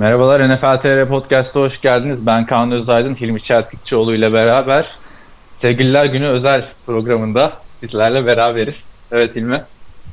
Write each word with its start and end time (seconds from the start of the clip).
Merhabalar 0.00 0.48
NFL 0.48 0.82
TR 0.82 1.08
Podcast'a 1.08 1.60
hoş 1.60 1.80
geldiniz. 1.80 2.26
Ben 2.26 2.46
Kaan 2.46 2.72
Özaydın, 2.72 3.14
Hilmi 3.14 3.42
Çeltikçioğlu 3.42 4.14
ile 4.14 4.32
beraber 4.32 4.86
Sevgililer 5.60 6.04
Günü 6.04 6.26
özel 6.26 6.64
programında 6.86 7.52
sizlerle 7.80 8.26
beraberiz. 8.26 8.74
Evet 9.12 9.36
Hilmi. 9.36 9.62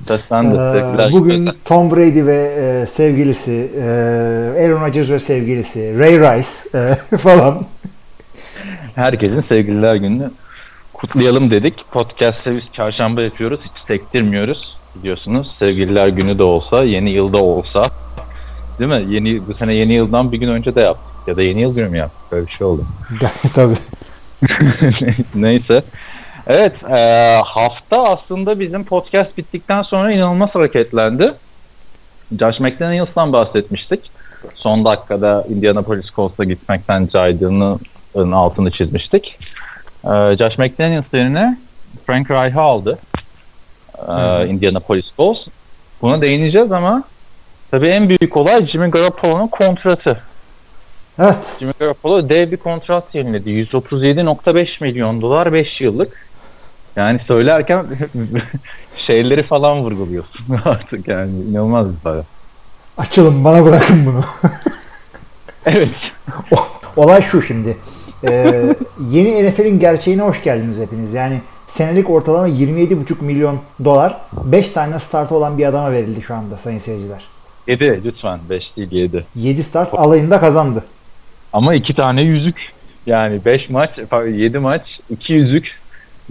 Seslendi. 0.08 0.56
Ee, 0.56 1.12
bugün 1.12 1.50
Tom 1.66 1.92
Brady 1.92 2.26
ve 2.26 2.36
e, 2.36 2.86
sevgilisi, 2.86 3.72
e, 3.78 3.84
Aaron 4.66 4.86
Rodgers 4.86 5.10
ve 5.10 5.20
sevgilisi, 5.20 6.00
Ray 6.00 6.20
Rice 6.20 6.78
e, 7.14 7.18
falan. 7.18 7.66
Herkesin 8.96 9.44
Sevgililer 9.50 9.96
Günü'nü 9.96 10.32
kutlayalım 10.94 11.52
dedik. 11.52 11.86
Podcast'ı 11.92 12.56
biz 12.56 12.64
çarşamba 12.74 13.22
yapıyoruz. 13.22 13.60
Hiç 13.64 13.88
sektirmiyoruz. 13.88 14.78
Biliyorsunuz 14.96 15.56
Sevgililer 15.60 16.08
Günü 16.08 16.38
de 16.38 16.44
olsa, 16.44 16.84
yeni 16.84 17.10
yılda 17.10 17.38
olsa 17.38 17.90
Değil 18.80 18.90
mi? 18.92 19.14
Yeni 19.14 19.48
bu 19.48 19.54
sene 19.54 19.74
yeni 19.74 19.94
yıldan 19.94 20.32
bir 20.32 20.38
gün 20.38 20.48
önce 20.48 20.76
de 20.76 20.82
yaptık. 20.82 21.28
Ya 21.28 21.38
da 21.38 21.42
yeni 21.42 21.62
yıl 21.62 21.76
günü 21.76 21.90
mü 21.90 21.98
yaptık? 21.98 22.32
Böyle 22.32 22.48
bir 22.48 22.52
şey 22.52 22.68
oldu. 22.68 22.86
Tabii. 23.54 23.76
Neyse. 25.36 25.84
Evet, 26.48 26.74
e, 26.90 27.42
hafta 27.46 28.04
aslında 28.04 28.60
bizim 28.60 28.84
podcast 28.84 29.38
bittikten 29.38 29.84
sonra 29.84 30.12
inanılmaz 30.12 30.56
hareketlendi. 30.56 31.34
Josh 32.40 32.60
McDaniels'tan 32.60 33.34
bahsetmiştik. 33.34 34.12
Son 34.56 34.86
dakikada 34.86 35.46
Indianapolis 35.50 36.06
Colts'a 36.16 36.44
gitmekten 36.44 37.08
caydığının 37.08 38.32
altını 38.32 38.72
çizmiştik. 38.72 39.40
E, 40.04 40.38
Josh 40.38 40.58
McDaniels 40.58 41.14
yerine 41.14 41.58
Frank 42.06 42.32
Reich'ı 42.32 42.62
aldı. 42.62 43.00
E, 44.08 44.48
Indianapolis 44.48 45.06
Colts. 45.18 45.48
Buna 46.02 46.22
değineceğiz 46.22 46.72
ama 46.72 47.04
Tabii 47.72 47.88
en 47.88 48.10
büyük 48.10 48.38
olay 48.38 48.68
Jimmy 48.68 48.92
Garoppolo'nun 48.92 49.48
kontratı. 49.48 50.22
Evet. 51.20 51.58
Jimmy 51.60 51.74
Garoppolo 51.80 52.30
dev 52.30 52.52
bir 52.52 52.58
kontrat 52.58 53.16
yeniledi. 53.16 53.50
137.5 53.50 54.84
milyon 54.84 55.22
dolar 55.22 55.54
5 55.54 55.82
yıllık. 55.82 56.28
Yani 56.96 57.20
söylerken 57.28 57.86
şeyleri 58.96 59.44
falan 59.44 59.78
vurguluyorsun 59.84 60.46
artık 60.66 61.08
yani 61.08 61.42
inanılmaz 61.42 61.90
bir 61.90 62.00
para. 62.04 62.24
Açılın 62.98 63.44
bana 63.44 63.66
bırakın 63.66 64.06
bunu. 64.06 64.24
evet. 65.66 65.90
olay 66.96 67.22
şu 67.22 67.42
şimdi. 67.42 67.78
Ee, 68.24 68.76
yeni 69.12 69.50
NFL'in 69.50 69.80
gerçeğine 69.80 70.22
hoş 70.22 70.44
geldiniz 70.44 70.78
hepiniz. 70.78 71.14
Yani 71.14 71.42
senelik 71.68 72.10
ortalama 72.10 72.50
27,5 72.50 73.24
milyon 73.24 73.60
dolar 73.86 74.18
5 74.34 74.70
tane 74.70 75.00
startı 75.00 75.36
olan 75.36 75.58
bir 75.58 75.66
adama 75.66 75.92
verildi 75.92 76.22
şu 76.22 76.36
anda 76.36 76.58
sayın 76.58 76.80
seyirciler. 76.80 77.37
7 77.68 78.02
lütfen 78.06 78.40
5 78.50 78.78
değil 78.78 78.92
7. 78.92 79.26
7 79.36 79.64
start 79.64 79.94
alayında 79.94 80.40
kazandı. 80.40 80.84
Ama 81.54 81.74
2 81.74 81.94
tane 81.94 82.22
yüzük. 82.22 82.72
Yani 83.06 83.40
5 83.46 83.70
maç, 83.70 83.90
7 84.28 84.60
maç, 84.60 85.00
2 85.10 85.34
yüzük. 85.34 85.80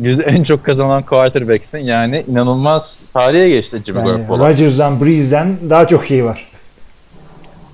En 0.04 0.44
çok 0.44 0.64
kazanan 0.64 1.02
quarterback'sin. 1.02 1.78
Yani 1.78 2.24
inanılmaz 2.28 2.82
tarihe 3.14 3.48
geçti 3.48 3.82
Jimmy 3.86 3.98
yani 3.98 4.08
Garoppolo. 4.08 4.48
Rodgers'dan, 4.48 5.00
Breeze'den 5.00 5.56
daha 5.70 5.88
çok 5.88 6.06
şey 6.06 6.24
var. 6.24 6.48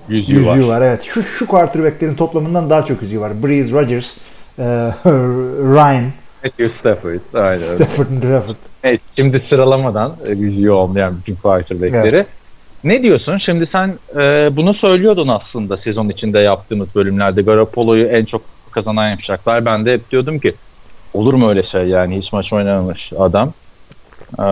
Yüzüğü, 0.09 0.31
yüzüğü 0.31 0.67
var. 0.67 0.67
var. 0.67 0.81
evet. 0.81 1.03
Şu 1.03 1.23
şu 1.23 1.47
quarterback'lerin 1.47 2.15
toplamından 2.15 2.69
daha 2.69 2.85
çok 2.85 3.01
yüzüğü 3.01 3.19
var. 3.19 3.43
Breeze, 3.43 3.71
Rodgers, 3.71 4.13
e, 4.59 4.63
Ryan, 5.75 6.03
Matthew 6.43 6.69
Stafford. 6.79 7.19
Aynen. 7.33 7.63
Stafford, 7.63 8.07
Stafford. 8.17 8.55
Evet, 8.83 9.01
şimdi 9.15 9.43
sıralamadan 9.49 10.15
e, 10.27 10.31
yüzüğü 10.31 10.69
olmayan 10.69 11.17
bütün 11.17 11.35
quarterback'leri. 11.35 12.15
Evet. 12.15 12.27
Ne 12.83 13.03
diyorsun? 13.03 13.37
Şimdi 13.37 13.67
sen 13.71 13.93
e, 14.19 14.49
bunu 14.51 14.73
söylüyordun 14.73 15.27
aslında 15.27 15.77
sezon 15.77 16.09
içinde 16.09 16.39
yaptığımız 16.39 16.95
bölümlerde. 16.95 17.41
Garoppolo'yu 17.41 18.05
en 18.05 18.25
çok 18.25 18.41
kazanan 18.71 19.09
yapacaklar. 19.09 19.65
Ben 19.65 19.85
de 19.85 19.93
hep 19.93 20.11
diyordum 20.11 20.39
ki 20.39 20.55
olur 21.13 21.33
mu 21.33 21.49
öyle 21.49 21.63
şey 21.63 21.87
yani 21.87 22.17
hiç 22.17 22.33
maç 22.33 22.53
oynamamış 22.53 23.13
adam. 23.19 23.53
E, 24.39 24.45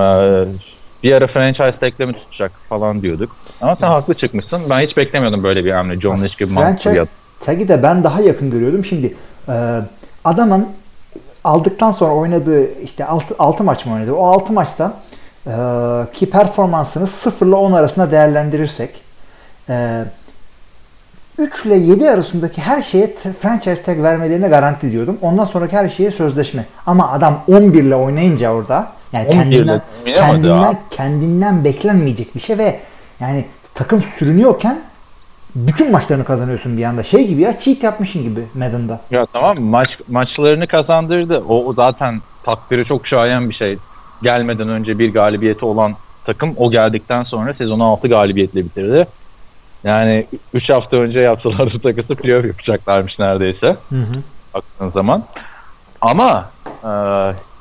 bir 1.03 1.11
ara 1.11 1.27
franchise 1.27 1.75
teklemi 1.79 2.13
tutacak 2.13 2.51
falan 2.69 3.01
diyorduk. 3.01 3.35
Ama 3.61 3.75
sen 3.75 3.87
yes. 3.87 3.95
haklı 3.95 4.13
çıkmışsın. 4.13 4.61
Ben 4.69 4.79
hiç 4.79 4.97
beklemiyordum 4.97 5.43
böyle 5.43 5.65
bir 5.65 5.71
hamle. 5.71 5.99
John 5.99 6.17
Lynch 6.17 6.39
gibi 6.39 6.49
Franchise 6.49 7.05
tag'i 7.39 7.67
de 7.67 7.83
ben 7.83 8.03
daha 8.03 8.21
yakın 8.21 8.51
görüyordum. 8.51 8.85
Şimdi 8.85 9.15
e, 9.49 9.79
adamın 10.25 10.67
aldıktan 11.43 11.91
sonra 11.91 12.13
oynadığı 12.13 12.81
işte 12.81 13.05
6, 13.05 13.35
6 13.39 13.63
maç 13.63 13.85
mı 13.85 13.93
oynadı? 13.93 14.13
O 14.13 14.25
6 14.25 14.53
maçta 14.53 14.93
e, 15.47 15.51
ki 16.13 16.29
performansını 16.29 17.07
0 17.07 17.47
ile 17.47 17.55
10 17.55 17.71
arasında 17.71 18.11
değerlendirirsek 18.11 19.01
e, 19.69 20.05
3 21.37 21.65
ile 21.65 21.75
7 21.75 22.09
arasındaki 22.09 22.61
her 22.61 22.81
şeye 22.81 23.15
franchise 23.39 23.83
tag 23.83 24.03
vermelerine 24.03 24.47
garanti 24.47 24.91
diyordum. 24.91 25.17
Ondan 25.21 25.45
sonraki 25.45 25.77
her 25.77 25.89
şeye 25.89 26.11
sözleşme. 26.11 26.65
Ama 26.85 27.11
adam 27.11 27.43
11 27.47 27.83
ile 27.83 27.95
oynayınca 27.95 28.51
orada 28.51 28.91
yani 29.13 29.29
kendinden 29.29 29.81
kendinden, 30.05 30.77
kendinden 30.89 31.65
beklenmeyecek 31.65 32.35
bir 32.35 32.39
şey 32.39 32.57
ve 32.57 32.79
yani 33.19 33.45
takım 33.73 34.01
sürünüyorken 34.01 34.81
bütün 35.55 35.91
maçlarını 35.91 36.25
kazanıyorsun 36.25 36.77
bir 36.77 36.83
anda. 36.83 37.03
Şey 37.03 37.27
gibi 37.27 37.41
ya 37.41 37.59
cheat 37.59 37.83
yapmışın 37.83 38.21
gibi 38.21 38.43
Madden'da. 38.53 38.99
Ya 39.11 39.25
tamam 39.25 39.61
maç 39.61 39.89
maçlarını 40.07 40.67
kazandırdı. 40.67 41.43
O, 41.49 41.65
o 41.65 41.73
zaten 41.73 42.21
takdiri 42.43 42.85
çok 42.85 43.07
şayan 43.07 43.49
bir 43.49 43.55
şey 43.55 43.77
gelmeden 44.23 44.69
önce 44.69 44.99
bir 44.99 45.13
galibiyeti 45.13 45.65
olan 45.65 45.95
takım 46.25 46.53
o 46.57 46.71
geldikten 46.71 47.23
sonra 47.23 47.53
sezonu 47.53 47.83
6 47.83 48.07
galibiyetle 48.07 48.65
bitirdi. 48.65 49.07
Yani 49.83 50.27
3 50.53 50.69
hafta 50.69 50.97
önce 50.97 51.19
yaptılar 51.19 51.69
bu 51.73 51.79
takısı 51.79 52.15
playoff 52.15 52.45
yapacaklarmış 52.45 53.19
neredeyse. 53.19 53.75
Hı 53.89 53.95
hı. 53.95 54.15
Baktığın 54.53 54.91
zaman. 54.91 55.23
Ama 56.01 56.49
e, 56.83 56.91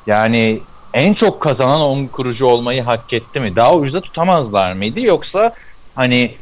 yani 0.07 0.61
en 0.93 1.13
çok 1.13 1.41
kazanan 1.41 1.81
10 1.81 2.05
kurucu 2.05 2.45
olmayı 2.45 2.83
hak 2.83 3.13
etti 3.13 3.39
mi? 3.39 3.55
Daha 3.55 3.75
ucuza 3.75 4.01
tutamazlar 4.01 4.73
mıydı? 4.73 4.99
Yoksa 4.99 5.53
hani 5.95 6.35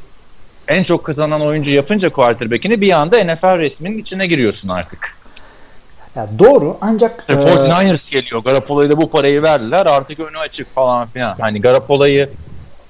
en 0.68 0.84
çok 0.84 1.04
kazanan 1.04 1.42
oyuncu 1.42 1.70
yapınca 1.70 2.10
quarterback'ini 2.10 2.82
bir 2.82 2.92
anda 2.92 3.24
NFL 3.24 3.60
resminin 3.60 3.98
içine 3.98 4.28
giriyorsun 4.28 4.68
artık. 4.68 5.19
Ya 6.16 6.28
doğru 6.40 6.78
ancak... 6.82 7.26
E, 7.30 7.34
49ers 7.34 7.94
e... 7.94 8.00
geliyor. 8.12 8.44
Garoppolo'ya 8.44 8.90
da 8.90 8.98
bu 8.98 9.10
parayı 9.10 9.44
verdiler. 9.44 9.86
Artık 9.86 10.20
önü 10.20 10.38
açık 10.38 10.76
falan 10.76 11.08
filan. 11.08 11.36
Hani 11.40 11.62
Garoppolo'yu 11.62 12.28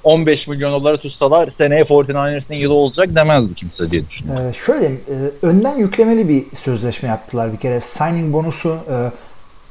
15 0.03 0.47
milyon 0.47 0.73
dolara 0.73 0.97
tutsalar 0.97 1.49
seneye 1.57 1.81
49ers'ın 1.81 2.53
yılı 2.53 2.73
olacak 2.73 3.15
demezdi 3.15 3.55
kimse 3.55 3.91
diye 3.91 4.09
düşünüyorum. 4.09 4.43
Ee, 4.49 4.53
şöyle 4.65 4.85
e, 4.85 5.15
önden 5.41 5.77
yüklemeli 5.77 6.29
bir 6.29 6.43
sözleşme 6.55 7.09
yaptılar 7.09 7.53
bir 7.53 7.57
kere. 7.57 7.81
Signing 7.81 8.33
bonusu 8.33 8.77
e, 8.91 9.11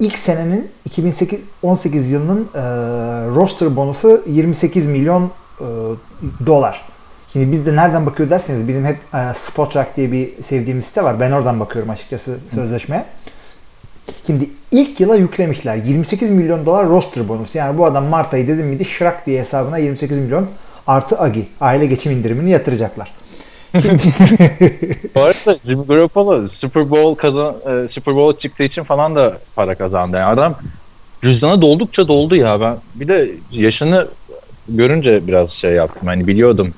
ilk 0.00 0.18
senenin 0.18 0.70
2018 0.84 2.10
yılının 2.10 2.48
e, 2.54 2.60
roster 3.34 3.76
bonusu 3.76 4.22
28 4.26 4.86
milyon 4.86 5.30
e, 5.60 5.66
dolar. 6.46 6.84
Şimdi 7.32 7.52
biz 7.52 7.66
de 7.66 7.76
nereden 7.76 8.06
bakıyor 8.06 8.30
derseniz 8.30 8.68
bizim 8.68 8.84
hep 8.84 8.96
e, 9.14 9.34
Spotrac 9.36 9.88
diye 9.96 10.12
bir 10.12 10.42
sevdiğimiz 10.42 10.84
site 10.84 11.04
var. 11.04 11.20
Ben 11.20 11.30
oradan 11.32 11.60
bakıyorum 11.60 11.90
açıkçası 11.90 12.38
sözleşmeye. 12.54 13.00
Hı. 13.00 13.04
Şimdi 14.26 14.50
ilk 14.70 15.00
yıla 15.00 15.16
yüklemişler. 15.16 15.76
28 15.76 16.30
milyon 16.30 16.66
dolar 16.66 16.88
roster 16.88 17.28
bonus. 17.28 17.54
Yani 17.54 17.78
bu 17.78 17.86
adam 17.86 18.04
Mart 18.04 18.34
ayı 18.34 18.48
dedim 18.48 18.66
miydi 18.66 18.84
şırak 18.84 19.26
diye 19.26 19.40
hesabına 19.40 19.78
28 19.78 20.18
milyon 20.18 20.46
artı 20.86 21.20
AGI 21.20 21.46
aile 21.60 21.86
geçim 21.86 22.12
indirimini 22.12 22.50
yatıracaklar. 22.50 23.12
bu 25.14 25.20
arada 25.20 25.58
Jimmy 25.66 25.86
Garoppolo 25.86 26.48
Super 26.48 26.90
Bowl 26.90 27.20
kazan 27.20 27.54
e, 27.66 27.88
Super 27.92 28.14
Bowl 28.14 28.40
çıktığı 28.40 28.62
için 28.62 28.82
falan 28.82 29.16
da 29.16 29.38
para 29.56 29.74
kazandı. 29.74 30.16
Yani 30.16 30.26
adam 30.26 30.54
cüzdanı 31.22 31.62
doldukça 31.62 32.08
doldu 32.08 32.36
ya 32.36 32.60
ben. 32.60 32.76
Bir 32.94 33.08
de 33.08 33.30
yaşını 33.50 34.08
görünce 34.68 35.26
biraz 35.26 35.50
şey 35.50 35.72
yaptım. 35.72 36.08
Hani 36.08 36.26
biliyordum 36.26 36.74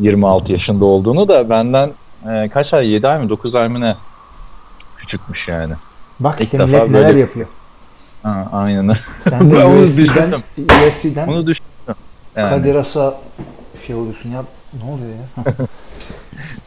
26 0.00 0.52
yaşında 0.52 0.84
olduğunu 0.84 1.28
da 1.28 1.50
benden 1.50 1.90
e, 2.30 2.48
kaç 2.48 2.72
ay 2.72 2.88
7 2.88 3.08
ay 3.08 3.22
mı 3.22 3.28
9 3.28 3.54
ay 3.54 3.68
mı 3.68 3.80
ne 3.80 3.94
küçükmüş 4.98 5.48
yani. 5.48 5.74
Bak 6.20 6.40
işte 6.40 6.58
millet 6.58 6.90
neler 6.90 7.08
böyle... 7.08 7.20
yapıyor. 7.20 7.46
Ha, 8.22 8.48
aynen. 8.52 8.96
Sen 9.20 9.50
de 9.50 9.64
UFC'den, 9.64 10.32
UFC'den 10.58 11.28
Bunu 11.28 11.46
düşündüm. 11.46 11.94
Yani. 12.36 12.50
Kadir 12.50 12.74
As'a 12.74 13.14
şey 13.86 13.96
oluyorsun 13.96 14.30
ya. 14.30 14.44
Ne 14.84 14.90
oluyor 14.90 15.10
ya? 15.10 15.54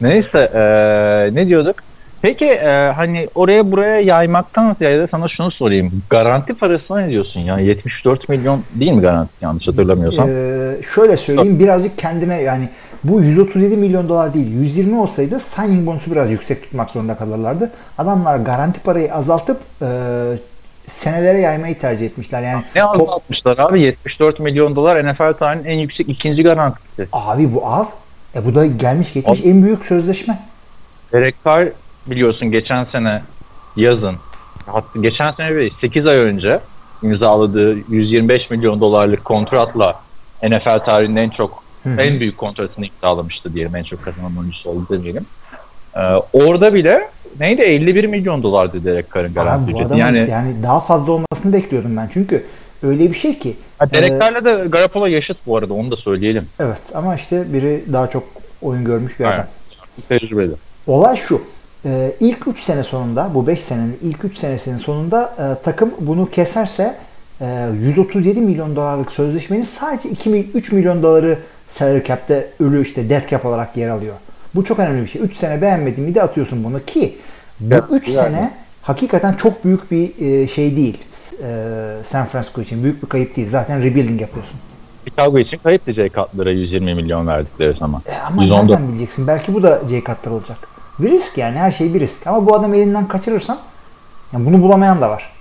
Neyse 0.00 0.50
ee, 0.54 1.34
ne 1.34 1.46
diyorduk? 1.48 1.76
Peki 2.22 2.44
e, 2.46 2.92
hani 2.96 3.28
oraya 3.34 3.72
buraya 3.72 4.00
yaymaktan 4.00 4.76
ziyade 4.78 5.08
sana 5.10 5.28
şunu 5.28 5.50
sorayım. 5.50 6.02
Garanti 6.10 6.54
parasına 6.54 7.00
ne 7.00 7.10
diyorsun 7.10 7.40
ya? 7.40 7.58
74 7.58 8.28
milyon 8.28 8.62
değil 8.74 8.92
mi 8.92 9.00
garanti 9.00 9.32
yanlış 9.40 9.68
hatırlamıyorsam? 9.68 10.28
Ee, 10.28 10.76
şöyle 10.94 11.16
söyleyeyim 11.16 11.58
birazcık 11.58 11.98
kendine 11.98 12.42
yani 12.42 12.68
bu 13.04 13.20
137 13.20 13.76
milyon 13.76 14.08
dolar 14.08 14.34
değil 14.34 14.50
120 14.50 15.00
olsaydı 15.00 15.40
signing 15.40 15.86
bonusu 15.86 16.10
biraz 16.10 16.30
yüksek 16.30 16.62
tutmak 16.62 16.90
zorunda 16.90 17.14
kalırlardı. 17.14 17.70
Adamlar 17.98 18.36
garanti 18.36 18.80
parayı 18.80 19.14
azaltıp 19.14 19.60
e, 19.82 19.88
senelere 20.86 21.38
yaymayı 21.38 21.78
tercih 21.78 22.06
etmişler. 22.06 22.42
Yani 22.42 22.64
ne 22.74 22.84
azaltmışlar 22.84 23.58
abi 23.58 23.80
74 23.80 24.40
milyon 24.40 24.76
dolar 24.76 25.12
NFL 25.12 25.32
tarihinin 25.32 25.68
en 25.68 25.78
yüksek 25.78 26.08
ikinci 26.08 26.42
garantisi. 26.42 27.08
Abi 27.12 27.54
bu 27.54 27.66
az. 27.66 27.94
E 28.34 28.44
bu 28.46 28.54
da 28.54 28.66
gelmiş 28.66 29.12
geçmiş 29.12 29.40
en 29.44 29.62
büyük 29.62 29.86
sözleşme. 29.86 30.38
Derek 31.12 31.34
Carr 31.44 31.68
biliyorsun 32.06 32.50
geçen 32.50 32.84
sene 32.84 33.22
yazın 33.76 34.16
hatta 34.66 35.00
geçen 35.00 35.32
sene 35.32 35.54
değil 35.56 35.74
8 35.80 36.06
ay 36.06 36.16
önce 36.16 36.60
imzaladığı 37.02 37.76
125 37.88 38.50
milyon 38.50 38.80
dolarlık 38.80 39.24
kontratla 39.24 40.00
NFL 40.42 40.78
tarihinin 40.78 41.16
en 41.16 41.30
çok 41.30 41.59
Hı 41.84 41.88
hı. 41.88 42.00
en 42.00 42.20
büyük 42.20 42.38
kontratını 42.38 42.86
imzalamıştı 42.86 43.54
diyelim. 43.54 43.76
En 43.76 43.82
çok 43.82 44.04
kazanan 44.04 44.36
oyuncusu 44.38 44.70
oldu 44.70 44.86
demeyelim. 44.90 45.26
Ee, 45.96 46.00
orada 46.32 46.74
bile 46.74 47.08
neydi 47.40 47.62
51 47.62 48.04
milyon 48.04 48.42
dolardı 48.42 48.84
Derek 48.84 49.14
Carr'ın 49.14 49.26
Abi 49.26 49.34
garanti 49.34 49.72
ücreti. 49.72 49.96
yani, 49.98 50.26
Yani, 50.30 50.62
daha 50.62 50.80
fazla 50.80 51.12
olmasını 51.12 51.52
bekliyordum 51.52 51.96
ben. 51.96 52.10
Çünkü 52.12 52.46
öyle 52.82 53.10
bir 53.10 53.14
şey 53.16 53.38
ki. 53.38 53.56
ha, 53.78 53.90
Derek 53.92 54.10
e, 54.12 54.44
da 54.44 54.64
Garoppolo 54.64 55.06
yaşıt 55.06 55.36
bu 55.46 55.56
arada 55.56 55.74
onu 55.74 55.90
da 55.90 55.96
söyleyelim. 55.96 56.46
Evet 56.60 56.80
ama 56.94 57.14
işte 57.16 57.52
biri 57.52 57.84
daha 57.92 58.10
çok 58.10 58.22
oyun 58.62 58.84
görmüş 58.84 59.20
bir 59.20 59.24
adam. 59.24 59.32
Aynen. 59.32 59.48
Tecrübeli. 60.08 60.52
Olay 60.86 61.16
şu. 61.16 61.42
e, 61.84 62.12
ilk 62.20 62.48
3 62.48 62.60
sene 62.60 62.82
sonunda 62.82 63.30
bu 63.34 63.46
5 63.46 63.62
senenin 63.64 63.98
ilk 64.02 64.24
3 64.24 64.38
senesinin 64.38 64.78
sonunda 64.78 65.34
e, 65.38 65.64
takım 65.64 65.90
bunu 66.00 66.30
keserse 66.30 66.96
e, 67.40 67.68
137 67.82 68.40
milyon 68.40 68.76
dolarlık 68.76 69.12
sözleşmenin 69.12 69.64
sadece 69.64 70.08
2 70.08 70.30
mil- 70.30 70.54
3 70.54 70.72
milyon 70.72 71.02
doları 71.02 71.38
salary 71.72 72.04
cap'te 72.04 72.46
ölü 72.60 72.82
işte 72.82 73.10
dead 73.10 73.28
cap 73.28 73.46
olarak 73.46 73.76
yer 73.76 73.88
alıyor. 73.88 74.14
Bu 74.54 74.64
çok 74.64 74.78
önemli 74.78 75.02
bir 75.02 75.06
şey. 75.08 75.22
3 75.22 75.36
sene 75.36 75.62
beğenmedin 75.62 76.04
mi 76.04 76.14
de 76.14 76.22
atıyorsun 76.22 76.64
bunu 76.64 76.84
ki 76.84 77.16
bu 77.60 77.74
Evet, 77.74 77.84
3 77.90 78.08
yani. 78.08 78.16
sene 78.16 78.50
hakikaten 78.82 79.32
çok 79.32 79.64
büyük 79.64 79.90
bir 79.90 80.26
e, 80.26 80.48
şey 80.48 80.76
değil. 80.76 80.98
E, 81.42 81.66
San 82.04 82.26
Francisco 82.26 82.60
için 82.60 82.82
büyük 82.82 83.02
bir 83.02 83.08
kayıp 83.08 83.36
değil. 83.36 83.48
Zaten 83.50 83.82
rebuilding 83.82 84.20
yapıyorsun. 84.20 84.56
Chicago 85.08 85.38
için 85.38 85.58
kayıptı 85.58 85.92
Jay 85.92 86.10
Cutler'a 86.10 86.50
120 86.50 86.94
milyon 86.94 87.26
verdikleri 87.26 87.78
zaman. 87.78 88.02
E, 88.06 88.12
ama 88.26 88.42
114. 88.42 88.70
nereden 88.70 88.88
bileceksin? 88.88 89.26
Belki 89.26 89.54
bu 89.54 89.62
da 89.62 89.80
Jay 89.90 90.00
Cutler 90.00 90.30
olacak. 90.32 90.58
Bir 90.98 91.10
risk 91.10 91.38
yani 91.38 91.58
her 91.58 91.72
şey 91.72 91.94
bir 91.94 92.00
risk. 92.00 92.26
Ama 92.26 92.46
bu 92.46 92.54
adam 92.54 92.74
elinden 92.74 93.08
kaçırırsan 93.08 93.58
yani 94.32 94.46
bunu 94.46 94.62
bulamayan 94.62 95.00
da 95.00 95.10
var. 95.10 95.32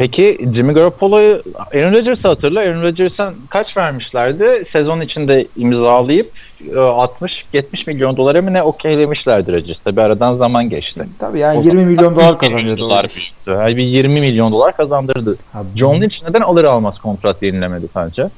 Peki 0.00 0.38
Jimmy 0.54 0.72
Garoppolo'yu 0.72 1.42
Aaron 1.74 1.92
Rodgers'ı 1.92 2.28
hatırla. 2.28 2.60
Aaron 2.60 2.82
Rodgers'a 2.82 3.32
kaç 3.50 3.76
vermişlerdi? 3.76 4.64
Sezon 4.72 5.00
içinde 5.00 5.46
imzalayıp 5.56 6.32
e, 6.68 6.74
60-70 6.74 7.86
milyon 7.86 8.16
dolara 8.16 8.42
mı 8.42 8.52
ne 8.52 8.62
okeylemişlerdi 8.62 9.52
Rodgers. 9.52 9.78
Tabi 9.84 10.02
aradan 10.02 10.36
zaman 10.36 10.68
geçti. 10.70 11.06
Tabii 11.18 11.38
yani 11.38 11.58
O 11.58 11.62
20 11.62 11.70
zaman 11.80 11.88
milyon 11.92 12.16
dolar 12.16 12.26
20 12.26 12.38
kazanıyordu. 12.38 12.80
dolar. 12.80 13.32
Yani 13.46 13.76
bir 13.76 13.82
20 13.82 14.20
milyon 14.20 14.52
dolar 14.52 14.76
kazandırdı. 14.76 15.36
Ha, 15.52 15.62
John 15.76 16.00
Lynch 16.00 16.22
neden 16.28 16.40
alır 16.40 16.64
almaz 16.64 16.98
kontrat 16.98 17.42
yenilemedi 17.42 17.86
sence? 17.94 18.28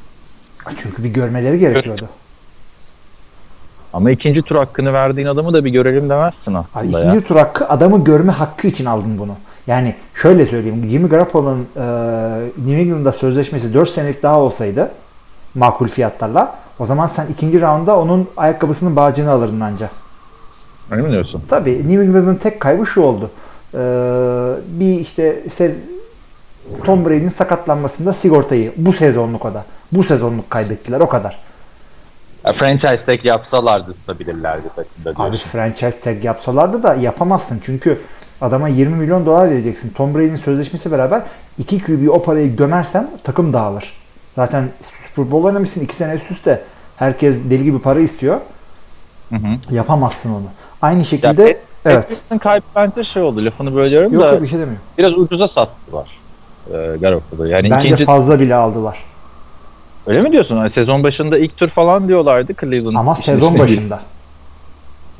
Çünkü 0.82 1.04
bir 1.04 1.08
görmeleri 1.08 1.58
gerekiyordu. 1.58 2.08
Ama 3.92 4.10
ikinci 4.10 4.42
tur 4.42 4.56
hakkını 4.56 4.92
verdiğin 4.92 5.26
adamı 5.26 5.52
da 5.52 5.64
bir 5.64 5.70
görelim 5.70 6.10
demezsin 6.10 6.54
Abi 6.54 6.66
aslında 6.74 6.98
ikinci 7.00 7.16
ya. 7.16 7.24
tur 7.24 7.36
hakkı 7.36 7.68
adamı 7.68 8.04
görme 8.04 8.32
hakkı 8.32 8.66
için 8.66 8.84
aldın 8.84 9.18
bunu. 9.18 9.36
Yani 9.66 9.94
şöyle 10.14 10.46
söyleyeyim. 10.46 10.86
Jimmy 10.90 11.08
Garoppolo'nun 11.08 11.68
e, 11.76 11.82
New 12.66 12.80
England'da 12.80 13.12
sözleşmesi 13.12 13.74
4 13.74 13.88
senelik 13.88 14.22
daha 14.22 14.40
olsaydı 14.40 14.90
makul 15.54 15.88
fiyatlarla 15.88 16.54
o 16.78 16.86
zaman 16.86 17.06
sen 17.06 17.26
ikinci 17.26 17.60
rounda 17.60 17.98
onun 17.98 18.28
ayakkabısının 18.36 18.96
bağcığını 18.96 19.30
alırdın 19.30 19.60
anca. 19.60 19.88
Öyle 20.90 21.02
mi 21.02 21.10
diyorsun? 21.10 21.42
Tabii 21.48 21.88
New 21.88 22.04
England'ın 22.04 22.34
tek 22.34 22.60
kaybı 22.60 22.86
şu 22.86 23.00
oldu. 23.02 23.30
Ee, 23.74 23.78
bir 24.66 25.00
işte 25.00 25.42
se- 25.58 25.74
Tom 26.84 27.04
Brady'nin 27.04 27.28
sakatlanmasında 27.28 28.12
sigortayı 28.12 28.72
bu 28.76 28.92
sezonluk 28.92 29.44
o 29.44 29.54
da. 29.54 29.64
Bu 29.92 30.04
sezonluk 30.04 30.50
kaybettiler 30.50 31.00
o 31.00 31.08
kadar. 31.08 31.38
Ya, 32.44 32.52
franchise 32.52 33.04
tag 33.06 33.24
yapsalardı 33.24 33.92
tutabilirlerdi 33.92 34.68
Abi 35.16 35.36
franchise 35.36 36.00
tag 36.00 36.24
yapsalardı 36.24 36.82
da 36.82 36.94
yapamazsın. 36.94 37.60
Çünkü 37.64 37.98
adama 38.42 38.68
20 38.68 38.96
milyon 38.96 39.26
dolar 39.26 39.50
vereceksin. 39.50 39.90
Tom 39.96 40.14
Brady'nin 40.14 40.36
sözleşmesi 40.36 40.90
beraber 40.92 41.22
2 41.58 41.78
QB 41.82 42.08
o 42.08 42.22
parayı 42.22 42.56
gömersen 42.56 43.10
takım 43.24 43.52
dağılır. 43.52 43.92
Zaten 44.36 44.68
Super 45.08 45.30
Bowl 45.30 45.46
oynamışsın 45.46 45.80
2 45.80 45.96
sene 45.96 46.14
üst 46.14 46.30
üste. 46.30 46.62
Herkes 46.96 47.50
deli 47.50 47.64
gibi 47.64 47.78
para 47.78 48.00
istiyor. 48.00 48.40
Hı 49.30 49.36
hı. 49.36 49.74
Yapamazsın 49.74 50.30
onu. 50.30 50.44
Aynı 50.82 50.98
Ya, 50.98 51.04
şekilde 51.04 51.28
Pat- 51.28 51.56
evet. 51.84 52.02
Patriots'ın 52.02 52.38
kaybı 52.38 52.64
bence 52.76 53.04
şey 53.04 53.22
oldu 53.22 53.44
lafını 53.44 53.74
bölüyorum 53.74 54.12
Yok 54.12 54.22
da 54.22 54.32
yok 54.32 54.42
bir 54.42 54.48
şey 54.48 54.58
demiyorum. 54.58 54.82
biraz 54.98 55.12
ucuza 55.18 55.48
sattılar 55.48 56.18
e, 56.74 56.96
Garoppolo'yu. 57.00 57.50
Yani 57.52 57.70
Bence 57.70 57.84
ikinci 57.86 58.04
fazla 58.04 58.40
bile 58.40 58.54
aldılar. 58.54 58.98
öyle 60.06 60.22
mi 60.22 60.32
diyorsun? 60.32 60.56
Yani 60.56 60.70
sezon 60.74 61.02
başında 61.02 61.38
ilk 61.38 61.56
tur 61.56 61.68
falan 61.68 62.08
diyorlardı 62.08 62.52
Cleveland. 62.60 62.94
Ama 62.96 63.16
sezon 63.16 63.58
başında. 63.58 64.00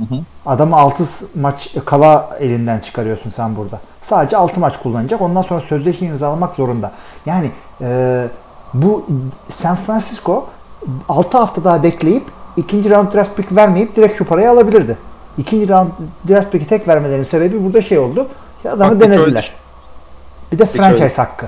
Hı 0.09 0.15
hı. 0.15 0.21
Adamı 0.47 0.77
6 0.77 1.05
maç 1.35 1.75
kala 1.85 2.37
elinden 2.41 2.79
çıkarıyorsun 2.79 3.31
sen 3.31 3.57
burada. 3.57 3.81
Sadece 4.03 4.37
6 4.37 4.61
maç 4.61 4.75
kullanacak. 4.83 5.21
Ondan 5.21 5.43
sonra 5.43 5.61
sözleşme 5.61 6.09
imzalamak 6.09 6.55
zorunda. 6.55 6.93
Yani 7.27 7.51
e, 7.81 8.25
bu 8.75 9.07
San 9.49 9.77
Francisco 9.77 10.47
6 11.09 11.39
hafta 11.39 11.65
daha 11.65 11.83
bekleyip 11.83 12.25
ikinci 12.57 12.91
round 12.91 13.15
draft 13.15 13.37
pick 13.37 13.57
vermeyip 13.57 13.97
direkt 13.97 14.19
şu 14.19 14.25
parayı 14.25 14.51
alabilirdi. 14.51 14.99
İkinci 15.39 15.69
round 15.69 15.91
draft 16.29 16.53
pick'i 16.53 16.67
tek 16.67 16.89
vermelerinin 16.89 17.25
sebebi 17.25 17.65
burada 17.65 17.83
şey 17.83 17.99
oldu. 17.99 18.29
Adamı 18.65 18.95
Bak, 18.95 19.01
denediler. 19.01 19.53
Bir 20.53 20.59
de 20.59 20.63
öyle. 20.63 20.73
franchise 20.73 21.23
hakkı. 21.23 21.47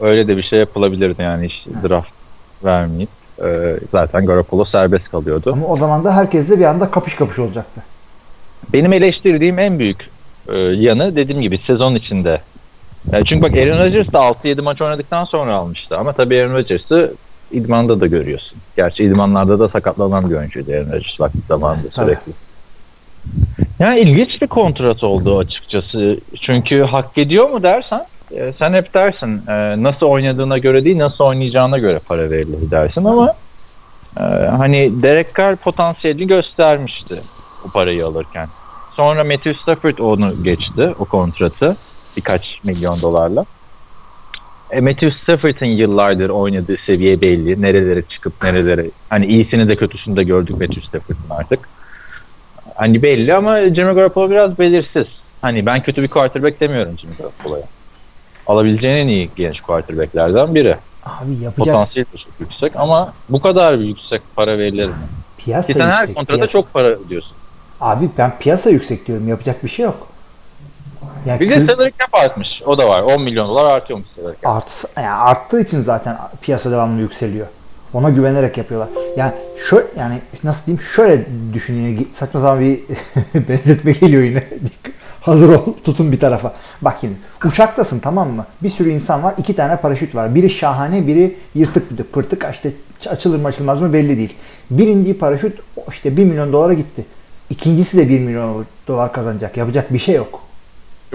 Öyle 0.00 0.28
de 0.28 0.36
bir 0.36 0.42
şey 0.42 0.58
yapılabilirdi 0.58 1.22
yani 1.22 1.46
işte 1.46 1.70
draft 1.88 2.08
vermeyip 2.64 3.08
e, 3.44 3.76
zaten 3.92 4.26
Garoppolo 4.26 4.64
serbest 4.64 5.10
kalıyordu. 5.10 5.52
Ama 5.52 5.66
o 5.66 5.76
zaman 5.76 6.04
da 6.04 6.16
herkesle 6.16 6.58
bir 6.58 6.64
anda 6.64 6.90
kapış 6.90 7.14
kapış 7.14 7.38
olacaktı. 7.38 7.82
Benim 8.72 8.92
eleştirdiğim 8.92 9.58
en 9.58 9.78
büyük 9.78 10.10
e, 10.48 10.58
yanı 10.58 11.16
dediğim 11.16 11.40
gibi 11.40 11.58
sezon 11.66 11.94
içinde. 11.94 12.40
Çünkü 13.24 13.42
bak 13.42 13.56
Aaron 13.56 13.78
Rodgers 13.78 14.12
da 14.12 14.18
6-7 14.18 14.62
maç 14.62 14.82
oynadıktan 14.82 15.24
sonra 15.24 15.54
almıştı. 15.54 15.98
Ama 15.98 16.12
tabii 16.12 16.40
Aaron 16.40 16.54
Rodgers'ı 16.54 17.14
idmanda 17.52 18.00
da 18.00 18.06
görüyorsun. 18.06 18.58
Gerçi 18.76 19.04
idmanlarda 19.04 19.60
da 19.60 19.68
sakatlanan 19.68 20.30
bir 20.30 20.34
oyuncuydu 20.36 20.72
Aaron 20.72 20.86
Rodgers 20.86 21.20
vakti 21.20 21.38
zamanında 21.48 21.88
Tabii. 21.88 22.06
sürekli. 22.06 22.32
Yani 23.78 24.00
ilginç 24.00 24.42
bir 24.42 24.46
kontrat 24.46 25.04
oldu 25.04 25.38
açıkçası. 25.38 26.18
Çünkü 26.40 26.82
hak 26.82 27.18
ediyor 27.18 27.50
mu 27.50 27.62
dersen 27.62 28.06
e, 28.30 28.52
sen 28.52 28.72
hep 28.72 28.94
dersin 28.94 29.42
e, 29.48 29.82
nasıl 29.82 30.06
oynadığına 30.06 30.58
göre 30.58 30.84
değil 30.84 30.98
nasıl 30.98 31.24
oynayacağına 31.24 31.78
göre 31.78 31.98
para 31.98 32.30
verilir 32.30 32.70
dersin 32.70 33.04
ama 33.04 33.34
e, 34.16 34.22
hani 34.56 35.02
Derek 35.02 35.34
Carr 35.38 35.56
potansiyelini 35.56 36.26
göstermişti 36.26 37.14
o 37.64 37.72
parayı 37.72 38.06
alırken. 38.06 38.48
Sonra 38.96 39.24
Matthew 39.24 39.54
Stafford 39.54 39.98
onu 39.98 40.44
geçti 40.44 40.94
o 40.98 41.04
kontratı 41.04 41.76
birkaç 42.16 42.64
milyon 42.64 43.02
dolarla. 43.02 43.44
E, 44.70 44.80
Matthew 44.80 45.10
Stafford'ın 45.22 45.66
yıllardır 45.66 46.28
oynadığı 46.28 46.76
seviye 46.86 47.20
belli. 47.20 47.62
Nerelere 47.62 48.02
çıkıp 48.02 48.42
nerelere 48.42 48.86
hani 49.08 49.26
iyisini 49.26 49.68
de 49.68 49.76
kötüsünü 49.76 50.16
de 50.16 50.24
gördük 50.24 50.60
Matthew 50.60 50.80
Stafford'ın 50.80 51.30
artık. 51.30 51.68
Hani 52.74 53.02
belli 53.02 53.34
ama 53.34 53.60
Jimmy 53.60 53.94
Garoppolo 53.94 54.30
biraz 54.30 54.58
belirsiz. 54.58 55.06
Hani 55.42 55.66
ben 55.66 55.82
kötü 55.82 56.02
bir 56.02 56.08
quarterback 56.08 56.60
demiyorum 56.60 56.98
Jimmy 56.98 57.16
Garoppolo'ya. 57.16 57.64
Alabileceğin 58.48 58.96
en 58.96 59.08
iyi 59.08 59.30
genç 59.36 59.60
quarterbacklerden 59.60 60.54
biri. 60.54 60.76
Abi 61.04 61.34
yapacak 61.42 61.56
Potansiyel 61.74 62.06
de 62.12 62.16
çok 62.18 62.32
yüksek 62.40 62.72
ama 62.76 63.12
bu 63.28 63.40
kadar 63.40 63.80
bir 63.80 63.84
yüksek 63.84 64.22
para 64.36 64.58
verilir 64.58 64.86
mi? 64.88 64.94
piyasa 65.38 65.66
Ki 65.66 65.72
sen 65.74 65.88
her 65.88 66.00
yüksek, 66.00 66.16
kontrata 66.16 66.36
piyasa. 66.36 66.52
çok 66.52 66.72
para 66.72 66.86
ödüyorsun. 66.86 67.32
Abi 67.80 68.08
ben 68.18 68.38
piyasa 68.38 68.70
yüksek 68.70 69.06
diyorum. 69.06 69.28
Yapacak 69.28 69.64
bir 69.64 69.68
şey 69.68 69.84
yok. 69.84 70.06
Ya 71.26 71.40
Bir 71.40 71.48
de 71.50 71.54
kül- 71.54 71.70
salary 71.70 71.90
cap 71.98 72.14
artmış. 72.14 72.62
O 72.66 72.78
da 72.78 72.88
var. 72.88 73.02
10 73.02 73.22
milyon 73.22 73.48
dolar 73.48 73.70
artıyormuş 73.74 74.08
salary 74.16 74.34
cap. 74.42 74.56
Art, 74.56 74.84
yani 74.96 75.08
arttığı 75.10 75.60
için 75.60 75.80
zaten 75.80 76.18
piyasa 76.42 76.70
devamlı 76.70 77.00
yükseliyor. 77.00 77.46
Ona 77.94 78.10
güvenerek 78.10 78.58
yapıyorlar. 78.58 78.88
Yani 79.16 79.32
şöyle 79.70 79.86
yani 79.98 80.20
nasıl 80.44 80.66
diyeyim 80.66 80.82
şöyle 80.94 81.26
düşünün 81.54 82.08
saçma 82.12 82.40
sapan 82.40 82.60
bir 82.60 82.80
benzetme 83.48 83.92
geliyor 83.92 84.22
yine. 84.22 84.44
Hazır 85.28 85.48
ol 85.48 85.62
tutun 85.84 86.12
bir 86.12 86.20
tarafa. 86.20 86.54
Bak 86.82 86.96
şimdi 87.00 87.14
uçaktasın 87.44 87.98
tamam 87.98 88.30
mı? 88.30 88.46
Bir 88.62 88.70
sürü 88.70 88.90
insan 88.90 89.22
var. 89.22 89.34
iki 89.38 89.56
tane 89.56 89.76
paraşüt 89.76 90.14
var. 90.14 90.34
Biri 90.34 90.50
şahane 90.50 91.06
biri 91.06 91.36
yırtık 91.54 91.98
bir 91.98 92.04
pırtık 92.04 92.46
işte 92.52 92.72
açılır 93.08 93.38
mı 93.38 93.48
açılmaz 93.48 93.80
mı 93.80 93.92
belli 93.92 94.16
değil. 94.16 94.34
Birinci 94.70 95.18
paraşüt 95.18 95.58
işte 95.90 96.16
1 96.16 96.24
milyon 96.24 96.52
dolara 96.52 96.72
gitti. 96.72 97.04
İkincisi 97.50 97.98
de 97.98 98.08
1 98.08 98.20
milyon 98.20 98.66
dolar 98.88 99.12
kazanacak. 99.12 99.56
Yapacak 99.56 99.92
bir 99.92 99.98
şey 99.98 100.14
yok. 100.14 100.42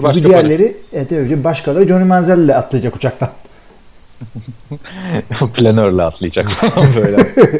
Başka 0.02 0.20
Bu 0.20 0.24
diğerleri 0.24 0.76
evet, 0.92 1.12
evet, 1.12 1.44
başkaları 1.44 1.88
Johnny 1.88 2.04
Manziel 2.04 2.38
ile 2.38 2.56
atlayacak 2.56 2.96
uçaktan. 2.96 3.28
Planörle 5.54 6.02
atlayacak 6.02 6.50
falan 6.50 6.86
böyle. 6.96 7.16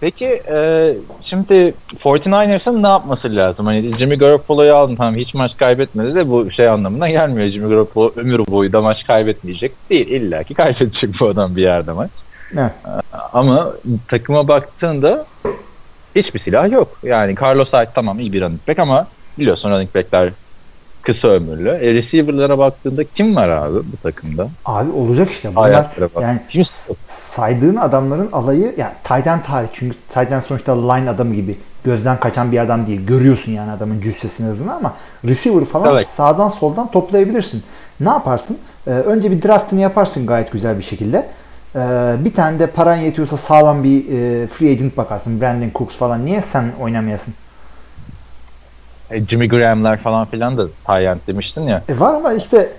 Peki 0.00 0.42
e, 0.50 0.92
şimdi 1.24 1.74
49ers'ın 2.04 2.82
ne 2.82 2.88
yapması 2.88 3.36
lazım? 3.36 3.66
Hani 3.66 3.98
Jimmy 3.98 4.18
Garoppolo'yu 4.18 4.74
aldın 4.74 4.96
tamam 4.96 5.14
hiç 5.14 5.34
maç 5.34 5.56
kaybetmedi 5.56 6.14
de 6.14 6.30
bu 6.30 6.50
şey 6.50 6.68
anlamına 6.68 7.10
gelmiyor. 7.10 7.48
Jimmy 7.48 7.68
Garoppolo 7.68 8.12
ömür 8.16 8.46
boyu 8.46 8.72
da 8.72 8.82
maç 8.82 9.06
kaybetmeyecek 9.06 9.72
değil. 9.90 10.08
İlla 10.08 10.42
ki 10.42 10.54
kaybedecek 10.54 11.10
bu 11.20 11.28
adam 11.28 11.56
bir 11.56 11.62
yerde 11.62 11.92
maç. 11.92 12.10
Evet. 12.52 12.72
Ama 13.32 13.72
takıma 14.08 14.48
baktığında 14.48 15.26
hiçbir 16.16 16.40
silah 16.40 16.72
yok. 16.72 16.98
Yani 17.02 17.34
Carlos 17.42 17.68
Hyde 17.68 17.90
tamam 17.94 18.20
iyi 18.20 18.32
bir 18.32 18.42
running 18.42 18.68
back 18.68 18.78
ama 18.78 19.06
biliyorsun 19.38 19.70
running 19.70 19.94
backler 19.94 20.30
kısa 21.06 21.28
ömürlü. 21.28 21.68
E, 21.68 21.94
receiver'lara 21.94 22.58
baktığında 22.58 23.04
kim 23.04 23.36
var 23.36 23.48
abi 23.48 23.76
bu 23.92 23.96
takımda? 24.02 24.48
Abi 24.64 24.90
olacak 24.90 25.30
işte. 25.30 25.56
Bunlar 25.56 25.86
yani 26.20 26.40
Kim- 26.48 26.64
saydığın 27.08 27.76
adamların 27.76 28.32
alayı 28.32 28.74
yani 28.76 28.92
end 29.26 29.44
hariç 29.44 29.70
çünkü 29.72 29.96
end 30.14 30.42
sonuçta 30.42 30.92
line 30.92 31.10
adamı 31.10 31.34
gibi 31.34 31.58
gözden 31.84 32.20
kaçan 32.20 32.52
bir 32.52 32.58
adam 32.58 32.86
değil. 32.86 33.06
Görüyorsun 33.06 33.52
yani 33.52 33.70
adamın 33.70 34.00
cüssesini 34.00 34.48
hızını 34.48 34.74
ama 34.74 34.94
receiver 35.24 35.64
falan 35.64 35.92
Evet. 35.92 36.06
sağdan 36.06 36.48
soldan 36.48 36.90
toplayabilirsin. 36.90 37.62
Ne 38.00 38.08
yaparsın? 38.08 38.58
Ee, 38.86 38.90
önce 38.90 39.30
bir 39.30 39.42
draftını 39.42 39.80
yaparsın 39.80 40.26
gayet 40.26 40.52
güzel 40.52 40.78
bir 40.78 40.84
şekilde. 40.84 41.26
Ee, 41.76 41.78
bir 42.24 42.34
tane 42.34 42.58
de 42.58 42.66
paran 42.66 42.96
yetiyorsa 42.96 43.36
sağlam 43.36 43.84
bir 43.84 43.98
e, 44.08 44.46
free 44.46 44.70
agent 44.70 44.96
bakarsın. 44.96 45.40
Brandon 45.40 45.70
Cooks 45.74 45.94
falan. 45.96 46.26
Niye 46.26 46.40
sen 46.40 46.64
oynamayasın? 46.80 47.34
E, 49.10 49.26
Jimmy 49.26 49.48
Graham'ler 49.48 49.98
falan 49.98 50.26
filan 50.26 50.58
da 50.58 50.66
Tayland 50.84 51.18
demiştin 51.26 51.62
ya. 51.62 51.82
E 51.88 51.98
var 52.00 52.14
ama 52.14 52.32
işte 52.32 52.70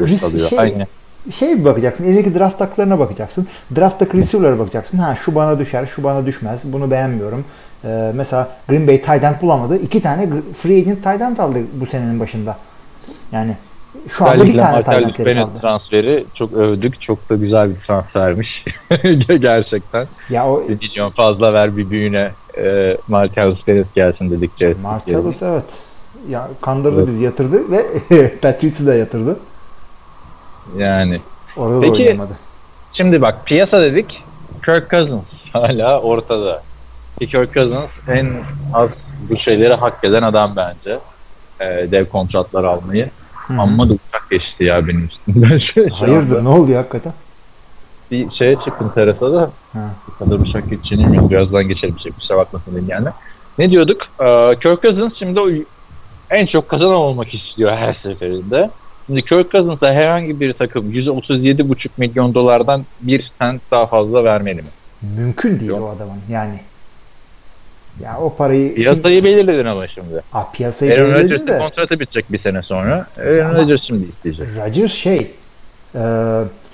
risk 0.00 0.48
şey, 0.48 0.58
Aynı. 0.58 0.86
şey 1.34 1.58
bir 1.58 1.64
bakacaksın. 1.64 2.04
Elindeki 2.04 2.38
draft 2.38 2.60
haklarına 2.60 2.98
bakacaksın. 2.98 3.46
Drafttaki 3.76 4.16
receiver'lara 4.18 4.58
bakacaksın. 4.58 4.98
Ha 4.98 5.16
şu 5.24 5.34
bana 5.34 5.58
düşer, 5.58 5.86
şu 5.86 6.04
bana 6.04 6.26
düşmez. 6.26 6.60
Bunu 6.64 6.90
beğenmiyorum. 6.90 7.44
Ee, 7.84 8.12
mesela 8.14 8.48
Green 8.68 8.86
Bay 8.88 8.96
tight 9.02 9.24
end 9.24 9.34
bulamadı. 9.42 9.76
İki 9.76 10.02
tane 10.02 10.28
free 10.62 10.76
agent 10.78 11.02
tight 11.02 11.20
end 11.20 11.38
aldı 11.38 11.58
bu 11.80 11.86
senenin 11.86 12.20
başında. 12.20 12.56
Yani 13.32 13.56
şu 14.08 14.24
anda 14.24 14.34
bir 14.34 14.38
Özellikle 14.40 14.60
tane 14.60 14.72
Martellus 14.72 15.08
endleri 15.20 15.26
Bennett 15.26 15.46
kaldı. 15.46 15.60
transferi 15.60 16.24
çok 16.34 16.52
övdük. 16.52 17.00
Çok 17.00 17.30
da 17.30 17.34
güzel 17.36 17.70
bir 17.70 17.80
transfermiş. 17.86 18.64
Gerçekten. 19.40 20.06
Ya 20.30 20.48
o 20.48 20.62
Bir 20.68 20.88
milyon 20.88 21.10
fazla 21.10 21.52
ver 21.52 21.76
bir 21.76 21.90
büyüne 21.90 22.30
e, 22.58 22.96
Martellus 23.08 23.66
Bennett 23.66 23.94
gelsin 23.94 24.30
dedikçe. 24.30 24.74
Martellus 24.82 25.42
evet. 25.42 25.64
Ya 26.28 26.48
kandırdı 26.60 26.96
Evet. 26.98 27.08
bizi 27.08 27.24
yatırdı 27.24 27.70
ve 27.70 27.84
Patriots'ı 28.42 28.86
da 28.86 28.94
yatırdı. 28.94 29.38
Yani. 30.78 31.20
Orada 31.56 31.76
da 31.76 31.80
Peki- 31.80 32.08
oynamadı. 32.08 32.32
Şimdi 32.92 33.22
bak 33.22 33.46
piyasa 33.46 33.82
dedik. 33.82 34.22
Kirk 34.64 34.90
Cousins 34.90 35.22
hala 35.52 36.00
ortada. 36.00 36.62
Ki 37.18 37.26
Kirk 37.26 37.54
Cousins 37.54 37.84
en 38.08 38.28
az 38.74 38.88
bu 39.30 39.36
şeyleri 39.36 39.74
hak 39.74 40.04
eden 40.04 40.22
adam 40.22 40.52
bence. 40.56 40.98
E, 41.60 41.92
dev 41.92 42.04
kontratlar 42.06 42.64
almayı. 42.64 43.10
Hı. 43.32 43.60
Amma 43.60 43.88
da 43.88 43.92
uçak 43.92 44.30
geçti 44.30 44.64
ya 44.64 44.86
benim 44.86 45.04
üstümden. 45.04 45.60
Hayırdır 45.90 46.44
ne 46.44 46.48
oluyor 46.48 46.78
hakikaten? 46.78 47.12
Bir 48.10 48.30
şeye 48.30 48.56
çıktım 48.56 48.92
terasa 48.94 49.32
da 49.32 49.50
Ha. 49.72 49.90
kadar 50.18 50.38
uçak 50.38 50.70
geçeceğini 50.70 51.04
bilmiyorum. 51.04 51.30
Birazdan 51.30 51.68
geçelim. 51.68 51.98
Şey, 51.98 52.12
kusura 52.12 52.38
bakmasın 52.38 52.76
dinleyenler. 52.76 53.12
Ne 53.58 53.70
diyorduk? 53.70 54.02
Ee, 54.20 54.54
Kirk 54.62 54.82
Cousins 54.82 55.12
şimdi 55.18 55.40
o 55.40 55.48
en 56.30 56.46
çok 56.46 56.68
kazanan 56.68 56.92
olmak 56.94 57.34
istiyor 57.34 57.72
her 57.72 57.94
seferinde. 58.02 58.70
Şimdi 59.06 59.22
Kirk 59.22 59.50
Cousins'a 59.52 59.92
herhangi 59.92 60.40
bir 60.40 60.52
takım 60.52 60.92
137,5 60.92 61.88
milyon 61.96 62.34
dolardan 62.34 62.84
bir 63.00 63.32
sent 63.38 63.62
daha 63.70 63.86
fazla 63.86 64.24
vermeli 64.24 64.62
mi? 64.62 64.68
Mümkün 65.16 65.60
değil 65.60 65.70
Yok. 65.70 65.80
o 65.82 65.88
adamın 65.96 66.20
yani. 66.30 66.60
Ya 68.02 68.18
o 68.20 68.36
parayı 68.36 68.74
Piyasayı 68.74 69.24
belirledin 69.24 69.64
ama 69.64 69.88
şimdi. 69.88 70.22
Aa, 70.32 70.52
piyasayı 70.52 70.94
Aaron 70.94 71.14
belirledin 71.14 71.46
de 71.46 71.58
kontratı 71.58 72.00
bitecek 72.00 72.32
bir 72.32 72.38
sene 72.38 72.62
sonra. 72.62 73.06
Aaron 73.18 73.54
Rodgers 73.54 73.82
şimdi 73.82 74.06
isteyecek. 74.08 74.46
Rodgers 74.56 74.92
şey 74.92 75.30
e, 75.94 76.00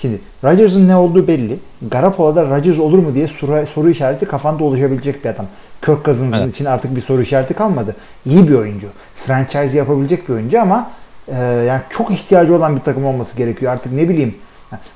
şimdi 0.02 0.21
Rodgers'ın 0.44 0.88
ne 0.88 0.97
olduğu 0.97 1.26
belli. 1.26 1.59
Garoppolo'da 1.90 2.50
Rodgers 2.50 2.78
olur 2.78 2.99
mu 2.99 3.14
diye 3.14 3.26
soru, 3.26 3.66
soru 3.66 3.90
işareti 3.90 4.26
kafanda 4.26 4.64
oluşabilecek 4.64 5.25
bir 5.25 5.30
adam. 5.30 5.47
Kirk 5.85 6.04
Cousins'ın 6.04 6.38
Evet. 6.38 6.54
için 6.54 6.64
artık 6.64 6.97
bir 6.97 7.00
soru 7.00 7.23
işareti 7.23 7.54
kalmadı. 7.54 7.97
İyi 8.26 8.49
bir 8.49 8.54
oyuncu. 8.54 8.87
Franchise 9.14 9.78
yapabilecek 9.78 10.28
bir 10.28 10.35
oyuncu 10.35 10.61
ama 10.61 10.90
e, 11.28 11.37
yani 11.44 11.80
çok 11.90 12.11
ihtiyacı 12.11 12.56
olan 12.56 12.76
bir 12.76 12.80
takım 12.80 13.04
olması 13.06 13.37
gerekiyor. 13.37 13.73
Artık 13.73 13.92
ne 13.92 14.09
bileyim. 14.09 14.35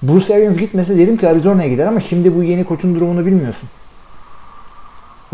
Bruce 0.03 0.35
Arians 0.35 0.57
gitmese 0.57 0.99
dedim 0.99 1.17
ki 1.17 1.29
Arizona'ya 1.29 1.69
gider 1.69 1.87
ama 1.87 2.01
şimdi 2.01 2.37
bu 2.37 2.43
yeni 2.43 2.65
koçun 2.65 2.95
durumunu 2.95 3.27
bilmiyorsun. 3.27 3.69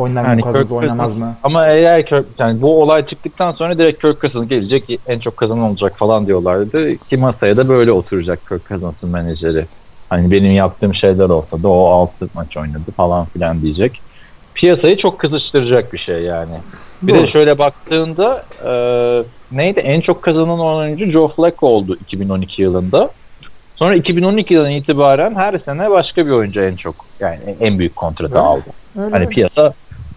Oynar 0.03 0.23
mı 0.23 0.29
Yani 0.29 0.43
Cousins, 0.43 0.63
Kirk 0.63 0.73
oynamaz 0.73 1.17
mı? 1.17 1.35
Ama 1.43 1.67
eğer 1.67 2.07
Kirk, 2.07 2.25
yani 2.39 2.63
bu 2.63 2.83
olay 2.83 3.07
çıktıktan 3.07 3.53
sonra 3.53 3.79
direkt 3.79 4.03
Kirk 4.03 4.21
Cousins 4.21 4.49
gelecek 4.49 5.01
en 5.07 5.19
çok 5.19 5.37
kazanan 5.37 5.63
olacak 5.71 5.99
falan 5.99 6.27
diyorlardı. 6.27 6.97
Ki 6.97 7.17
masaya 7.17 7.57
da 7.57 7.69
böyle 7.69 7.93
oturacak 7.93 8.49
Kirk 8.49 8.69
Cousins'ın 8.69 9.09
menajeri. 9.11 9.67
Hani 10.09 10.31
benim 10.31 10.53
yaptığım 10.53 10.95
şeyler 10.95 11.29
olsa 11.29 11.63
da 11.63 11.69
o 11.69 11.85
6 11.85 12.29
maç 12.35 12.57
oynadı 12.57 12.93
falan 12.97 13.27
filan 13.27 13.63
diyecek. 13.63 14.01
Piyasayı 14.55 14.97
çok 14.97 15.19
kızıştıracak 15.19 15.93
bir 15.93 15.99
şey 15.99 16.23
yani. 16.23 16.55
Bir 17.03 17.15
Doğru. 17.15 17.23
de 17.23 17.27
şöyle 17.29 17.59
baktığında 17.59 18.45
e, 18.67 18.73
neydi 19.53 19.81
en 19.81 20.01
çok 20.01 20.23
kazanan 20.23 20.61
oyuncu 20.61 21.07
Joe 21.11 21.29
Flacco 21.29 21.67
oldu 21.67 21.97
2012 22.01 22.63
yılında. 22.63 23.11
Sonra 23.77 23.95
2012 23.95 24.55
yılından 24.55 24.73
itibaren 24.73 25.35
her 25.35 25.59
sene 25.59 25.91
başka 25.91 26.27
bir 26.27 26.31
oyuncu 26.31 26.61
en 26.61 26.77
çok 26.77 26.95
yani 27.21 27.39
en 27.61 27.79
büyük 27.79 27.97
kontratı 27.97 28.35
Öyle. 28.35 28.43
aldı. 28.47 28.63
Öyle 28.99 29.11
Hani 29.11 29.21
öyle. 29.21 29.29
piyasa 29.29 29.73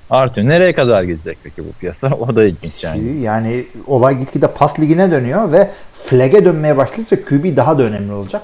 artıyor. 0.09 0.47
Nereye 0.47 0.73
kadar 0.73 1.03
gidecek 1.03 1.37
peki 1.43 1.61
bu 1.67 1.71
piyasa? 1.79 2.07
O 2.19 2.35
da 2.35 2.43
ilginç 2.43 2.83
yani. 2.83 3.21
Yani 3.21 3.65
olay 3.87 4.17
gitgide 4.19 4.47
pas 4.47 4.79
ligine 4.79 5.11
dönüyor 5.11 5.51
ve 5.51 5.69
flag'e 5.93 6.45
dönmeye 6.45 6.77
başlayınca 6.77 7.25
QB 7.25 7.57
daha 7.57 7.77
da 7.77 7.83
önemli 7.83 8.13
olacak. 8.13 8.41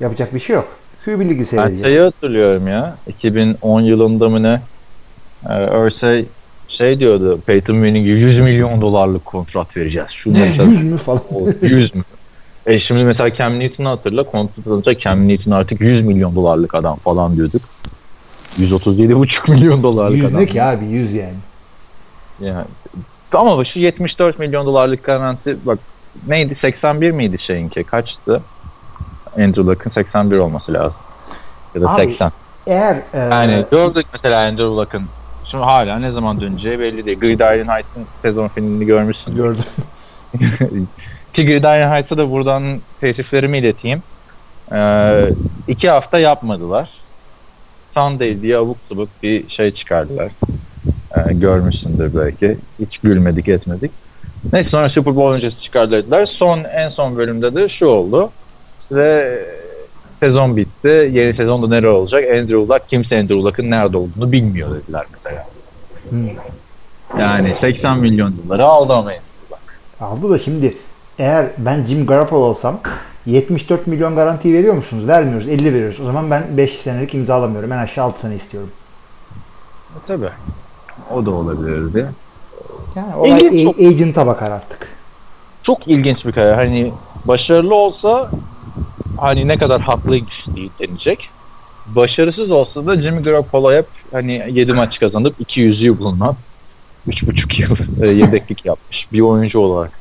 Yapacak 0.00 0.34
bir 0.34 0.40
şey 0.40 0.56
yok. 0.56 0.68
QB 1.04 1.20
ligi 1.20 1.38
Ben 1.38 1.44
seyredeceğiz. 1.44 1.84
şeyi 1.94 2.00
hatırlıyorum 2.00 2.68
ya. 2.68 2.96
2010 3.06 3.80
yılında 3.80 4.28
mı 4.28 4.42
ne? 4.42 4.60
Ee, 5.48 5.52
Örsey 5.52 6.26
şey 6.68 6.98
diyordu. 6.98 7.40
Peyton 7.46 7.76
Manning'e 7.76 8.10
100 8.10 8.40
milyon 8.40 8.80
dolarlık 8.80 9.24
kontrat 9.24 9.76
vereceğiz. 9.76 10.08
Şunu 10.10 10.34
Ne, 10.34 10.40
mesela 10.40 10.70
100 10.70 10.82
mü 10.84 10.96
falan. 10.96 11.22
o 11.34 11.48
100 11.62 11.94
mü? 11.94 12.02
E 12.66 12.80
şimdi 12.80 13.04
mesela 13.04 13.34
Cam 13.34 13.58
Newton'u 13.60 13.88
hatırla. 13.88 14.22
Kontrat 14.22 14.66
alınca 14.66 14.98
Cam 14.98 15.28
Newton 15.28 15.50
artık 15.50 15.80
100 15.80 16.04
milyon 16.06 16.34
dolarlık 16.36 16.74
adam 16.74 16.96
falan 16.96 17.36
diyorduk. 17.36 17.62
137,5 18.58 19.50
milyon 19.50 19.82
dolarlık 19.82 20.16
100 20.16 20.26
adam. 20.26 20.40
ne 20.40 20.46
ki 20.46 20.62
abi 20.62 20.84
100 20.84 21.12
yani. 21.12 21.34
Yani. 22.40 22.64
Ama 23.32 23.64
şu 23.64 23.78
74 23.78 24.38
milyon 24.38 24.66
dolarlık 24.66 25.04
garanti 25.04 25.56
bak 25.64 25.78
neydi 26.26 26.56
81 26.60 27.10
miydi 27.10 27.38
şeyinki 27.38 27.84
kaçtı? 27.84 28.42
Andrew 29.36 29.62
Luck'ın 29.62 29.90
81 29.90 30.38
olması 30.38 30.72
lazım. 30.72 30.96
Ya 31.74 31.80
da 31.80 31.90
Abi, 31.94 32.06
80. 32.06 32.32
Eğer 32.66 32.96
e, 33.14 33.18
Yani 33.18 33.64
gördük 33.70 34.06
mesela 34.12 34.40
Andrew 34.40 34.64
Luck'ın 34.64 35.02
şimdi 35.50 35.64
hala 35.64 35.98
ne 35.98 36.10
zaman 36.10 36.40
döneceği 36.40 36.78
belli 36.80 37.06
değil. 37.06 37.20
Gridiron 37.20 37.68
Heights'ın 37.68 38.06
sezon 38.22 38.48
finalini 38.48 38.86
görmüşsün. 38.86 39.36
gördüm. 39.36 39.64
Ki 41.32 41.46
Gridiron 41.46 41.90
Heights'a 41.90 42.18
da 42.18 42.30
buradan 42.30 42.80
teessüflerimi 43.00 43.58
ileteyim. 43.58 44.02
Ee, 44.72 45.28
iki 45.68 45.90
hafta 45.90 46.18
yapmadılar. 46.18 46.90
Sunday 48.00 48.42
diye 48.42 48.56
abuk 48.56 48.76
subuk 48.88 49.08
bir 49.22 49.48
şey 49.48 49.74
çıkardılar. 49.74 50.32
Ee, 51.16 51.32
görmüşsündür 51.32 52.16
belki. 52.16 52.56
Hiç 52.80 52.98
gülmedik 52.98 53.48
etmedik. 53.48 53.90
Neyse 54.52 54.70
sonra 54.70 54.90
Super 54.90 55.16
Bowl 55.16 55.34
öncesi 55.34 55.62
çıkardılar. 55.62 56.26
Son 56.26 56.64
en 56.64 56.88
son 56.88 57.16
bölümde 57.16 57.54
de 57.54 57.68
şu 57.68 57.86
oldu. 57.86 58.30
Ve 58.92 59.38
sezon 60.20 60.56
bitti. 60.56 61.10
Yeni 61.12 61.34
sezonda 61.36 61.68
nere 61.68 61.88
olacak? 61.88 62.24
Andrew 62.24 62.56
Luck 62.56 62.88
kimse 62.88 63.18
Andrew 63.18 63.42
Luck'ın 63.42 63.70
nerede 63.70 63.96
olduğunu 63.96 64.32
bilmiyor 64.32 64.74
dediler 64.74 65.04
mesela. 65.12 65.46
Hmm. 66.10 66.28
Yani 67.18 67.54
80 67.60 67.98
milyon 67.98 68.34
doları 68.44 68.64
aldı 68.64 68.92
ama 68.92 69.10
Andrew 69.10 69.22
Luck. 69.50 69.62
Aldı 70.00 70.30
da 70.30 70.38
şimdi 70.38 70.74
eğer 71.20 71.46
ben 71.58 71.84
Jim 71.84 72.06
Garoppolo 72.06 72.44
olsam 72.44 72.80
74 73.26 73.86
milyon 73.86 74.16
garanti 74.16 74.52
veriyor 74.52 74.74
musunuz? 74.74 75.08
Vermiyoruz. 75.08 75.48
50 75.48 75.74
veriyoruz. 75.74 76.00
O 76.00 76.04
zaman 76.04 76.30
ben 76.30 76.56
5 76.56 76.78
senelik 76.78 77.14
imzalamıyorum. 77.14 77.72
En 77.72 77.78
aşağı 77.78 78.04
6 78.04 78.20
sene 78.20 78.34
istiyorum. 78.36 78.70
E, 79.90 79.98
Tabii. 80.06 80.28
O 81.14 81.26
da 81.26 81.30
olabilirdi. 81.30 82.06
Yani 82.96 83.14
olay 83.16 83.40
İlginç 83.46 83.76
a- 83.80 83.86
agent'a 83.88 84.26
bakar 84.26 84.50
artık. 84.50 84.88
çok 85.62 85.88
ilginç 85.88 86.24
bir 86.24 86.32
karar. 86.32 86.54
Hani 86.54 86.92
başarılı 87.24 87.74
olsa 87.74 88.30
hani 89.16 89.48
ne 89.48 89.56
kadar 89.58 89.82
diye 90.56 90.68
denecek. 90.80 91.30
Başarısız 91.86 92.50
olsa 92.50 92.86
da 92.86 93.02
Jimmy 93.02 93.22
Garoppolo 93.22 93.72
hep 93.72 93.86
hani 94.12 94.44
7 94.50 94.72
maç 94.72 94.98
kazanıp 95.00 95.40
200'ü 95.40 95.98
bulunan 95.98 96.36
3,5 97.08 97.62
yıl 97.62 98.02
e, 98.02 98.08
yedeklik 98.08 98.64
yapmış 98.66 99.06
bir 99.12 99.20
oyuncu 99.20 99.58
olarak 99.58 99.99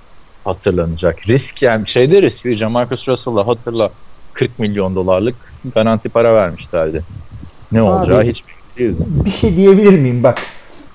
hatırlanacak. 0.49 1.27
Risk 1.27 1.61
yani 1.61 1.87
şeyde 1.87 2.21
risk. 2.21 2.57
Jamarcus 2.57 3.07
Russell'a 3.07 3.47
hatırla 3.47 3.89
40 4.33 4.59
milyon 4.59 4.95
dolarlık 4.95 5.35
garanti 5.75 6.09
para 6.09 6.35
vermişlerdi. 6.35 7.03
Ne 7.71 7.81
olacağı 7.81 8.23
hiç 8.23 8.43
değildi. 8.77 9.03
Bir 9.07 9.31
şey 9.31 9.57
diyebilir 9.57 9.99
miyim? 9.99 10.23
Bak 10.23 10.37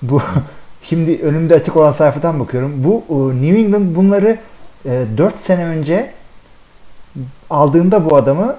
bu 0.03 0.23
şimdi 0.83 1.21
önümde 1.23 1.55
açık 1.55 1.77
olan 1.77 1.93
sayfadan 1.93 2.41
bakıyorum. 2.41 2.73
Bu 2.77 3.05
e, 3.09 3.43
New 3.43 3.61
England 3.61 3.97
bunları 3.97 4.39
4 4.85 5.39
sene 5.39 5.65
önce 5.65 6.11
aldığında 7.51 8.11
bu 8.11 8.17
adamı 8.17 8.57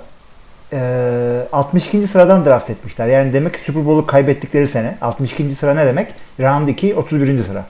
e, 0.73 1.47
62. 1.51 2.07
sıradan 2.07 2.45
draft 2.45 2.69
etmişler. 2.69 3.07
Yani 3.07 3.33
demek 3.33 3.53
ki 3.53 3.59
Super 3.59 3.85
Bowl'u 3.85 4.05
kaybettikleri 4.05 4.67
sene. 4.67 4.97
62. 5.01 5.55
sıra 5.55 5.73
ne 5.73 5.85
demek? 5.85 6.07
Round 6.39 6.67
2 6.67 6.95
31. 6.95 7.39
sıra. 7.39 7.65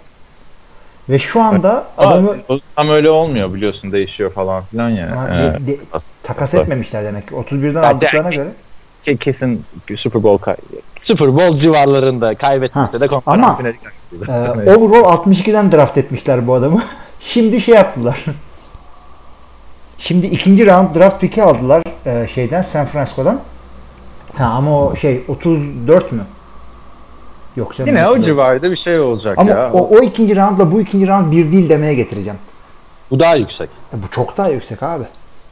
Ve 1.10 1.20
şu 1.20 1.42
anda 1.42 1.86
adamı 1.98 2.32
Aa, 2.50 2.54
tam 2.76 2.90
öyle 2.90 3.10
olmuyor 3.10 3.54
biliyorsun 3.54 3.92
değişiyor 3.92 4.32
falan 4.34 4.64
filan 4.64 4.90
ya. 4.90 5.18
Ha, 5.22 5.28
de- 5.30 5.68
de- 5.68 5.78
takas 6.24 6.54
etmemişler 6.54 7.04
demek 7.04 7.28
ki. 7.28 7.36
31'den 7.36 7.84
Ya 7.84 7.90
aldıklarına 7.90 8.32
de- 8.32 8.36
göre. 8.36 8.50
Ke- 9.06 9.18
Kesin 9.18 9.66
Super 9.98 10.24
Bowl 10.24 10.44
kay 10.44 10.56
Super 11.04 11.36
Bowl 11.36 11.60
civarlarında 11.60 12.36
kaybetmese 12.36 12.92
Ha, 12.92 13.00
de 13.00 13.08
konferans 13.08 13.44
ama, 13.44 13.60
Evet. 14.30 14.78
overall 14.78 15.04
62'den 15.18 15.72
draft 15.72 15.98
etmişler 15.98 16.48
bu 16.48 16.54
adamı. 16.54 16.84
Şimdi 17.20 17.62
şey 17.62 17.76
yaptılar. 17.76 18.26
Şimdi 19.98 20.26
ikinci 20.26 20.66
round 20.68 20.96
draft 20.96 21.22
pick'i 21.22 21.44
aldılar 21.44 21.84
e, 22.06 22.28
şeyden 22.28 22.62
San 22.62 22.86
Francisco'dan. 22.86 23.40
Ha 24.38 24.46
ama 24.46 24.82
o 24.82 24.96
şey 24.96 25.24
34 25.28 26.12
mü? 26.12 26.22
Yok 27.56 27.76
canım. 27.76 27.90
Yine 27.90 28.08
o 28.10 28.22
civarda 28.22 28.72
bir 28.72 28.78
şey 28.78 29.00
olacak 29.00 29.38
Ama 29.38 29.50
ya. 29.50 29.72
o, 29.74 29.98
o 29.98 30.02
ikinci 30.02 30.36
roundla 30.36 30.72
bu 30.72 30.82
ikinci 30.82 31.08
round 31.08 31.32
bir 31.32 31.52
değil 31.52 31.70
demeye 31.70 31.94
getireceğim. 31.94 32.40
Bu 33.12 33.20
daha 33.20 33.36
yüksek. 33.36 33.70
Ya 33.94 34.00
bu 34.04 34.12
çok 34.12 34.38
daha 34.38 34.50
yüksek 34.50 34.84
abi. 34.84 35.04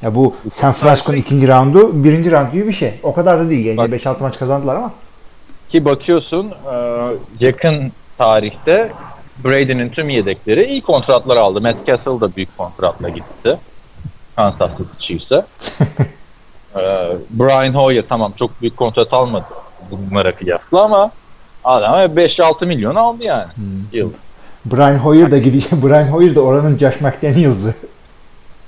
Ya 0.02 0.16
bu 0.16 0.36
San 0.54 0.72
Francisco'nun 0.72 1.18
ikinci 1.18 1.48
roundu 1.48 2.04
birinci 2.04 2.32
round 2.32 2.52
gibi 2.52 2.68
bir 2.68 2.74
şey. 2.74 3.00
O 3.04 3.14
kadar 3.14 3.40
da 3.40 3.50
değil. 3.50 3.66
Gece 3.66 4.10
5-6 4.10 4.22
maç 4.22 4.40
kazandılar 4.40 4.76
ama. 4.76 4.92
Ki 5.70 5.86
bakıyorsun 5.86 6.52
e, 6.74 6.76
yakın 7.40 7.92
tarihte 8.18 8.92
Brady'nin 9.46 9.90
tüm 9.90 10.10
yedekleri 10.10 10.64
iyi 10.66 10.82
kontratlar 10.82 11.38
aldı. 11.38 11.62
Matt 11.62 11.88
Castle 11.88 12.22
da 12.22 12.36
büyük 12.36 12.58
kontratla 12.58 13.10
gitti. 13.10 13.58
Kansas 14.36 14.72
City 14.78 14.84
Chiefs'e. 15.00 15.46
E, 16.76 16.82
Brian 17.30 17.74
Hoyer 17.74 18.04
tamam 18.10 18.32
çok 18.40 18.62
büyük 18.62 18.78
kontrat 18.78 19.14
almadı 19.14 19.46
bunlara 19.92 20.36
kıyasla 20.36 20.82
ama 20.82 21.12
adam 21.64 21.94
5-6 21.94 22.66
milyon 22.66 22.96
aldı 22.96 23.24
yani 23.24 23.48
yıl. 23.94 24.12
Brian 24.66 24.98
Hoyer 24.98 25.32
da 25.32 25.38
gidiyor. 25.38 25.64
Brian 25.72 26.08
Hoyer 26.08 26.36
da 26.36 26.42
oranın 26.42 26.78
Josh 26.78 27.02
McDaniels'ı. 27.02 27.74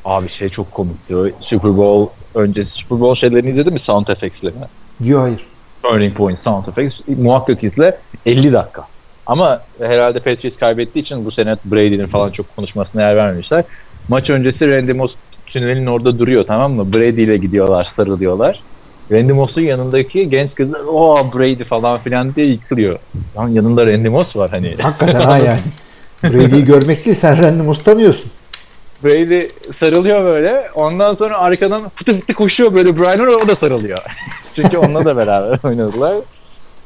Abi 0.06 0.30
şey 0.30 0.50
çok 0.50 0.72
komikti. 0.72 1.16
O 1.16 1.26
Super 1.42 1.78
Bowl 1.78 2.14
öncesi 2.36 2.72
Super 2.72 3.00
Bowl 3.00 3.20
şeylerini 3.20 3.50
izledin 3.50 3.74
mi? 3.74 3.80
Sound 3.80 4.08
Effects'lerini. 4.08 4.66
Diyor 5.04 5.22
hayır. 5.22 5.46
Turning 5.84 6.16
Point 6.16 6.40
Sound 6.44 6.68
Effects 6.68 6.96
muhakkak 7.08 7.64
izle 7.64 7.98
50 8.26 8.54
dakika. 8.54 8.88
Ama 9.26 9.62
herhalde 9.80 10.20
Patriots 10.20 10.58
kaybettiği 10.60 11.06
için 11.06 11.26
bu 11.26 11.32
sene 11.32 11.56
Brady'nin 11.66 12.08
falan 12.08 12.32
çok 12.32 12.56
konuşmasına 12.56 13.02
yer 13.02 13.16
vermemişler. 13.16 13.64
Maç 14.08 14.30
öncesi 14.30 14.72
Randy 14.72 14.94
Moss 14.94 15.12
tünelin 15.46 15.86
orada 15.86 16.20
duruyor 16.20 16.44
tamam 16.48 16.74
mı? 16.74 16.94
Brady 16.94 17.24
ile 17.24 17.38
gidiyorlar, 17.38 17.94
sarılıyorlar. 17.96 18.62
Randy 19.12 19.34
Moss'un 19.34 19.62
yanındaki 19.62 20.30
genç 20.30 20.56
kızlar 20.56 20.82
o 20.88 21.32
Brady 21.34 21.64
falan 21.64 22.00
filan 22.00 22.36
diye 22.36 22.48
yıkılıyor. 22.48 23.00
Lan 23.38 23.48
yanında 23.48 23.88
Randy 23.88 24.10
Moss 24.10 24.36
var 24.36 24.50
hani. 24.50 24.76
Hakikaten 24.82 25.22
ha 25.22 25.38
yani. 25.38 25.60
Brady'yi 26.24 26.66
görmek 26.66 27.06
değil 27.06 27.18
sen 27.18 27.44
Randy 27.44 27.64
Moss 27.64 27.84
tanıyorsun. 27.84 28.32
Brady 29.04 29.48
sarılıyor 29.80 30.24
böyle. 30.24 30.68
Ondan 30.76 31.16
sonra 31.16 31.38
arkadan 31.38 31.82
fıtı 31.96 32.20
fıtı 32.20 32.34
koşuyor 32.34 32.74
böyle 32.74 33.00
Brian 33.00 33.18
Hoyer 33.18 33.44
o 33.44 33.48
da 33.48 33.56
sarılıyor. 33.56 33.98
Çünkü 34.56 34.78
onunla 34.78 35.06
da 35.06 35.18
beraber 35.18 35.60
oynadılar. 35.70 36.16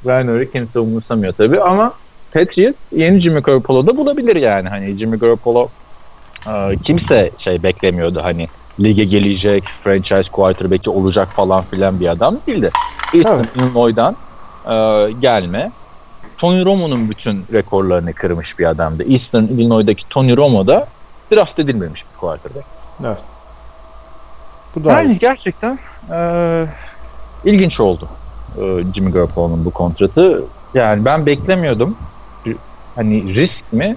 Brian 0.06 0.28
Hoyer'ı 0.28 0.52
kimse 0.52 0.80
umursamıyor 0.80 1.34
tabii 1.34 1.62
ama 1.62 1.94
Patriots 2.34 2.78
yeni 2.96 3.20
Jimmy 3.20 3.42
Garoppolo'da 3.42 3.98
bulabilir 3.98 4.36
yani. 4.36 4.70
Hani 4.70 4.98
Jimmy 4.98 5.18
Garoppolo 5.18 5.70
e, 6.48 6.76
kimse 6.84 7.32
şey 7.38 7.64
beklemiyordu 7.64 8.24
hani 8.24 8.48
lige 8.80 9.04
gelecek, 9.04 9.64
franchise 9.84 10.30
quarterback'i 10.32 10.90
olacak 10.90 11.28
falan 11.28 11.64
filan 11.72 12.00
bir 12.00 12.08
adam 12.08 12.38
değildi. 12.48 12.70
Eastern 13.14 13.44
Illinois'dan 13.56 14.16
e, 14.66 15.12
gelme. 15.12 15.72
Tony 16.38 16.66
Romo'nun 16.66 17.10
bütün 17.10 17.46
rekorlarını 17.54 18.14
kırmış 18.14 18.60
bir 18.60 18.66
adamdı. 18.66 19.04
Eastern 19.14 19.44
Illinois'daki 19.44 20.10
Tony 20.10 20.38
Romo 20.38 20.68
da 20.68 20.88
draft 21.32 21.60
edilmemiş 21.60 22.04
bir 22.14 22.20
quarterback. 22.20 22.66
Evet. 23.06 23.18
Bu 24.76 24.84
da 24.84 24.92
Yani 24.92 25.18
gerçekten 25.20 25.80
eee, 26.12 26.66
ilginç 27.46 27.80
oldu 27.80 28.08
eee, 28.58 28.84
Jimmy 28.96 29.12
Garoppolo'nun 29.12 29.66
bu 29.66 29.72
kontratı. 29.72 30.44
Yani 30.74 31.06
ben 31.06 31.26
beklemiyordum. 31.26 31.98
Hani 32.96 33.34
risk 33.36 33.74
mi? 33.74 33.96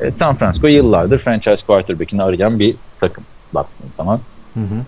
E, 0.00 0.10
San 0.18 0.36
Francisco 0.36 0.66
yıllardır 0.66 1.18
franchise 1.18 1.62
quarterback'ini 1.66 2.22
arayan 2.22 2.58
bir 2.58 2.76
takım 3.00 3.24
baktığın 3.56 3.90
zaman. 3.96 4.20
Hı 4.54 4.60
hı. 4.60 4.84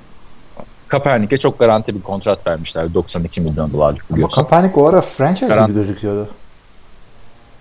Kaepernick'e 0.89 1.39
çok 1.39 1.59
garanti 1.59 1.95
bir 1.95 2.03
kontrat 2.03 2.47
vermişler. 2.47 2.95
92 2.95 3.41
milyon 3.41 3.73
dolarlık 3.73 4.05
Ama 4.11 4.17
biliyorsun. 4.17 4.35
Kaepernick 4.35 4.79
o 4.79 4.87
ara 4.87 5.01
franchise 5.01 5.49
Karan- 5.49 5.67
gibi 5.67 5.77
gözüküyordu. 5.77 6.29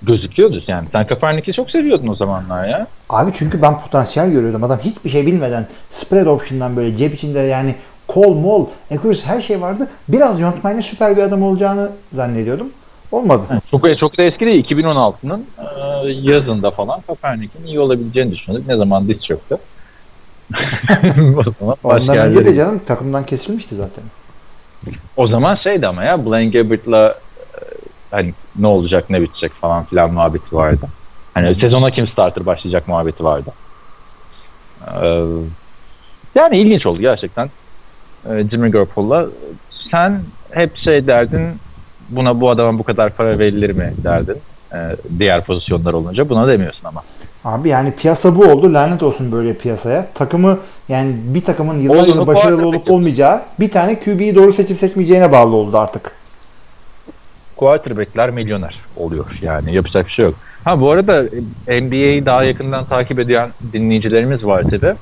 Gözüküyordu 0.01 0.61
yani. 0.67 0.87
Sen 0.91 1.07
Kaepernick'i 1.07 1.53
çok 1.53 1.71
seviyordun 1.71 2.07
o 2.07 2.15
zamanlar 2.15 2.67
ya. 2.67 2.87
Abi 3.09 3.31
çünkü 3.33 3.61
ben 3.61 3.79
potansiyel 3.79 4.31
görüyordum. 4.31 4.63
Adam 4.63 4.79
hiçbir 4.83 5.09
şey 5.09 5.25
bilmeden 5.25 5.67
spread 5.91 6.25
option'dan 6.25 6.75
böyle 6.75 6.97
cep 6.97 7.13
içinde 7.13 7.39
yani 7.39 7.75
kol 8.07 8.33
mol, 8.33 8.65
accuracy 8.91 9.21
her 9.25 9.41
şey 9.41 9.61
vardı. 9.61 9.87
Biraz 10.07 10.39
yontmayla 10.39 10.81
süper 10.81 11.17
bir 11.17 11.21
adam 11.23 11.43
olacağını 11.43 11.91
zannediyordum. 12.13 12.67
Olmadı. 13.11 13.43
Çok 13.71 13.97
çok 13.97 14.17
da 14.17 14.23
eski 14.23 14.45
değil. 14.45 14.65
2016'nın 14.65 15.45
eee, 16.03 16.11
yazında 16.11 16.71
falan 16.71 17.01
Kaepernick'in 17.07 17.65
iyi 17.65 17.79
olabileceğini 17.79 18.31
düşünüyorduk. 18.31 18.67
Ne 18.67 18.77
zaman 18.77 19.07
diz 19.07 19.21
çöktü. 19.21 19.57
o 21.37 21.43
zaman 21.43 21.75
Ondan 21.83 22.17
önce 22.17 22.45
de 22.45 22.55
canım 22.55 22.81
takımdan 22.87 23.25
kesilmişti 23.25 23.75
zaten. 23.75 24.03
O 25.17 25.27
zaman 25.27 25.55
şeydi 25.55 25.87
ama 25.87 26.03
ya 26.03 26.25
Blaine 26.25 26.51
Gabbert'la 26.51 27.07
e, 27.07 27.59
hani 28.11 28.33
ne 28.55 28.67
olacak 28.67 29.09
ne 29.09 29.21
bitecek 29.21 29.51
falan 29.51 29.85
filan 29.85 30.13
muhabbeti 30.13 30.55
vardı. 30.55 30.87
Hani 31.33 31.55
sezona 31.55 31.91
kim 31.91 32.07
starter 32.07 32.45
başlayacak 32.45 32.87
muhabbeti 32.87 33.23
vardı. 33.23 33.49
Ee, 35.03 35.23
yani 36.35 36.57
ilginç 36.57 36.85
oldu 36.85 37.01
gerçekten. 37.01 37.49
Ee, 38.29 38.43
Jimmy 38.51 38.71
Garoppolo'la 38.71 39.25
sen 39.91 40.21
hep 40.51 40.77
şey 40.77 41.07
derdin 41.07 41.59
buna 42.09 42.41
bu 42.41 42.49
adama 42.49 42.79
bu 42.79 42.83
kadar 42.83 43.09
para 43.09 43.39
verilir 43.39 43.69
mi 43.69 43.93
derdin. 44.03 44.37
Ee, 44.73 44.77
diğer 45.19 45.43
pozisyonlar 45.43 45.93
olunca 45.93 46.29
buna 46.29 46.47
demiyorsun 46.47 46.85
ama. 46.85 47.03
Abi 47.47 47.69
yani 47.69 47.91
piyasa 47.91 48.35
bu 48.35 48.45
oldu. 48.45 48.73
Lanet 48.73 49.03
olsun 49.03 49.31
böyle 49.31 49.53
piyasaya. 49.53 50.07
Takımı 50.13 50.59
yani 50.89 51.15
bir 51.23 51.43
takımın 51.43 51.79
yıllar 51.79 51.95
Olduğunu 51.95 52.15
yılı 52.15 52.27
başarılı 52.27 52.67
olup 52.67 52.91
olmayacağı 52.91 53.41
bir 53.59 53.71
tane 53.71 53.99
QB'yi 53.99 54.35
doğru 54.35 54.53
seçip 54.53 54.79
seçmeyeceğine 54.79 55.31
bağlı 55.31 55.55
oldu 55.55 55.77
artık. 55.77 56.11
quarterback'ler 57.55 58.29
milyoner 58.29 58.79
oluyor 58.97 59.39
yani 59.41 59.75
yapacak 59.75 60.05
bir 60.05 60.11
şey 60.11 60.25
yok. 60.25 60.35
Ha 60.63 60.81
bu 60.81 60.91
arada 60.91 61.23
NBA'yi 61.67 62.25
daha 62.25 62.43
yakından 62.43 62.85
takip 62.85 63.19
eden 63.19 63.49
dinleyicilerimiz 63.73 64.45
var 64.45 64.63
tabi. 64.63 64.93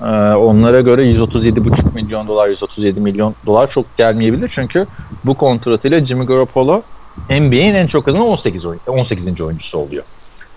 Ee, 0.00 0.34
onlara 0.34 0.80
göre 0.80 1.02
137,5 1.02 1.94
milyon 1.94 2.28
dolar 2.28 2.48
137 2.48 3.00
milyon 3.00 3.34
dolar 3.46 3.70
çok 3.70 3.96
gelmeyebilir 3.96 4.52
çünkü 4.54 4.86
bu 5.24 5.34
kontratıyla 5.34 6.06
Jimmy 6.06 6.26
Garoppolo 6.26 6.82
NBA'in 7.30 7.74
en 7.74 7.86
çok 7.86 8.04
kazanan 8.04 8.26
18 8.26 8.64
oyun, 8.64 8.80
18. 8.86 9.40
oyuncusu 9.40 9.78
oluyor. 9.78 10.04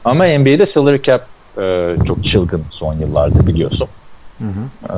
Ama 0.07 0.25
NBA'de 0.25 0.67
salary 0.73 1.01
cap 1.01 1.27
e, 1.57 1.95
çok 2.07 2.23
çılgın 2.23 2.63
son 2.69 2.93
yıllarda 2.93 3.47
biliyorsun. 3.47 3.87
Hı 4.39 4.45
hı. 4.45 4.93
Ee, 4.93 4.97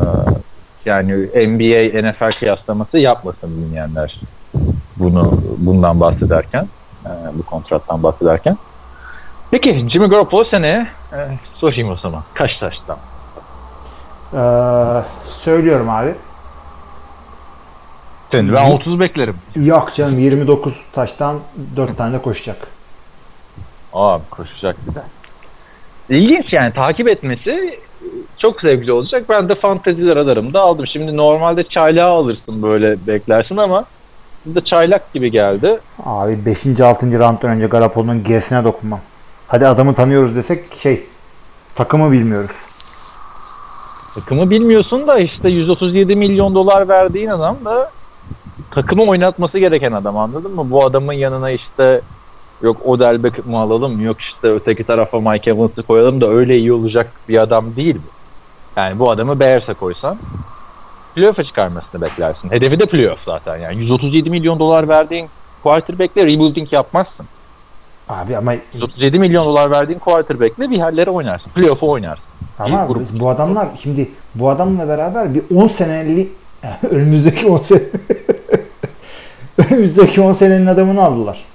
yani 0.85 1.13
NBA 1.47 2.09
NFL 2.09 2.39
kıyaslaması 2.39 2.97
yapmasın 2.97 3.49
dinleyenler 3.57 4.19
bunu 4.97 5.41
bundan 5.57 5.99
bahsederken 5.99 6.67
e, 7.05 7.09
bu 7.33 7.43
kontrattan 7.43 8.03
bahsederken. 8.03 8.57
Peki 9.51 9.89
Jimmy 9.89 10.07
Garoppolo 10.07 10.43
seneye 10.43 10.87
e, 11.13 11.17
sorayım 11.55 11.89
o 11.89 11.95
zaman. 11.95 12.23
Kaç 12.33 12.57
taştan? 12.57 12.97
Ee, 14.33 14.37
söylüyorum 15.43 15.89
abi. 15.89 16.13
Senin 18.31 18.53
ben 18.53 18.71
30 18.71 18.99
beklerim. 18.99 19.35
Yok 19.55 19.91
canım 19.95 20.19
29 20.19 20.73
taştan 20.93 21.39
4 21.75 21.97
tane 21.97 22.21
koşacak. 22.21 22.67
Abi 23.93 24.23
koşacak 24.29 24.75
bir 24.87 24.95
de. 24.95 25.01
İlginç 26.09 26.53
yani 26.53 26.73
takip 26.73 27.07
etmesi 27.07 27.79
çok 28.37 28.61
zevkli 28.61 28.91
olacak. 28.91 29.23
Ben 29.29 29.49
de 29.49 29.55
fanteziler 29.55 30.15
radarımda 30.15 30.61
aldım. 30.61 30.87
Şimdi 30.87 31.17
normalde 31.17 31.63
çaylağı 31.63 32.11
alırsın 32.11 32.63
böyle 32.63 33.07
beklersin 33.07 33.57
ama 33.57 33.85
burada 34.45 34.65
çaylak 34.65 35.13
gibi 35.13 35.31
geldi. 35.31 35.79
Abi 36.05 36.45
5. 36.45 36.79
6. 36.81 37.19
rounddan 37.19 37.49
önce 37.51 37.67
Garoppolo'nun 37.67 38.23
G'sine 38.23 38.63
dokunmam. 38.63 38.99
Hadi 39.47 39.67
adamı 39.67 39.93
tanıyoruz 39.93 40.35
desek 40.35 40.63
şey 40.81 41.03
takımı 41.75 42.11
bilmiyoruz. 42.11 42.51
Takımı 44.15 44.49
bilmiyorsun 44.49 45.07
da 45.07 45.19
işte 45.19 45.49
137 45.49 46.15
milyon 46.15 46.55
dolar 46.55 46.87
verdiğin 46.87 47.29
adam 47.29 47.57
da 47.65 47.91
takımı 48.71 49.03
oynatması 49.03 49.59
gereken 49.59 49.91
adam 49.91 50.17
anladın 50.17 50.55
mı? 50.55 50.71
Bu 50.71 50.85
adamın 50.85 51.13
yanına 51.13 51.51
işte 51.51 52.01
yok 52.61 52.77
Odell 52.85 53.23
Beckham'ı 53.23 53.59
alalım 53.59 54.05
yok 54.05 54.19
işte 54.21 54.47
öteki 54.53 54.83
tarafa 54.83 55.19
Mike 55.19 55.49
Evans'ı 55.51 55.83
koyalım 55.83 56.21
da 56.21 56.27
öyle 56.29 56.57
iyi 56.57 56.73
olacak 56.73 57.11
bir 57.29 57.37
adam 57.37 57.75
değil 57.75 57.95
bu. 57.95 58.09
Yani 58.79 58.99
bu 58.99 59.11
adamı 59.11 59.39
Bears'e 59.39 59.73
koysan 59.73 60.17
playoff'a 61.15 61.43
çıkarmasını 61.43 62.01
beklersin. 62.01 62.51
Hedefi 62.51 62.79
de 62.79 62.85
playoff 62.85 63.19
zaten 63.25 63.57
yani. 63.57 63.77
137 63.77 64.29
milyon 64.29 64.59
dolar 64.59 64.87
verdiğin 64.87 65.29
quarterback'le 65.63 66.17
rebuilding 66.17 66.73
yapmazsın. 66.73 67.25
Abi 68.09 68.37
ama 68.37 68.53
137 68.73 69.19
milyon 69.19 69.45
dolar 69.45 69.71
verdiğin 69.71 69.99
quarterback'le 69.99 70.59
bir 70.59 70.77
yerlere 70.77 71.09
oynarsın. 71.09 71.51
Playoff'u 71.51 71.89
oynarsın. 71.89 72.23
ama 72.59 72.85
İyi 72.85 72.87
grup. 72.87 73.19
bu 73.19 73.29
adamlar 73.29 73.67
şimdi 73.83 74.09
bu 74.35 74.49
adamla 74.49 74.87
beraber 74.87 75.33
bir 75.35 75.43
10 75.55 75.67
senelik 75.67 76.31
önümüzdeki 76.89 77.47
10 77.47 77.57
sene 77.57 77.81
önümüzdeki 79.71 80.21
10 80.21 80.33
senenin 80.33 80.65
adamını 80.65 81.03
aldılar. 81.03 81.45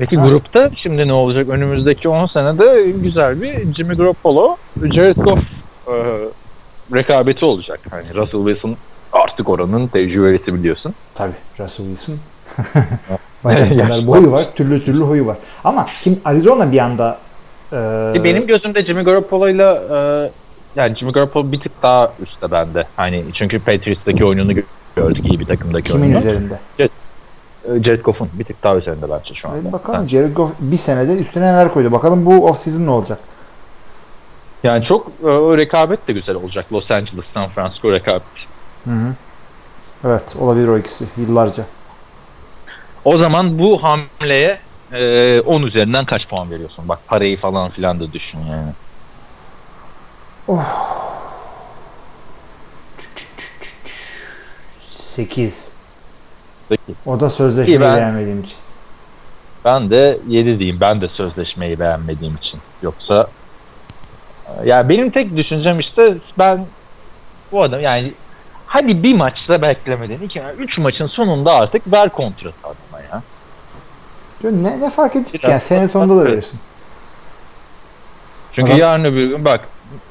Peki 0.00 0.16
Ha. 0.16 0.28
grupta 0.28 0.70
şimdi 0.76 1.08
ne 1.08 1.12
olacak? 1.12 1.48
Önümüzdeki 1.48 2.08
10 2.08 2.26
senede 2.26 2.90
güzel 2.90 3.42
bir 3.42 3.74
Jimmy 3.74 3.94
Garoppolo, 3.96 4.56
Jared 4.92 5.16
Goff 5.16 5.38
e, 5.88 5.94
rekabeti 6.94 7.44
olacak. 7.44 7.80
Hani 7.90 8.14
Russell 8.14 8.44
Wilson 8.46 8.76
artık 9.12 9.48
oranın 9.48 9.86
tecrübelisi 9.86 10.54
biliyorsun. 10.54 10.94
Tabii 11.14 11.32
Russell 11.60 11.86
Wilson. 11.86 12.16
Bacak 13.44 13.70
kadar 13.78 14.06
boyu 14.06 14.32
var, 14.32 14.46
türlü 14.54 14.84
türlü 14.84 15.02
huyu 15.02 15.26
var. 15.26 15.36
Ama 15.64 15.86
şimdi 16.04 16.18
Arizona 16.24 16.72
bir 16.72 16.78
anda 16.78 17.18
e, 17.72 17.76
Benim 18.24 18.46
gözümde 18.46 18.84
Jimmy 18.84 19.02
Garoppolo'yla 19.02 19.82
e, 19.92 20.30
yani 20.80 20.96
Jimmy 20.96 21.12
Garoppolo 21.12 21.52
bir 21.52 21.60
tık 21.60 21.82
daha 21.82 22.12
üstte 22.22 22.50
bende. 22.50 22.86
Hani 22.96 23.24
çünkü 23.34 23.58
Patriots'taki 23.58 24.24
oyununu 24.24 24.52
gö- 24.52 24.62
gördük 24.96 25.24
iyi 25.30 25.40
bir 25.40 25.44
takımdaki 25.44 25.92
kimin 25.92 26.02
oyununu. 26.04 26.20
üzerinde? 26.20 26.58
E, 26.80 26.88
Jared 27.78 28.04
Goff'un 28.04 28.28
bir 28.32 28.44
tık 28.44 28.62
daha 28.62 28.76
üzerinde 28.76 29.10
bence 29.10 29.34
şu 29.34 29.48
anda. 29.48 29.72
bakalım 29.72 30.08
Jared 30.08 30.36
Goff 30.36 30.52
bir 30.60 30.76
senede 30.76 31.16
üstüne 31.16 31.44
neler 31.52 31.72
koydu. 31.72 31.92
Bakalım 31.92 32.26
bu 32.26 32.48
off 32.48 32.58
season 32.58 32.86
ne 32.86 32.90
olacak? 32.90 33.18
Yani 34.62 34.84
çok 34.84 35.06
e, 35.06 35.28
rekabet 35.56 36.08
de 36.08 36.12
güzel 36.12 36.34
olacak. 36.34 36.72
Los 36.72 36.90
Angeles, 36.90 37.24
San 37.34 37.48
Francisco 37.48 37.92
rekabet. 37.92 38.22
Hı 38.84 38.90
hı. 38.90 39.14
Evet 40.04 40.36
olabilir 40.38 40.68
o 40.68 40.78
ikisi 40.78 41.04
yıllarca. 41.16 41.64
O 43.04 43.18
zaman 43.18 43.58
bu 43.58 43.82
hamleye 43.82 44.58
e, 44.92 45.40
10 45.40 45.62
üzerinden 45.62 46.04
kaç 46.04 46.28
puan 46.28 46.50
veriyorsun? 46.50 46.88
Bak 46.88 46.98
parayı 47.06 47.40
falan 47.40 47.70
filan 47.70 48.00
da 48.00 48.12
düşün 48.12 48.38
yani. 48.50 48.72
8. 54.98 55.79
Peki. 56.70 56.94
O 57.06 57.20
da 57.20 57.30
sözleşmeyi 57.30 57.78
İyi, 57.78 57.80
ben- 57.80 57.96
beğenmediğim 57.96 58.40
için. 58.40 58.56
Ben 59.64 59.90
de 59.90 60.18
7 60.28 60.58
diyeyim. 60.58 60.78
Ben 60.80 61.00
de 61.00 61.08
sözleşmeyi 61.08 61.80
beğenmediğim 61.80 62.36
için. 62.36 62.60
Yoksa 62.82 63.26
e, 64.46 64.68
ya 64.68 64.88
benim 64.88 65.10
tek 65.10 65.36
düşüncem 65.36 65.78
işte 65.78 66.14
ben 66.38 66.66
bu 67.52 67.62
adam 67.62 67.80
yani 67.80 68.12
hadi 68.66 69.02
bir 69.02 69.14
maçta 69.14 69.62
beklemeden 69.62 70.18
iki, 70.20 70.42
üç 70.58 70.78
maçın 70.78 71.06
sonunda 71.06 71.54
artık 71.54 71.92
ver 71.92 72.08
kontratı 72.08 72.56
adama 72.64 73.04
ya. 73.12 73.22
Ne, 74.50 74.80
ne 74.80 74.90
fark 74.90 75.16
edecek 75.16 75.42
Biraz 75.42 75.50
yani 75.50 75.60
sene 75.60 75.88
sonunda 75.88 76.16
da 76.16 76.24
verirsin. 76.24 76.60
Çünkü 78.52 78.72
Aha. 78.72 78.78
yarın 78.78 79.04
öbür 79.04 79.26
gün 79.26 79.44
bak 79.44 79.60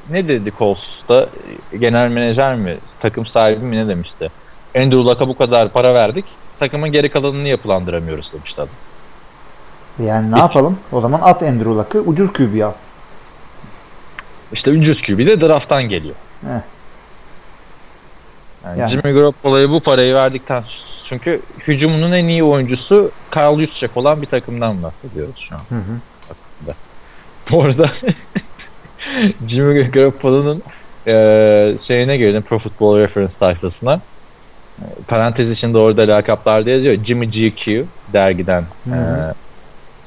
ne 0.10 0.28
dedi 0.28 0.54
Colts'ta 0.58 1.28
genel 1.80 2.10
menajer 2.10 2.56
mi 2.56 2.78
takım 3.00 3.26
sahibi 3.26 3.66
mi 3.66 3.78
ne 3.78 3.88
demişti. 3.88 4.32
Andrew 4.76 4.98
Luck'a 4.98 5.28
bu 5.28 5.38
kadar 5.38 5.70
para 5.70 5.94
verdik 5.94 6.26
takımın 6.60 6.92
geri 6.92 7.10
kalanını 7.10 7.48
yapılandıramıyoruz 7.48 8.32
demişti 8.34 8.62
adam. 8.62 8.70
Yani 10.00 10.32
ne 10.32 10.40
yapalım? 10.40 10.80
O 10.92 11.02
zaman 11.02 11.22
at 11.22 11.44
Andrew 11.44 11.70
Luck'ı 11.70 12.00
ucuz 12.02 12.34
QB 12.34 12.62
al. 12.64 12.74
İşte 14.54 14.72
ucuz 14.72 15.02
QB 15.02 15.20
de 15.20 15.42
draft'tan 15.42 15.84
geliyor. 15.84 16.16
Heh. 16.42 16.48
Yani, 18.66 18.80
Yani. 18.80 18.90
Jimmy 18.92 19.14
Garoppolo'ya 19.14 19.70
bu 19.70 19.80
parayı 19.80 20.16
verdikten 20.16 20.64
çünkü 21.10 21.42
hücumunun 21.68 22.12
en 22.12 22.26
iyi 22.26 22.44
oyuncusu 22.44 23.12
Kyle 23.32 23.66
Juszczyk 23.66 23.98
olan 23.98 24.22
bir 24.22 24.28
takımdan 24.28 24.84
bahsediyoruz 24.84 25.38
şu 25.50 25.56
an. 25.56 25.62
Hı 25.70 25.76
hı. 25.76 26.74
Bu 27.52 27.64
arada 27.64 27.92
Jimmy 29.48 29.92
Garoppolo'nun 29.92 30.64
eee 31.08 31.76
şeyine 31.88 32.18
göre 32.18 32.42
Pro 32.42 32.60
Football 32.60 32.98
Reference 33.00 33.34
sayfasına 33.40 33.94
e, 33.94 34.00
parantez 35.08 35.52
içinde 35.52 35.78
orada 35.78 36.02
lakaplarda 36.08 36.70
yazıyor. 36.70 37.04
Jimmy 37.06 37.32
GQ 37.32 37.86
dergiden 38.14 38.64
Hı 38.90 38.96
hı. 38.96 38.96
eee, 38.96 39.34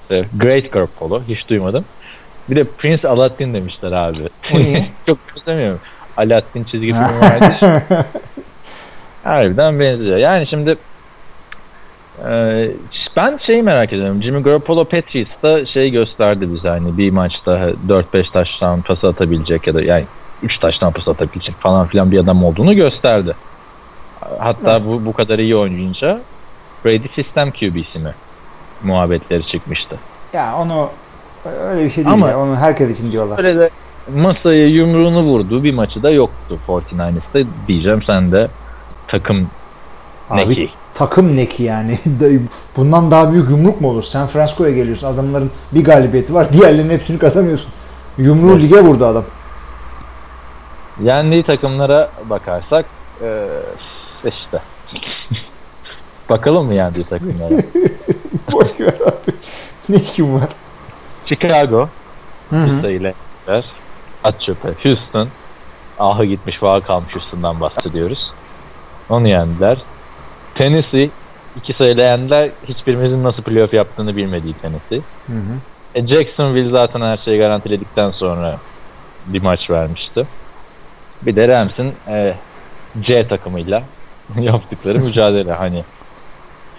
işte 0.03 0.29
Great 0.39 0.73
Garoppolo 0.73 1.23
hiç 1.29 1.49
duymadım. 1.49 1.85
Bir 2.51 2.57
de 2.57 2.65
Prince 2.65 3.09
Aladdin 3.09 3.55
demişler 3.55 3.93
abi. 3.93 4.19
Çok 5.07 5.19
istemiyorum. 5.37 5.81
Aladdin 6.17 6.65
çizgi 6.65 6.87
filmi 6.87 7.21
vardı. 7.21 7.75
Harbiden 9.25 9.81
benziyor. 9.81 10.17
Yani 10.17 10.47
şimdi 10.47 10.77
e, 12.31 12.69
ben 13.17 13.39
şeyi 13.47 13.63
merak 13.63 13.93
ediyorum. 13.93 14.23
Jimmy 14.23 14.43
Garoppolo 14.43 14.85
Patriots'ta 14.85 15.67
şey 15.67 15.91
gösterdi 15.91 16.49
bize 16.55 16.69
hani 16.69 16.99
bir 16.99 17.11
maçta 17.11 17.71
4-5 17.89 18.33
taştan 18.33 18.83
pas 18.83 19.05
atabilecek 19.05 19.67
ya 19.67 19.75
da 19.75 19.83
yani 19.83 20.05
3 20.43 20.59
taştan 20.59 20.93
pas 20.93 21.09
atabilecek 21.09 21.55
falan 21.61 21.87
filan 21.87 22.11
bir 22.11 22.19
adam 22.19 22.45
olduğunu 22.45 22.75
gösterdi. 22.75 23.35
Hatta 24.39 24.87
bu 24.87 25.05
bu 25.07 25.13
kadar 25.13 25.39
iyi 25.39 25.57
oynayınca 25.57 26.21
Brady 26.85 27.09
sistem 27.15 27.51
QB'si 27.51 27.99
mi 27.99 28.15
muhabbetleri 28.83 29.47
çıkmıştı. 29.47 29.97
Ya 30.33 30.57
onu 30.59 30.89
öyle 31.69 31.85
bir 31.85 31.91
şey 31.91 32.05
değil 32.05 32.15
Ama- 32.15 32.29
ya. 32.29 32.39
Onu 32.41 32.57
herkes 32.57 32.91
için 32.99 33.13
diyorlar. 33.13 33.39
Böyle 33.39 33.59
de 33.59 33.71
masaya 34.17 34.67
yumruğunu 34.69 35.23
vurduğu 35.23 35.65
bir 35.65 35.75
maçı 35.75 36.03
da 36.03 36.11
yoktu 36.11 36.59
49ers'ta 36.69 37.39
diyeceğim 37.69 38.03
sen 38.03 38.33
de 38.33 38.49
takım 39.09 39.47
Abi 40.31 40.41
neki. 40.51 40.71
takım 40.95 41.37
neki 41.37 41.63
yani. 41.63 41.99
Bundan 42.77 43.11
daha 43.11 43.33
büyük 43.33 43.51
yumruk 43.51 43.81
mu 43.81 43.89
olur? 43.89 44.03
San 44.03 44.27
Francisco'ya 44.27 44.73
geliyorsun. 44.73 45.07
Adamların 45.07 45.51
bir 45.73 45.85
galibiyeti 45.85 46.35
var. 46.35 46.47
Diğerlerinin 46.53 46.95
hepsini 46.95 47.19
kazanıyorsun. 47.19 47.71
Yumruğu 48.19 48.53
Evet. 48.53 48.63
lige 48.63 48.81
vurdu 48.81 49.07
adam. 49.07 49.25
Yendiği 51.03 51.43
takımlara 51.43 52.11
bakarsak 52.31 52.87
işte 54.29 54.59
bakalım 56.31 56.67
mı 56.67 56.75
yendiği 56.75 57.05
takımlara? 57.05 57.49
Boş 58.53 58.81
ver 58.81 58.95
abi. 58.95 59.33
Ne 59.89 60.03
kim 60.03 60.35
var? 60.35 60.49
Chicago 61.27 61.89
Hı 62.51 62.57
bir 62.67 62.83
sayıyla 62.83 63.13
ver. 63.49 63.65
At 64.25 64.41
çöpe. 64.41 64.69
Houston 64.83 65.29
ahı 65.99 66.25
gitmiş 66.25 66.63
vaha 66.63 66.81
kalmış 66.81 67.15
Houston'dan 67.15 67.61
bahsediyoruz. 67.61 68.31
Onu 69.11 69.29
yendiler. 69.29 69.79
Tennessee 70.55 71.11
iki 71.57 71.73
sayıyla 71.73 72.05
yendiler. 72.05 72.51
Hiçbirimizin 72.69 73.25
nasıl 73.25 73.43
playoff 73.43 73.75
yaptığını 73.75 74.17
bilmediği 74.17 74.55
Tennessee. 74.55 75.01
Hı 75.27 75.33
hı. 75.33 75.55
E 75.95 76.07
Jacksonville 76.07 76.71
zaten 76.71 77.01
her 77.01 77.17
şeyi 77.17 77.39
garantiledikten 77.39 78.11
sonra 78.11 78.59
bir 79.27 79.43
maç 79.43 79.71
vermişti. 79.71 80.27
Bir 81.23 81.37
de 81.37 81.49
Rams'in 81.49 81.93
e, 82.09 82.35
C 83.01 83.29
takımıyla 83.29 83.83
yaptıkları 84.41 84.99
mücadele 84.99 85.53
hani 85.53 85.85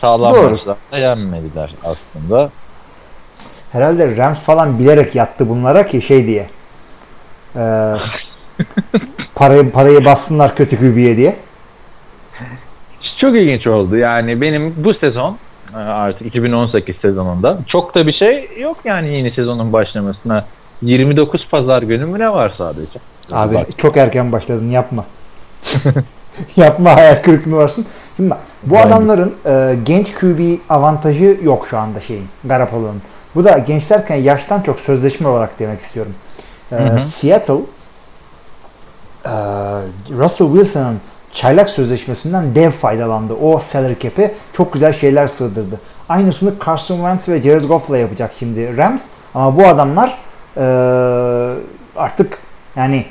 sağlam 0.01 0.35
Doğru. 0.35 0.51
maçlarda 0.51 0.97
yenmediler 0.97 1.71
aslında. 1.83 2.49
Herhalde 3.71 4.17
Rams 4.17 4.39
falan 4.39 4.79
bilerek 4.79 5.15
yattı 5.15 5.49
bunlara 5.49 5.85
ki 5.85 6.01
şey 6.01 6.27
diye. 6.27 6.49
Ee, 7.55 7.93
parayı 9.35 9.71
parayı 9.71 10.05
bassınlar 10.05 10.55
kötü 10.55 10.77
QB'ye 10.77 11.17
diye. 11.17 11.35
Çok 13.17 13.35
ilginç 13.35 13.67
oldu 13.67 13.97
yani 13.97 14.41
benim 14.41 14.75
bu 14.77 14.93
sezon 14.93 15.37
e, 15.73 15.77
artık 15.77 16.27
2018 16.27 16.95
sezonunda 16.95 17.57
çok 17.67 17.95
da 17.95 18.07
bir 18.07 18.13
şey 18.13 18.49
yok 18.59 18.77
yani 18.85 19.13
yeni 19.13 19.31
sezonun 19.31 19.73
başlamasına 19.73 20.45
29 20.81 21.47
pazar 21.51 21.83
günü 21.83 22.05
mü 22.05 22.19
ne 22.19 22.33
var 22.33 22.53
sadece? 22.57 22.99
Abi 23.31 23.55
Bak, 23.55 23.77
çok 23.77 23.97
erken 23.97 24.31
başladın 24.31 24.69
yapma. 24.69 25.05
yapma 26.56 26.96
hayal 26.96 27.22
kırıklığına 27.24 27.58
varsın. 27.58 27.86
Şimdi 28.17 28.30
bak 28.30 28.38
bu 28.63 28.76
Ben- 28.76 28.88
adamların 28.88 29.36
e, 29.46 29.76
genç 29.86 30.13
QB 30.13 30.39
avantajı 30.69 31.38
yok 31.43 31.67
şu 31.69 31.78
anda 31.78 32.00
şeyin 32.00 32.26
Garoppolo'nun. 32.43 33.02
Bu 33.36 33.46
da 33.46 33.58
genç 33.58 33.89
derken 33.89 34.15
yaştan 34.15 34.62
çok 34.62 34.80
sözleşme 34.80 35.28
olarak 35.28 35.60
demek 35.60 35.82
istiyorum. 35.82 36.13
E, 36.72 36.76
Hı 36.76 36.84
hı. 36.84 37.02
Seattle 37.02 37.54
e, 39.26 39.32
Russell 40.17 40.48
Wilson'ın 40.48 41.00
çaylak 41.34 41.69
sözleşmesinden 41.69 42.56
dev 42.56 42.69
faydalandı. 42.72 43.34
O 43.34 43.60
salary 43.60 44.00
cap'e 44.00 44.34
çok 44.54 44.74
güzel 44.74 44.93
şeyler 44.93 45.28
sığdırdı. 45.28 45.80
Aynısını 46.10 46.54
Carson 46.65 46.96
Wentz 46.96 47.30
ve 47.30 47.41
Jared 47.41 47.63
Goff'la 47.63 47.98
yapacak 47.98 48.32
şimdi 48.39 48.78
Rams. 48.78 49.04
Ama 49.36 49.58
bu 49.58 49.67
adamlar 49.67 50.17
e, 50.58 50.63
artık 51.96 52.38
yani 52.76 53.06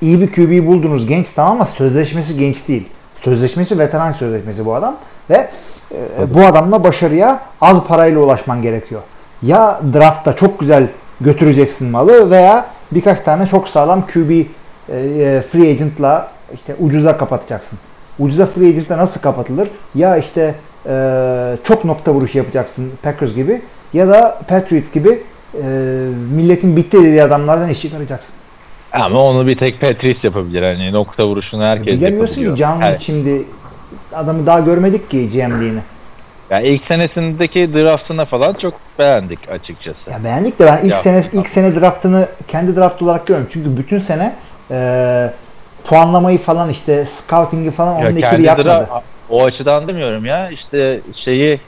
iyi 0.00 0.20
bir 0.20 0.32
QB 0.32 0.66
buldunuz 0.66 1.06
genç 1.06 1.30
tamam 1.30 1.52
ama 1.52 1.66
sözleşmesi 1.66 2.38
genç 2.38 2.68
değil. 2.68 2.88
Sözleşmesi 3.20 3.78
veteran 3.78 4.12
sözleşmesi 4.12 4.66
bu 4.66 4.74
adam 4.74 4.96
ve 5.30 5.48
e, 5.92 6.34
bu 6.34 6.46
adamla 6.46 6.84
başarıya 6.84 7.40
az 7.60 7.86
parayla 7.86 8.20
ulaşman 8.20 8.62
gerekiyor. 8.62 9.00
Ya 9.42 9.80
draftta 9.94 10.36
çok 10.36 10.60
güzel 10.60 10.86
götüreceksin 11.20 11.90
malı 11.90 12.30
veya 12.30 12.66
birkaç 12.92 13.20
tane 13.20 13.46
çok 13.46 13.68
sağlam 13.68 14.06
QB 14.06 14.30
e, 14.30 14.44
e, 14.88 15.42
free 15.42 15.70
agent'la 15.70 16.28
işte 16.54 16.76
ucuza 16.80 17.16
kapatacaksın. 17.16 17.78
Ucuza 18.18 18.46
free 18.46 18.68
agent'te 18.68 18.96
nasıl 18.96 19.20
kapatılır? 19.20 19.68
Ya 19.94 20.16
işte 20.16 20.54
e, 20.86 21.56
çok 21.64 21.84
nokta 21.84 22.12
vuruşu 22.12 22.38
yapacaksın 22.38 22.92
Packers 23.02 23.34
gibi 23.34 23.62
ya 23.92 24.08
da 24.08 24.38
Patriots 24.48 24.92
gibi 24.92 25.22
e, 25.54 25.66
milletin 26.34 26.76
bitti 26.76 26.98
dediği 26.98 27.22
adamlardan 27.22 27.68
iş 27.68 27.82
çıkaracaksın. 27.82 28.34
Ama 29.02 29.20
onu 29.24 29.46
bir 29.46 29.58
tek 29.58 29.80
Patrice 29.80 30.18
yapabilir. 30.22 30.62
Hani 30.62 30.92
nokta 30.92 31.26
vuruşunu 31.26 31.62
herkes 31.64 31.86
Bilemiyorsun 32.00 32.34
ki 32.34 32.40
yapabiliyor. 32.40 32.70
John 32.70 32.80
Evet. 32.82 33.00
şimdi 33.02 33.42
adamı 34.14 34.46
daha 34.46 34.60
görmedik 34.60 35.10
ki 35.10 35.30
GM'liğini. 35.30 35.80
Ya 36.50 36.60
ilk 36.60 36.84
senesindeki 36.84 37.74
draftına 37.74 38.24
falan 38.24 38.52
çok 38.52 38.74
beğendik 38.98 39.38
açıkçası. 39.50 40.10
Ya 40.10 40.24
beğendik 40.24 40.58
de 40.58 40.66
ben 40.66 40.78
ilk 40.84 40.90
Ya. 40.90 40.96
sene 40.96 41.24
ilk 41.32 41.48
sene 41.48 41.80
draftını 41.80 42.28
kendi 42.48 42.76
draft 42.76 43.02
olarak 43.02 43.26
görüyorum. 43.26 43.50
Çünkü 43.52 43.76
bütün 43.76 43.98
sene 43.98 44.34
e, 44.70 45.30
puanlamayı 45.84 46.38
falan 46.38 46.70
işte 46.70 47.06
scouting'i 47.06 47.70
falan 47.70 47.92
Ya 47.92 47.98
onun 48.08 48.16
ekibi 48.16 48.42
yapmadı. 48.42 48.68
dra- 48.68 49.00
o 49.30 49.44
açıdan 49.44 49.88
demiyorum 49.88 50.24
ya. 50.24 50.50
İşte 50.50 51.00
şeyi 51.24 51.60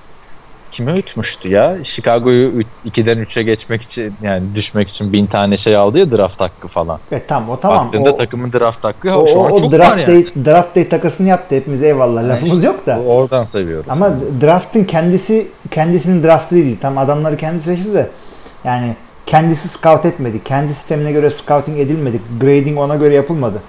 kime 0.72 0.98
ütmüştü 0.98 1.48
ya? 1.48 1.76
Chicago'yu 1.84 2.62
2'den 2.86 3.18
3'e 3.18 3.42
geçmek 3.42 3.82
için 3.82 4.14
yani 4.22 4.42
düşmek 4.54 4.88
için 4.88 5.12
bin 5.12 5.26
tane 5.26 5.58
şey 5.58 5.76
aldı 5.76 5.98
ya 5.98 6.10
draft 6.10 6.40
hakkı 6.40 6.68
falan. 6.68 7.00
Evet 7.12 7.28
tamam 7.28 7.50
o 7.50 7.60
tamam. 7.60 7.86
Baktığında 7.86 8.12
O, 8.12 8.16
takımın 8.16 8.52
draft 8.52 8.84
hakkı 8.84 9.14
o, 9.14 9.22
o, 9.22 9.50
o 9.50 9.72
draft 9.72 9.98
yani. 9.98 10.06
day, 10.06 10.44
draft 10.44 10.76
day 10.76 10.88
takasını 10.88 11.28
yaptı 11.28 11.54
hepimiz 11.54 11.82
eyvallah. 11.82 12.28
Lafımız 12.28 12.64
yok 12.64 12.86
da. 12.86 13.00
Oradan 13.06 13.44
seviyorum. 13.52 13.86
Ama 13.88 14.10
draft'ın 14.40 14.84
kendisi 14.84 15.48
kendisinin 15.70 16.22
draftı 16.22 16.54
değil. 16.54 16.76
Tam 16.80 16.98
adamları 16.98 17.36
kendisi 17.36 17.76
seçti 17.76 17.94
de 17.94 18.08
yani 18.64 18.96
kendisi 19.26 19.68
scout 19.68 20.04
etmedi. 20.04 20.44
Kendi 20.44 20.74
sistemine 20.74 21.12
göre 21.12 21.30
scouting 21.30 21.80
edilmedi. 21.80 22.20
Grading 22.40 22.78
ona 22.78 22.96
göre 22.96 23.14
yapılmadı. 23.14 23.62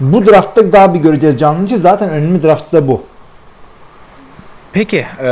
Bu 0.00 0.26
draftta 0.26 0.72
daha 0.72 0.94
bir 0.94 0.98
göreceğiz 0.98 1.38
canlı 1.40 1.64
için. 1.64 1.76
Zaten 1.76 2.10
önemli 2.10 2.42
draft 2.42 2.72
da 2.72 2.88
bu. 2.88 3.02
Peki, 4.72 5.06
e, 5.18 5.24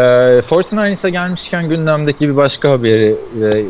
49ers'a 0.51 1.09
gelmişken 1.09 1.69
gündemdeki 1.69 2.29
bir 2.29 2.37
başka 2.37 2.71
haberi 2.71 3.17
e, 3.43 3.65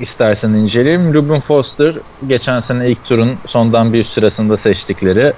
istersen 0.00 0.48
inceleyelim. 0.48 1.14
Ruben 1.14 1.40
Foster 1.40 1.94
geçen 2.26 2.60
sene 2.60 2.88
ilk 2.88 3.04
turun 3.04 3.36
sondan 3.46 3.92
bir 3.92 4.04
sırasında 4.04 4.56
seçtikleri 4.56 5.32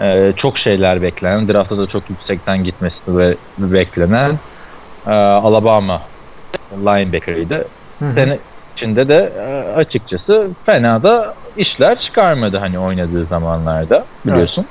e, 0.00 0.32
çok 0.36 0.58
şeyler 0.58 1.02
beklenen, 1.02 1.48
draftta 1.48 1.78
da 1.78 1.86
çok 1.86 2.10
yüksekten 2.10 2.64
gitmesi 2.64 2.96
ve 3.08 3.34
beklenen 3.58 4.32
e, 5.06 5.10
Alabama 5.10 6.02
linebacker'ıydı. 6.72 7.68
Sene 8.14 8.38
içinde 8.76 9.08
de 9.08 9.32
e, 9.38 9.72
açıkçası 9.76 10.48
fena 10.66 11.02
da 11.02 11.34
işler 11.56 12.00
çıkarmadı 12.00 12.56
hani 12.56 12.78
oynadığı 12.78 13.24
zamanlarda 13.24 14.04
biliyorsun. 14.26 14.66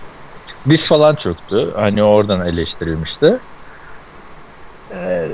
Diz 0.69 0.81
falan 0.81 1.15
çöktü. 1.15 1.71
Hani 1.75 2.03
oradan 2.03 2.47
eleştirilmişti. 2.47 3.37
Ee, 4.93 5.27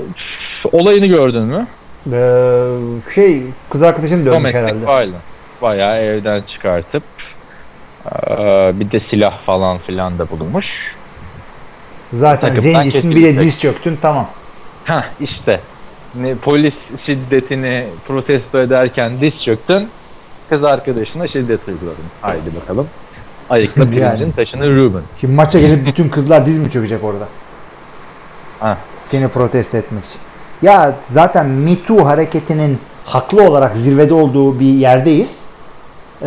olayını 0.72 1.06
gördün 1.06 1.42
mü? 1.42 1.66
Ee, 2.12 3.12
şey 3.14 3.42
kız 3.70 3.82
arkadaşın 3.82 4.16
dönmüş 4.26 4.32
Domestic 4.34 4.58
herhalde. 4.60 4.86
violence. 4.86 5.12
Bayağı 5.62 5.98
evden 5.98 6.42
çıkartıp 6.42 7.02
ee, 8.30 8.72
bir 8.74 8.90
de 8.90 9.00
silah 9.10 9.38
falan 9.46 9.78
filan 9.78 10.18
da 10.18 10.30
bulunmuş. 10.30 10.66
Zaten 12.12 12.54
takımdan 12.54 12.82
zencisin 12.82 13.10
bir 13.10 13.22
de 13.22 13.40
diz 13.40 13.60
çöktün 13.60 13.98
tamam. 14.02 14.28
Ha 14.84 15.04
işte 15.20 15.60
ne, 16.14 16.34
polis 16.34 16.74
şiddetini 17.06 17.86
protesto 18.08 18.58
ederken 18.58 19.12
diz 19.20 19.42
çöktün 19.42 19.88
kız 20.48 20.64
arkadaşına 20.64 21.28
şiddet 21.28 21.68
uyguladın. 21.68 22.04
Haydi 22.20 22.50
bakalım. 22.60 22.88
Ayıkla 23.50 23.82
Yani. 23.84 23.90
pirincin 23.90 24.32
taşını 24.32 24.76
Ruben. 24.76 25.02
Şimdi 25.20 25.34
maça 25.34 25.60
gelip 25.60 25.86
bütün 25.86 26.08
kızlar 26.08 26.46
diz 26.46 26.58
mi 26.58 26.70
çökecek 26.70 27.04
orada? 27.04 27.28
Ha. 28.62 28.76
Seni 29.02 29.28
protesto 29.28 29.76
etmek 29.76 30.04
için. 30.04 30.18
Ya 30.62 30.92
zaten 31.08 31.46
Me 31.46 31.82
Too 31.86 32.06
hareketinin 32.06 32.78
haklı 33.04 33.48
olarak 33.48 33.76
zirvede 33.76 34.14
olduğu 34.14 34.60
bir 34.60 34.66
yerdeyiz. 34.66 35.44
Ee, 36.22 36.26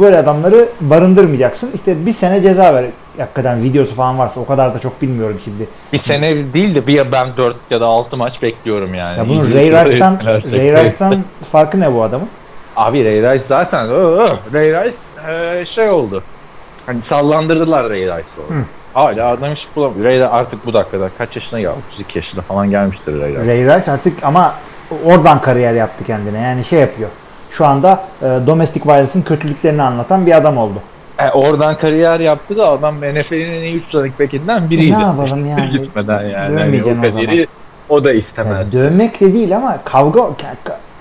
böyle 0.00 0.18
adamları 0.18 0.68
barındırmayacaksın. 0.80 1.70
İşte 1.74 2.06
bir 2.06 2.12
sene 2.12 2.42
ceza 2.42 2.74
ver. 2.74 2.84
Hakikaten 3.18 3.62
videosu 3.62 3.94
falan 3.94 4.18
varsa 4.18 4.40
o 4.40 4.46
kadar 4.46 4.74
da 4.74 4.78
çok 4.78 5.02
bilmiyorum 5.02 5.40
şimdi. 5.44 5.68
Bir 5.92 6.02
sene 6.02 6.52
değil 6.52 6.74
de 6.74 6.86
bir 6.86 7.12
ben 7.12 7.28
4 7.36 7.56
ya 7.70 7.80
da 7.80 7.86
6 7.86 8.16
maç 8.16 8.42
bekliyorum 8.42 8.94
yani. 8.94 9.18
Ya 9.18 9.28
bunun 9.28 9.54
Ray 9.54 9.70
bir- 9.70 9.72
Rice'tan 9.84 10.18
Ray 10.24 10.84
Rice'tan 10.84 11.24
farkı 11.52 11.80
ne 11.80 11.94
bu 11.94 12.02
adamın? 12.02 12.28
Abi 12.76 13.04
Ray 13.04 13.34
Rice 13.34 13.44
zaten 13.48 13.88
ö, 13.88 13.92
ö, 13.94 14.28
Ray 14.52 14.68
Rice 14.68 14.94
e, 15.32 15.66
şey 15.66 15.88
oldu. 15.90 16.22
Hani 16.86 16.98
sallandırdılar 17.08 17.90
Ray 17.90 18.00
Rice'ı. 18.00 18.54
Hala 18.94 19.26
adam 19.26 19.52
iş 19.52 19.66
bulamıyor. 19.76 20.10
Rice 20.10 20.28
artık 20.28 20.66
bu 20.66 20.74
dakikada 20.74 21.10
kaç 21.18 21.36
yaşına 21.36 21.60
geldi? 21.60 21.74
32 21.92 22.18
yaşında 22.18 22.42
falan 22.42 22.70
gelmiştir 22.70 23.20
Ray 23.20 23.28
Rice. 23.28 23.46
Ray 23.46 23.78
Rice 23.78 23.92
artık 23.92 24.24
ama 24.24 24.54
oradan 25.04 25.40
kariyer 25.40 25.74
yaptı 25.74 26.04
kendine. 26.04 26.38
Yani 26.38 26.64
şey 26.64 26.80
yapıyor. 26.80 27.10
Şu 27.50 27.66
anda 27.66 28.04
e, 28.22 28.26
domestic 28.46 28.84
violence'ın 28.86 29.22
kötülüklerini 29.22 29.82
anlatan 29.82 30.26
bir 30.26 30.36
adam 30.36 30.58
oldu. 30.58 30.82
E, 31.18 31.30
oradan 31.30 31.76
kariyer 31.76 32.20
yaptı 32.20 32.56
da 32.56 32.68
adam 32.68 32.94
NFL'in 32.96 33.50
en 33.50 33.62
iyi 33.62 33.74
3 33.74 33.94
running 33.94 34.20
back'inden 34.20 34.70
biriydi. 34.70 34.94
E, 34.94 34.98
ne 34.98 35.02
yapalım 35.02 35.46
yani? 35.46 35.70
Gitmeden 35.70 36.22
yani. 36.22 36.58
Dönmeyeceksin 36.58 37.02
o 37.02 37.06
o 37.06 37.10
zaman. 37.10 37.24
kariyeri 37.24 37.48
o 37.88 38.04
da 38.04 38.12
istemez. 38.12 38.52
Yani 38.52 38.72
dövmek 38.72 39.20
de 39.20 39.32
değil 39.32 39.56
ama 39.56 39.78
kavga 39.84 40.30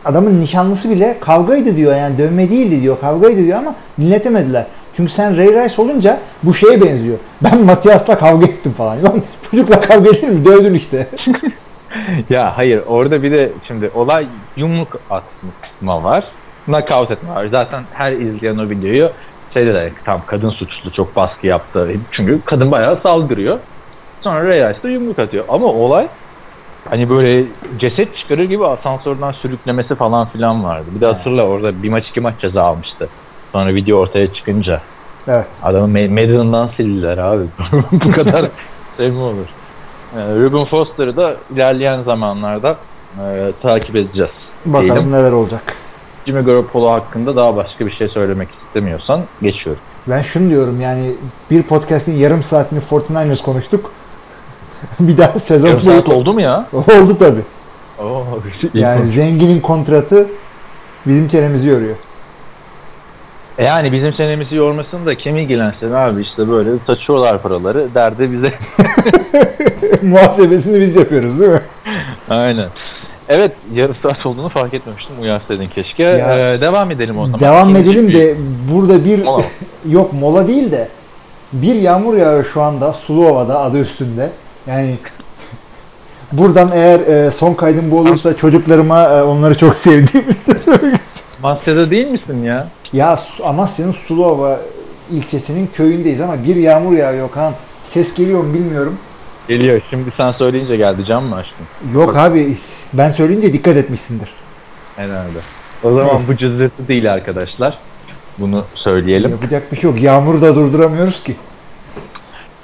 adamın 0.06 0.41
nişanlısı 0.41 0.89
bile 0.89 1.17
kavgaydı 1.19 1.75
diyor 1.75 1.95
yani 1.95 2.17
dövme 2.17 2.49
değildi 2.49 2.82
diyor 2.82 2.99
kavgaydı 3.02 3.43
diyor 3.45 3.58
ama 3.58 3.75
dinletemediler. 3.99 4.65
Çünkü 5.00 5.12
sen 5.12 5.38
Ray 5.38 5.48
Rice 5.48 5.82
olunca 5.82 6.20
bu 6.44 6.54
şeye 6.54 6.82
benziyor. 6.82 7.18
Ben 7.42 7.62
Matias'la 7.62 8.18
kavga 8.18 8.46
ettim 8.46 8.72
falan. 8.72 9.04
Lan 9.04 9.24
çocukla 9.52 9.82
kavga 9.82 10.10
edilir 10.10 10.30
mi? 10.30 10.46
Dövdün 10.46 10.74
işte. 10.74 11.08
Ya 12.30 12.58
hayır 12.58 12.82
orada 12.88 13.24
bir 13.24 13.32
de 13.32 13.52
şimdi 13.68 13.92
olay 13.96 14.26
yumruk 14.58 15.00
atma 15.10 16.04
var. 16.04 16.24
Knockout 16.66 17.12
etme 17.12 17.30
var. 17.30 17.46
Zaten 17.46 17.84
her 17.94 18.12
izleyen 18.12 18.58
o 18.58 18.70
videoyu 18.70 19.10
şey 19.54 19.66
de 19.66 19.92
tam 20.06 20.22
kadın 20.26 20.50
suçlu 20.50 20.92
çok 20.92 21.16
baskı 21.16 21.48
yaptı. 21.48 21.90
Çünkü 22.12 22.40
kadın 22.46 22.72
bayağı 22.72 22.98
saldırıyor. 23.04 23.58
Sonra 24.22 24.44
Reyes 24.44 24.84
de 24.84 24.90
yumruk 24.90 25.20
atıyor. 25.20 25.46
Ama 25.50 25.66
olay 25.66 26.08
hani 26.90 27.10
böyle 27.10 27.46
ceset 27.80 28.18
çıkarır 28.18 28.44
gibi 28.44 28.66
asansörden 28.66 29.32
sürüklemesi 29.32 29.96
falan 29.96 30.28
filan 30.28 30.64
vardı. 30.64 30.86
Bir 30.96 31.02
de 31.02 31.06
hatırla 31.06 31.44
orada 31.44 31.84
bir 31.84 31.90
maç 31.90 32.08
iki 32.08 32.22
maç 32.22 32.34
ceza 32.40 32.64
almıştı. 32.64 33.10
Sonra 33.52 33.74
video 33.76 33.98
ortaya 33.98 34.34
çıkınca 34.34 34.82
Evet. 35.28 35.48
adamı 35.64 35.88
Madden'dan 35.88 36.70
sildiler 36.78 37.18
abi. 37.18 37.44
Bu 37.92 38.12
kadar 38.12 38.46
şey 38.98 39.12
mi 39.12 39.20
olur? 39.20 39.46
Yani 40.18 40.44
Ruben 40.44 40.66
Foster'ı 40.66 41.18
da 41.18 41.36
ilerleyen 41.54 42.04
zamanlarda 42.04 42.78
e, 43.20 43.52
takip 43.62 43.96
edeceğiz. 43.96 44.32
Bakalım 44.66 44.86
Diyelim. 44.96 45.12
neler 45.12 45.32
olacak. 45.32 45.62
Jimmy 46.26 46.42
Garoppolo 46.42 46.92
hakkında 46.92 47.36
daha 47.36 47.56
başka 47.56 47.86
bir 47.86 47.92
şey 47.92 48.08
söylemek 48.08 48.50
istemiyorsan 48.68 49.22
geçiyorum. 49.42 49.82
Ben 50.08 50.22
şunu 50.22 50.50
diyorum 50.50 50.82
yani 50.82 51.12
bir 51.52 51.64
podcast'in 51.64 52.14
yarım 52.16 52.44
saatini 52.44 52.80
49ers 52.80 53.44
konuştuk. 53.44 53.92
bir 55.00 55.18
daha 55.18 55.40
sezon 55.40 55.68
Yarım 55.68 55.86
boyu 55.86 56.18
oldu 56.18 56.34
mu 56.34 56.42
ya? 56.42 56.68
oldu 56.74 57.18
tabi. 57.20 57.40
Oo, 58.00 58.24
Yani 58.74 59.10
zenginin 59.10 59.62
kontratı 59.62 60.28
bizim 61.06 61.28
çenemizi 61.28 61.68
yoruyor. 61.70 61.96
E 63.60 63.63
Yani 63.63 63.91
bizim 63.91 64.13
senemizi 64.13 64.56
yormasın 64.56 65.06
da 65.06 65.15
kim 65.15 65.38
ilgilensin 65.38 65.91
abi 65.91 66.22
işte 66.22 66.50
böyle 66.50 66.69
saçıyorlar 66.88 67.41
paraları 67.41 67.88
derdi 67.95 68.32
bize. 68.32 68.54
Muhasebesini 70.08 70.82
biz 70.82 70.95
yapıyoruz 70.95 71.39
değil 71.39 71.52
mi? 71.52 71.62
Aynen. 72.30 72.67
Evet 73.30 73.52
yarım 73.74 73.95
saat 74.04 74.26
olduğunu 74.26 74.50
fark 74.50 74.74
etmemiştim. 74.74 75.15
Uyarsaydın 75.22 75.67
keşke. 75.67 76.04
Ya, 76.04 76.54
Ee, 76.54 76.62
devam 76.62 76.91
edelim 76.91 77.19
o 77.19 77.26
zaman. 77.26 77.39
Devam 77.39 77.69
İkinci 77.76 77.89
edelim 77.89 78.13
de 78.13 78.36
burada 78.74 79.06
bir 79.06 79.24
Mola. 79.24 79.43
yok 79.89 80.13
mola 80.13 80.48
değil 80.48 80.72
de 80.72 80.88
bir 81.54 81.76
yağmur 81.76 82.17
yağıyor 82.17 82.45
şu 82.45 82.62
anda 82.62 82.93
Suluova'da 82.93 83.60
adı 83.60 83.80
üstünde. 83.80 84.30
Yani 84.67 84.95
buradan 86.32 86.72
eğer 86.74 87.00
e, 87.00 87.32
son 87.32 87.54
kaydım 87.54 87.91
bu 87.91 88.00
olursa 88.00 88.36
çocuklarıma 88.36 89.04
e, 89.04 89.24
onları 89.24 89.58
çok 89.58 89.76
sevdiğimi 89.80 90.34
söylemek 90.34 91.02
istiyorum. 91.02 91.39
Masya'da 91.41 91.91
değil 91.91 92.08
misin 92.08 92.43
ya? 92.43 92.67
Ya 92.93 93.19
Amasya'nın 93.43 93.91
Sulova 93.91 94.60
ilçesinin 95.12 95.69
köyündeyiz 95.73 96.21
ama 96.21 96.43
bir 96.43 96.56
yağmur 96.56 96.93
yağıyor 96.93 97.32
Kaan. 97.32 97.54
Ses 97.84 98.15
geliyor 98.15 98.43
mu 98.43 98.54
bilmiyorum. 98.54 98.97
Geliyor. 99.47 99.82
Şimdi 99.89 100.12
sen 100.17 100.32
söyleyince 100.32 100.78
geldi. 100.78 101.06
Cam 101.06 101.25
mı 101.25 101.36
açtın? 101.36 101.65
Yok 101.93 102.17
abi 102.17 102.58
ben 102.93 103.12
söyleyince 103.12 103.54
dikkat 103.54 103.78
etmişsindir. 103.78 104.30
Herhalde. 104.95 105.39
O 105.84 105.89
zaman 105.91 106.15
Neyse. 106.15 106.34
bu 106.34 106.38
cızırtı 106.38 106.88
değil 106.88 107.13
arkadaşlar. 107.13 107.78
Bunu 108.38 108.65
söyleyelim. 108.75 109.32
Yapacak 109.32 109.71
bir 109.71 109.78
şey 109.78 109.89
yok. 109.89 110.02
Yağmuru 110.02 110.41
da 110.41 110.56
durduramıyoruz 110.56 111.23
ki. 111.23 111.36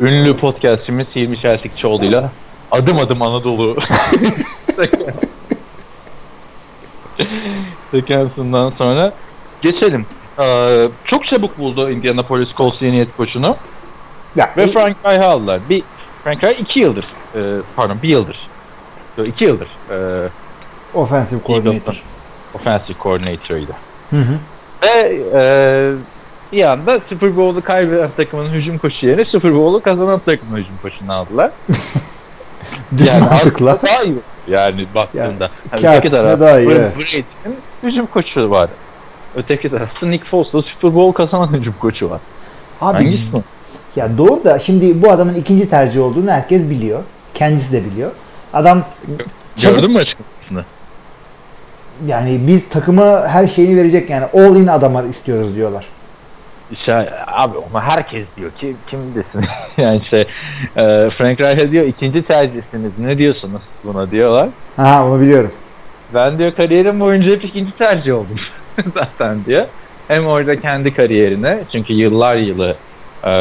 Ünlü 0.02 0.38
podcastçimiz 0.38 1.08
Hilmi 1.16 1.40
Çeltikçioğlu'yla 1.40 2.32
adım 2.72 3.00
adım 3.00 3.22
Anadolu 3.22 3.78
sekansından 7.92 8.74
sonra 8.78 9.14
geçelim. 9.72 10.06
Ee, 10.40 10.88
çok 11.06 11.26
çabuk 11.26 11.58
buldu 11.58 11.90
Indianapolis 11.90 12.50
Colts 12.58 12.82
yeni 12.82 13.00
head 13.00 13.08
koçunu 13.18 13.58
Ya, 14.36 14.54
ve 14.58 14.68
Frank 14.68 14.98
Reich'ı 15.06 15.26
aldılar. 15.26 15.60
Bir 15.70 15.84
Frank 16.24 16.44
Reich 16.44 16.60
iki 16.60 16.80
yıldır, 16.80 17.06
e, 17.36 17.40
pardon 17.76 17.98
bir 18.04 18.10
yıldır, 18.10 18.48
Yok, 19.18 19.28
iki 19.28 19.44
yıldır 19.44 19.68
e, 19.92 20.28
offensive 20.94 21.40
coordinator. 21.48 22.02
offensive 22.54 22.98
coordinator'ıydı. 23.04 23.72
Hı 24.10 24.16
hı. 24.18 24.34
Ve 24.84 25.22
e, 25.34 25.42
bir 26.52 26.64
anda 26.64 27.00
Super 27.10 27.38
Bowl'u 27.38 27.62
kaybeden 27.62 28.10
takımın 28.18 28.50
hücum 28.50 28.78
koçu 28.78 29.08
yerine 29.08 29.26
Super 29.26 29.54
Bowl'u 29.54 29.82
kazanan 29.82 30.20
takımın 30.20 30.58
hücum 30.58 30.76
koçunu 30.82 31.14
aldılar. 31.14 31.52
Düz 32.98 33.14
mantıkla. 33.20 33.80
daha 33.82 34.04
iyi. 34.04 34.16
Yani 34.48 34.86
baktığında. 34.96 35.50
öteki 35.72 35.90
açısına 35.90 36.20
taraf- 36.20 36.40
daha 36.40 36.60
iyi. 36.60 36.68
Brady'nin 36.70 37.26
hücum 37.84 38.06
koçu 38.06 38.50
var. 38.52 38.70
Öteki 39.36 39.70
tarafta 39.70 40.08
Nick 40.08 40.26
Foles'la 40.26 40.62
Super 40.62 40.96
Bowl 40.96 41.14
kazanan 41.24 41.54
hücum 41.54 41.74
koçu 41.80 42.10
var. 42.10 42.20
Abi 42.82 42.94
Hangisi 43.04 43.36
mi? 43.36 43.44
ya 43.96 44.18
doğru 44.18 44.44
da 44.44 44.60
şimdi 44.60 45.02
bu 45.02 45.12
adamın 45.12 45.36
ikinci 45.36 45.70
tercih 45.70 46.02
olduğunu 46.02 46.32
herkes 46.32 46.70
biliyor. 46.70 47.00
Kendisi 47.34 47.72
de 47.74 47.86
biliyor. 47.86 48.12
Adam 48.54 48.84
çabuk- 49.58 49.76
Gördün 49.76 49.92
mü 49.92 49.98
açıklamasını? 49.98 50.66
yani 52.08 52.40
biz 52.48 52.70
takıma 52.70 53.28
her 53.28 53.48
şeyini 53.48 53.78
verecek 53.78 54.10
yani 54.10 54.26
all 54.34 54.56
in 54.56 54.68
adamlar 54.68 55.04
istiyoruz 55.04 55.56
diyorlar. 55.56 55.86
Şey, 56.86 56.96
abi 57.28 57.58
ama 57.70 57.82
herkes 57.84 58.26
diyor 58.38 58.52
ki 58.52 58.76
kim 58.88 59.00
desin 59.16 59.50
yani 59.78 60.02
şey 60.10 60.22
e, 60.22 61.10
Frank 61.18 61.42
Reich'e 61.42 61.72
diyor 61.72 61.86
ikinci 61.86 62.24
tercihsiniz 62.24 62.92
ne 63.00 63.18
diyorsunuz 63.18 63.62
buna 63.84 64.12
diyorlar. 64.12 64.50
Ha 64.76 65.06
onu 65.08 65.22
biliyorum. 65.22 65.52
Ben 66.14 66.38
diyor 66.38 66.52
kariyerim 66.56 67.00
boyunca 67.00 67.32
hep 67.32 67.46
ikinci 67.46 67.72
tercih 67.78 68.14
oldum 68.16 68.36
zaten 68.94 69.46
diyor. 69.46 69.66
Hem 70.08 70.28
orada 70.28 70.62
kendi 70.62 70.94
kariyerine 70.94 71.60
çünkü 71.72 71.94
yıllar 71.94 72.36
yılı 72.36 72.76
e, 73.24 73.32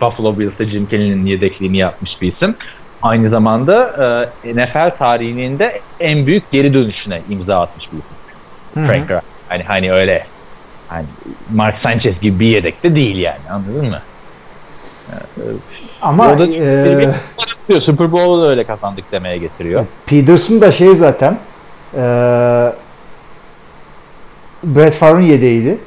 Buffalo 0.00 0.38
Bills'te 0.38 0.66
Jim 0.66 0.86
Kelly'nin 0.86 1.26
yedekliğini 1.26 1.76
yapmış 1.76 2.22
bir 2.22 2.32
isim. 2.32 2.54
Aynı 3.02 3.30
zamanda 3.30 3.96
e, 4.44 4.54
NFL 4.54 4.96
tarihinin 4.98 5.58
de 5.58 5.80
en 6.00 6.26
büyük 6.26 6.50
geri 6.50 6.74
dönüşüne 6.74 7.20
imza 7.30 7.60
atmış 7.60 7.88
bir 7.92 7.98
isim. 7.98 8.86
Frank 8.86 9.10
Reich. 9.10 9.22
Hani, 9.48 9.62
hani 9.62 9.92
öyle 9.92 10.26
hani 10.88 11.06
Mark 11.54 11.78
Sanchez 11.82 12.20
gibi 12.20 12.40
bir 12.40 12.46
yedek 12.46 12.82
de 12.82 12.94
değil 12.94 13.16
yani 13.16 13.50
anladın 13.50 13.86
mı? 13.86 14.00
Ama 16.02 16.32
e, 16.32 17.08
diyor 17.68 17.82
Super 17.82 18.12
Bowl'u 18.12 18.42
da 18.42 18.48
öyle 18.48 18.64
kazandık 18.64 19.12
demeye 19.12 19.38
getiriyor. 19.38 19.86
Peterson 20.06 20.60
da 20.60 20.72
şey 20.72 20.94
zaten 20.94 21.38
e, 21.96 22.02
Brett 24.64 24.94
Favre'ın 24.94 25.20
yedeğiydi. 25.26 25.78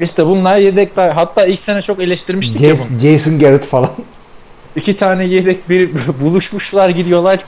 İşte 0.00 0.26
bunlar 0.26 0.56
yedekler. 0.56 1.10
Hatta 1.10 1.46
ilk 1.46 1.60
sene 1.60 1.82
çok 1.82 2.00
eleştirmiştik 2.00 2.60
ya 2.60 2.70
bunu. 2.70 2.76
Jason, 2.76 2.98
Jason 2.98 3.38
Garrett 3.38 3.64
falan. 3.66 3.90
İki 4.76 4.96
tane 4.98 5.24
yedek 5.24 5.68
bir 5.68 5.90
buluşmuşlar 6.20 6.88
gidiyorlar. 6.88 7.38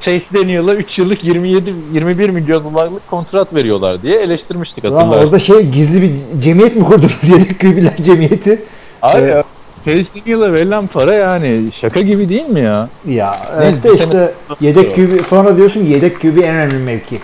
Chase 0.00 0.22
deniyorlar 0.34 0.76
3 0.76 0.98
yıllık 0.98 1.24
27 1.24 1.74
21 1.92 2.30
milyon 2.30 2.64
dolarlık 2.64 3.10
kontrat 3.10 3.54
veriyorlar 3.54 4.02
diye 4.02 4.20
eleştirmiştik 4.20 4.84
hatırlarsın. 4.84 5.10
orada 5.10 5.38
şey 5.38 5.60
gizli 5.66 6.02
bir 6.02 6.40
cemiyet 6.42 6.76
mi 6.76 6.84
kurdunuz? 6.84 7.18
Yedek 7.28 7.60
QB'ler 7.60 7.96
cemiyeti. 7.96 8.62
Abi 9.02 9.18
Evet. 9.20 9.44
Chase 9.84 10.04
Daniel'a 10.16 10.52
verilen 10.52 10.86
para 10.86 11.14
yani 11.14 11.60
şaka 11.80 12.00
gibi 12.00 12.28
değil 12.28 12.48
mi 12.48 12.60
ya? 12.60 12.88
Ya 13.08 13.36
evet 13.56 13.84
de 13.84 13.94
işte 13.94 14.32
yedek 14.60 14.94
QB 14.94 15.26
sonra 15.28 15.56
diyorsun 15.56 15.84
yedek 15.84 16.20
QB 16.20 16.38
en 16.38 16.54
önemli 16.54 16.78
mevki. 16.78 17.18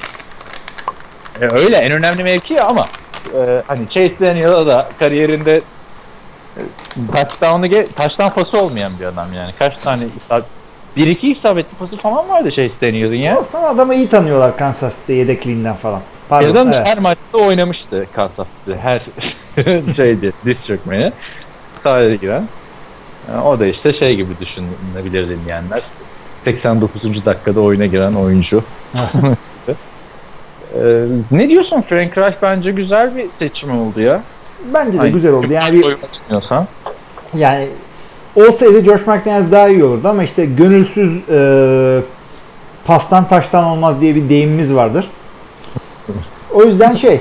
E, 1.40 1.46
öyle 1.46 1.76
en 1.76 1.92
önemli 1.92 2.24
mevki 2.24 2.62
ama 2.62 2.86
e, 3.34 3.62
hani 3.66 3.88
Chase 3.88 4.20
Daniel'a 4.20 4.66
da 4.66 4.88
kariyerinde 4.98 5.60
e, 6.56 6.60
touchdown'u 7.12 7.66
ge- 7.66 7.86
touchdown 7.96 8.34
pası 8.40 8.58
olmayan 8.58 8.92
bir 9.00 9.04
adam 9.04 9.32
yani. 9.32 9.50
Kaç 9.58 9.78
tane 9.78 10.04
isab- 10.04 10.42
bir 10.96 11.06
iki 11.06 11.32
isabetli 11.32 11.76
pası 11.78 11.96
falan 11.96 12.28
vardı 12.28 12.50
Chase 12.50 12.70
Daniel'ın 12.82 13.14
ya. 13.14 13.38
Aslında 13.38 13.68
adamı 13.68 13.94
iyi 13.94 14.08
tanıyorlar 14.08 14.56
Kansas 14.56 15.00
City 15.00 15.12
yedekliğinden 15.12 15.74
falan. 15.74 16.00
Pardon. 16.28 16.50
Adam 16.50 16.68
evet. 16.68 16.86
her 16.86 16.98
maçta 16.98 17.38
oynamıştı 17.38 18.06
Kansas 18.14 18.46
City. 18.64 18.78
Her 18.78 19.02
şeydi, 19.96 20.32
diz 20.44 20.56
çökmeye. 20.66 21.12
Sahaya 21.82 22.14
giren. 22.14 22.48
Yani 23.28 23.42
o 23.42 23.60
da 23.60 23.66
işte 23.66 23.92
şey 23.92 24.16
gibi 24.16 24.32
düşünülebilir 24.40 25.28
dinleyenler. 25.28 25.82
89. 26.44 27.26
dakikada 27.26 27.60
oyuna 27.60 27.86
giren 27.86 28.14
oyuncu. 28.14 28.64
Ee, 30.74 31.04
ne 31.30 31.48
diyorsun 31.48 31.84
Frank 31.88 32.18
Reich 32.18 32.36
bence 32.42 32.70
güzel 32.70 33.16
bir 33.16 33.26
seçim 33.38 33.80
oldu 33.80 34.00
ya. 34.00 34.22
Bence 34.74 34.98
de 34.98 35.02
Ay, 35.02 35.12
güzel 35.12 35.32
oldu. 35.32 35.46
Yani 35.50 35.72
bir 35.72 35.96
yani 37.34 37.68
olsaydı 38.36 38.80
George 38.80 39.02
McDaniels 39.06 39.52
daha 39.52 39.68
iyi 39.68 39.84
olurdu 39.84 40.08
ama 40.08 40.22
işte 40.22 40.44
gönülsüz 40.44 41.28
e, 41.28 42.00
pastan 42.86 43.28
taştan 43.28 43.64
olmaz 43.64 44.00
diye 44.00 44.14
bir 44.14 44.28
deyimimiz 44.28 44.74
vardır. 44.74 45.10
O 46.54 46.64
yüzden 46.64 46.94
şey, 46.94 47.14
e, 47.14 47.20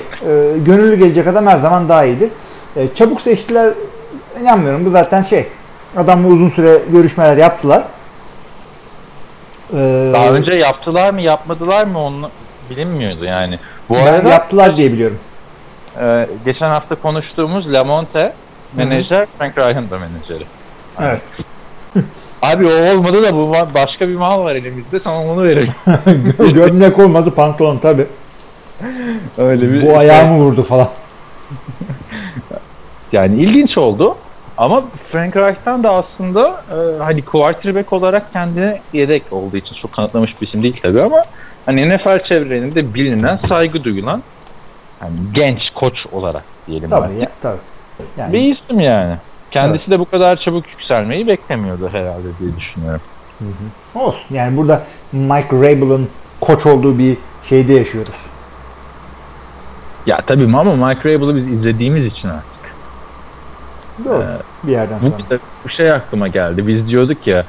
gönüllü 0.65 0.95
gelecek 0.95 1.27
adam 1.27 1.47
her 1.47 1.57
zaman 1.59 1.89
daha 1.89 2.05
iyidir. 2.05 2.29
E, 2.75 2.87
çabuk 2.95 3.21
seçtiler, 3.21 3.73
inanmıyorum. 4.41 4.85
Bu 4.85 4.89
zaten 4.89 5.23
şey, 5.23 5.47
adamla 5.97 6.27
uzun 6.27 6.49
süre 6.49 6.79
görüşmeler 6.91 7.37
yaptılar. 7.37 7.83
E, 9.73 10.09
Daha 10.13 10.29
önce 10.29 10.53
yaptılar 10.53 11.13
mı 11.13 11.21
yapmadılar 11.21 11.85
mı 11.87 11.99
onu 11.99 12.29
bilinmiyordu 12.69 13.25
yani. 13.25 13.59
Bu 13.89 13.95
ben 13.95 14.05
arada 14.05 14.29
yaptılar 14.29 14.75
diye 14.75 14.93
biliyorum. 14.93 15.19
e, 16.01 16.27
geçen 16.45 16.69
hafta 16.69 16.95
konuştuğumuz 16.95 17.73
Lamonte 17.73 18.33
menajer 18.75 19.27
Frank 19.37 19.57
Reich'ın 19.57 19.89
da 19.89 19.99
menajeri. 19.99 20.43
Evet. 21.01 21.21
Abi 22.41 22.67
o 22.67 22.95
olmadı 22.95 23.23
da 23.23 23.35
bu 23.35 23.53
başka 23.73 24.09
bir 24.09 24.15
mal 24.15 24.43
var 24.43 24.55
elimizde 24.55 24.99
sana 24.99 25.23
onu 25.23 25.43
verelim. 25.43 25.73
Gömlek 26.53 26.99
olmadı, 26.99 27.31
pantolon 27.31 27.77
tabi. 27.77 28.07
Öyle 29.37 29.71
bir 29.71 29.85
Bu 29.85 29.97
ayağımı 29.97 30.37
vurdu 30.37 30.63
falan. 30.63 30.89
Yani 33.11 33.35
ilginç 33.35 33.77
oldu. 33.77 34.15
Ama 34.57 34.83
Frank 35.11 35.35
Reich'tan 35.35 35.83
da 35.83 35.91
aslında 35.91 36.61
e, 36.71 37.03
hani 37.03 37.21
quarterback 37.21 37.93
olarak 37.93 38.33
kendine 38.33 38.81
yedek 38.93 39.23
olduğu 39.31 39.57
için 39.57 39.75
çok 39.75 39.93
kanıtlamış 39.93 40.41
bir 40.41 40.47
isim 40.47 40.63
değil 40.63 40.79
tabii 40.83 41.01
ama 41.01 41.23
hani 41.67 41.89
NFL 41.97 42.23
çevrelerinde 42.23 42.93
bilinen, 42.93 43.39
saygı 43.49 43.83
duyulan 43.83 44.23
hani 44.99 45.15
genç 45.33 45.69
koç 45.69 46.05
olarak 46.11 46.43
diyelim 46.67 46.89
Tabii 46.89 47.09
belki. 47.09 47.21
ya, 47.21 47.29
tabii. 47.41 47.57
Yani 48.17 48.33
Bir 48.33 48.41
isim 48.55 48.79
yani. 48.79 49.15
Kendisi 49.51 49.91
de 49.91 49.99
bu 49.99 50.09
kadar 50.09 50.35
çabuk 50.37 50.69
yükselmeyi 50.69 51.27
beklemiyordu 51.27 51.89
herhalde 51.91 52.27
diye 52.39 52.55
düşünüyorum. 52.57 53.01
olsun. 53.95 54.21
Yani 54.35 54.57
burada 54.57 54.83
Mike 55.11 55.55
Rabel'ın 55.55 56.07
koç 56.41 56.65
olduğu 56.65 56.97
bir 56.97 57.17
şeyde 57.49 57.73
yaşıyoruz. 57.73 58.15
Ya 60.05 60.17
tabii 60.27 60.57
ama 60.57 60.87
Mike 60.87 61.09
Vrabel'ı 61.09 61.35
biz 61.35 61.47
izlediğimiz 61.47 62.05
için 62.05 62.27
artık. 62.29 62.47
Doğru. 64.05 64.23
bir 64.63 64.71
yerden 64.71 64.97
Bu, 65.01 65.05
sonra. 65.05 65.15
işte, 65.19 65.37
bu 65.65 65.69
şey 65.69 65.91
aklıma 65.91 66.27
geldi. 66.27 66.67
Biz 66.67 66.87
diyorduk 66.87 67.27
ya 67.27 67.45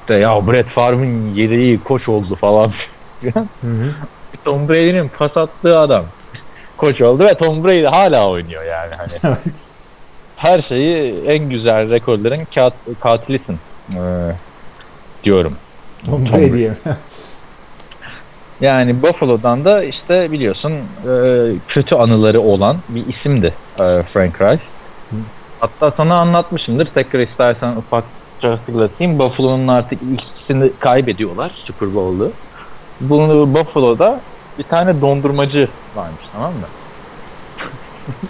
işte 0.00 0.14
ya 0.14 0.46
Brett 0.46 0.66
Favre'ın 0.68 1.34
yedeği 1.34 1.80
koç 1.84 2.08
oldu 2.08 2.36
falan. 2.36 2.72
Hı. 3.22 3.46
Tom 4.44 4.68
Brady'nin 4.68 5.08
pas 5.18 5.36
attığı 5.36 5.78
adam 5.78 6.04
koç 6.76 7.00
oldu 7.00 7.24
ve 7.24 7.34
Tom 7.34 7.64
Brady 7.64 7.84
hala 7.84 8.30
oynuyor 8.30 8.64
yani 8.64 8.94
hani. 8.94 9.36
Her 10.36 10.62
şeyi 10.62 11.24
en 11.26 11.48
güzel 11.48 11.90
rekorların 11.90 12.40
kat, 12.54 12.72
katilisin 13.00 13.58
ee, 13.90 13.98
diyorum. 15.24 15.56
Tom 16.06 16.24
Tom 16.24 16.32
Brady'ye. 16.32 16.72
Yani 18.60 19.02
Buffalo'dan 19.02 19.64
da 19.64 19.84
işte 19.84 20.32
biliyorsun 20.32 20.72
e, 20.72 21.52
kötü 21.68 21.94
anıları 21.94 22.40
olan 22.40 22.76
bir 22.88 23.06
isimdi 23.06 23.54
e, 23.80 24.02
Frank 24.12 24.40
Reich. 24.40 24.62
Hatta 25.60 25.90
sana 25.90 26.14
anlatmışımdır. 26.14 26.86
Tekrar 26.86 27.20
istersen 27.20 27.76
ufakça 27.76 28.50
hatırlatayım. 28.50 29.18
Buffalo'nun 29.18 29.68
artık 29.68 29.98
ikisini 30.12 30.70
kaybediyorlar 30.80 31.52
Super 31.64 31.94
Bowl'u. 31.94 32.32
Bunu 33.00 33.54
Buffalo'da 33.54 34.20
bir 34.58 34.64
tane 34.64 35.00
dondurmacı 35.00 35.68
varmış 35.96 36.22
tamam 36.32 36.52
mı? 36.52 36.66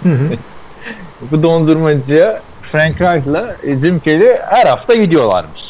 Bu 1.21 1.43
dondurmacıya 1.43 2.43
Frank 2.73 3.01
Reich'la 3.01 3.57
Jim 3.65 4.01
Kelly 4.01 4.37
her 4.49 4.67
hafta 4.67 4.95
gidiyorlarmış. 4.95 5.63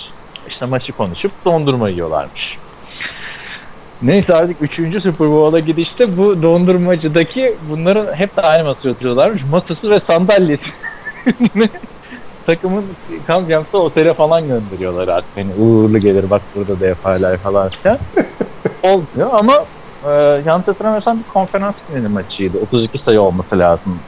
İşte 0.49 0.67
maçı 0.67 0.93
konuşup 0.93 1.33
dondurma 1.45 1.89
yiyorlarmış. 1.89 2.59
Neyse 4.03 4.35
artık 4.35 4.57
3. 4.63 5.03
Super 5.03 5.29
Bowl'a 5.29 5.59
gidişte 5.59 6.19
bu 6.19 6.43
dondurmacıdaki 6.43 7.55
bunların 7.71 8.15
hep 8.15 8.37
de 8.37 8.41
aynı 8.43 8.65
masaya 8.65 8.91
oturuyorlarmış. 8.91 9.43
Masası 9.51 9.91
ve 9.91 10.01
sandalyesi. 10.07 10.63
Takımın 12.47 12.85
kamp 13.27 13.75
otele 13.75 14.15
falan 14.15 14.49
gönderiyorlar 14.49 15.09
artık. 15.09 15.31
Hani 15.37 15.55
uğurlu 15.55 15.99
gelir 15.99 16.31
bak 16.31 16.43
burada 16.55 16.81
da 16.81 16.87
yaparlar 16.87 17.37
falan 17.37 17.69
filan. 17.69 17.97
Olmuyor 18.83 19.31
ama 19.33 19.53
e, 20.07 20.11
yanlış 20.47 20.69
hatırlamıyorsam 20.69 21.19
bir 21.19 21.33
konferans 21.33 21.75
finali 21.89 22.09
maçıydı. 22.09 22.59
32 22.59 22.99
sayı 22.99 23.21
olması 23.21 23.59
lazım. 23.59 23.99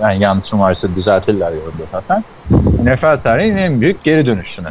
yani 0.00 0.22
yanlışım 0.22 0.60
varsa 0.60 0.88
düzeltirler 0.96 1.52
yorumda 1.52 1.84
zaten. 1.92 2.24
NFL 2.82 3.22
tarihinin 3.22 3.56
en 3.56 3.80
büyük 3.80 4.04
geri 4.04 4.26
dönüşünü 4.26 4.68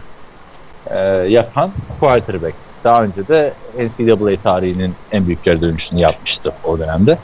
e, 0.88 1.00
yapan 1.28 1.72
quarterback. 2.00 2.54
Daha 2.84 3.04
önce 3.04 3.28
de 3.28 3.54
NCAA 3.78 4.42
tarihinin 4.44 4.96
en 5.12 5.26
büyük 5.28 5.44
geri 5.44 5.62
dönüşünü 5.62 6.00
yapmıştı 6.00 6.52
o 6.64 6.80
dönemde. 6.80 7.18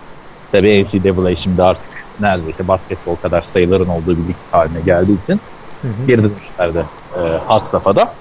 Tabii 0.52 0.86
NCAA 0.86 1.36
şimdi 1.36 1.64
artık 1.64 1.86
neredeyse 2.20 2.68
basketbol 2.68 3.16
kadar 3.16 3.46
sayıların 3.54 3.88
olduğu 3.88 4.12
bir 4.18 4.28
lig 4.28 4.36
haline 4.52 4.82
geldiği 4.86 5.24
için 5.24 5.40
Hı 5.82 5.88
hı. 5.88 6.08
geri 6.08 6.24
dönüşlerde 6.24 6.84
e, 7.18 7.22
had 7.48 7.62
safhada. 7.72 8.12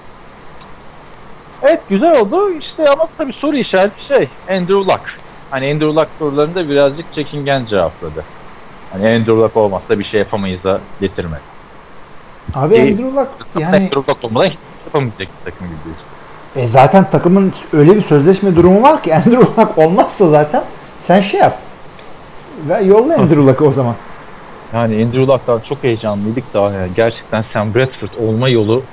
Evet 1.67 1.81
güzel 1.89 2.21
oldu 2.21 2.51
işte 2.51 2.89
ama 2.89 3.07
tabii 3.17 3.33
soru 3.33 3.55
işareti 3.55 4.05
şey 4.07 4.27
Andrew 4.49 4.73
Luck. 4.75 5.01
Hani 5.51 5.71
Andrew 5.71 5.95
Luck 6.01 6.07
sorularında 6.19 6.69
birazcık 6.69 7.13
çekingen 7.15 7.65
cevapladı. 7.65 8.23
Hani 8.91 9.07
Andrew 9.07 9.33
Luck 9.33 9.57
olmazsa 9.57 9.99
bir 9.99 10.03
şey 10.03 10.19
yapamayız 10.19 10.63
da 10.63 10.79
getirme. 11.01 11.39
Abi 12.55 12.75
İyi. 12.75 12.81
Andrew 12.81 13.21
Luck 13.21 13.29
yani 13.59 13.75
Andrew 13.75 13.99
Luck 13.99 14.23
olmadan 14.23 14.49
hiç 14.49 14.57
yapamayacak 14.85 15.19
bir 15.19 15.51
takım 15.51 15.67
gibi. 15.67 16.61
e, 16.61 16.67
zaten 16.67 17.09
takımın 17.09 17.53
öyle 17.73 17.95
bir 17.95 18.01
sözleşme 18.01 18.55
durumu 18.55 18.81
var 18.81 19.03
ki 19.03 19.15
Andrew 19.25 19.61
Luck 19.61 19.77
olmazsa 19.77 20.29
zaten 20.29 20.63
sen 21.07 21.21
şey 21.21 21.39
yap. 21.39 21.59
Ve 22.69 22.83
yolla 22.83 23.13
Andrew 23.13 23.45
Luck'ı 23.45 23.65
o 23.65 23.71
zaman. 23.71 23.95
Yani 24.73 25.05
Andrew 25.05 25.27
Luck'tan 25.27 25.59
çok 25.69 25.83
heyecanlıydık 25.83 26.53
da 26.53 26.59
yani 26.59 26.91
gerçekten 26.95 27.43
Sam 27.53 27.75
Bradford 27.75 28.27
olma 28.27 28.49
yolu 28.49 28.83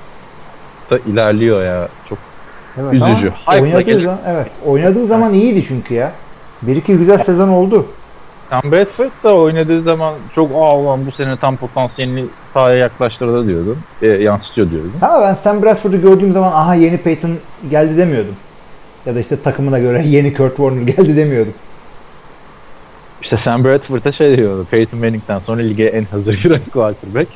da 0.91 0.99
ilerliyor 0.99 1.65
ya. 1.65 1.89
Çok 2.09 2.19
Evet, 2.81 2.95
Üzücü. 2.95 3.33
Oynadığı 3.47 4.01
zaman, 4.01 4.19
evet. 4.27 4.51
Oynadığı 4.67 5.07
zaman 5.07 5.33
iyiydi 5.33 5.65
çünkü 5.69 5.95
ya. 5.95 6.13
Bir 6.63 6.77
iki 6.77 6.97
güzel 6.97 7.19
sezon 7.19 7.49
oldu. 7.49 7.87
Sam 8.51 8.73
Bradford 8.73 9.11
da 9.25 9.35
oynadığı 9.35 9.83
zaman 9.83 10.15
çok 10.35 10.51
aa 10.53 10.79
ulan 10.79 11.07
bu 11.07 11.13
sene 11.13 11.37
tam 11.37 11.57
potansiyelini 11.57 12.25
sahaya 12.55 12.77
yaklaştırdı 12.77 13.49
diyordum. 13.49 13.79
E, 14.03 14.07
yansıtıyor 14.07 14.71
diyordum. 14.71 14.93
Ama 15.03 15.21
ben 15.23 15.35
Sam 15.35 15.63
Bradford'u 15.63 16.01
gördüğüm 16.01 16.33
zaman 16.33 16.53
aha 16.53 16.75
yeni 16.75 16.99
Peyton 16.99 17.31
geldi 17.71 17.97
demiyordum. 17.97 18.35
Ya 19.07 19.15
da 19.15 19.21
işte 19.21 19.43
takımına 19.43 19.79
göre 19.79 20.03
yeni 20.07 20.35
Kurt 20.35 20.57
Warner 20.57 20.83
geldi 20.83 21.17
demiyordum. 21.17 21.55
İşte 23.23 23.39
Sam 23.45 23.65
Bradford'a 23.65 24.13
şey 24.13 24.37
diyordu. 24.37 24.67
Peyton 24.71 25.01
Manning'den 25.01 25.39
sonra 25.39 25.63
lige 25.63 25.85
en 25.85 26.05
hazır 26.05 26.35
giren 26.43 26.61
quarterback. 26.73 27.29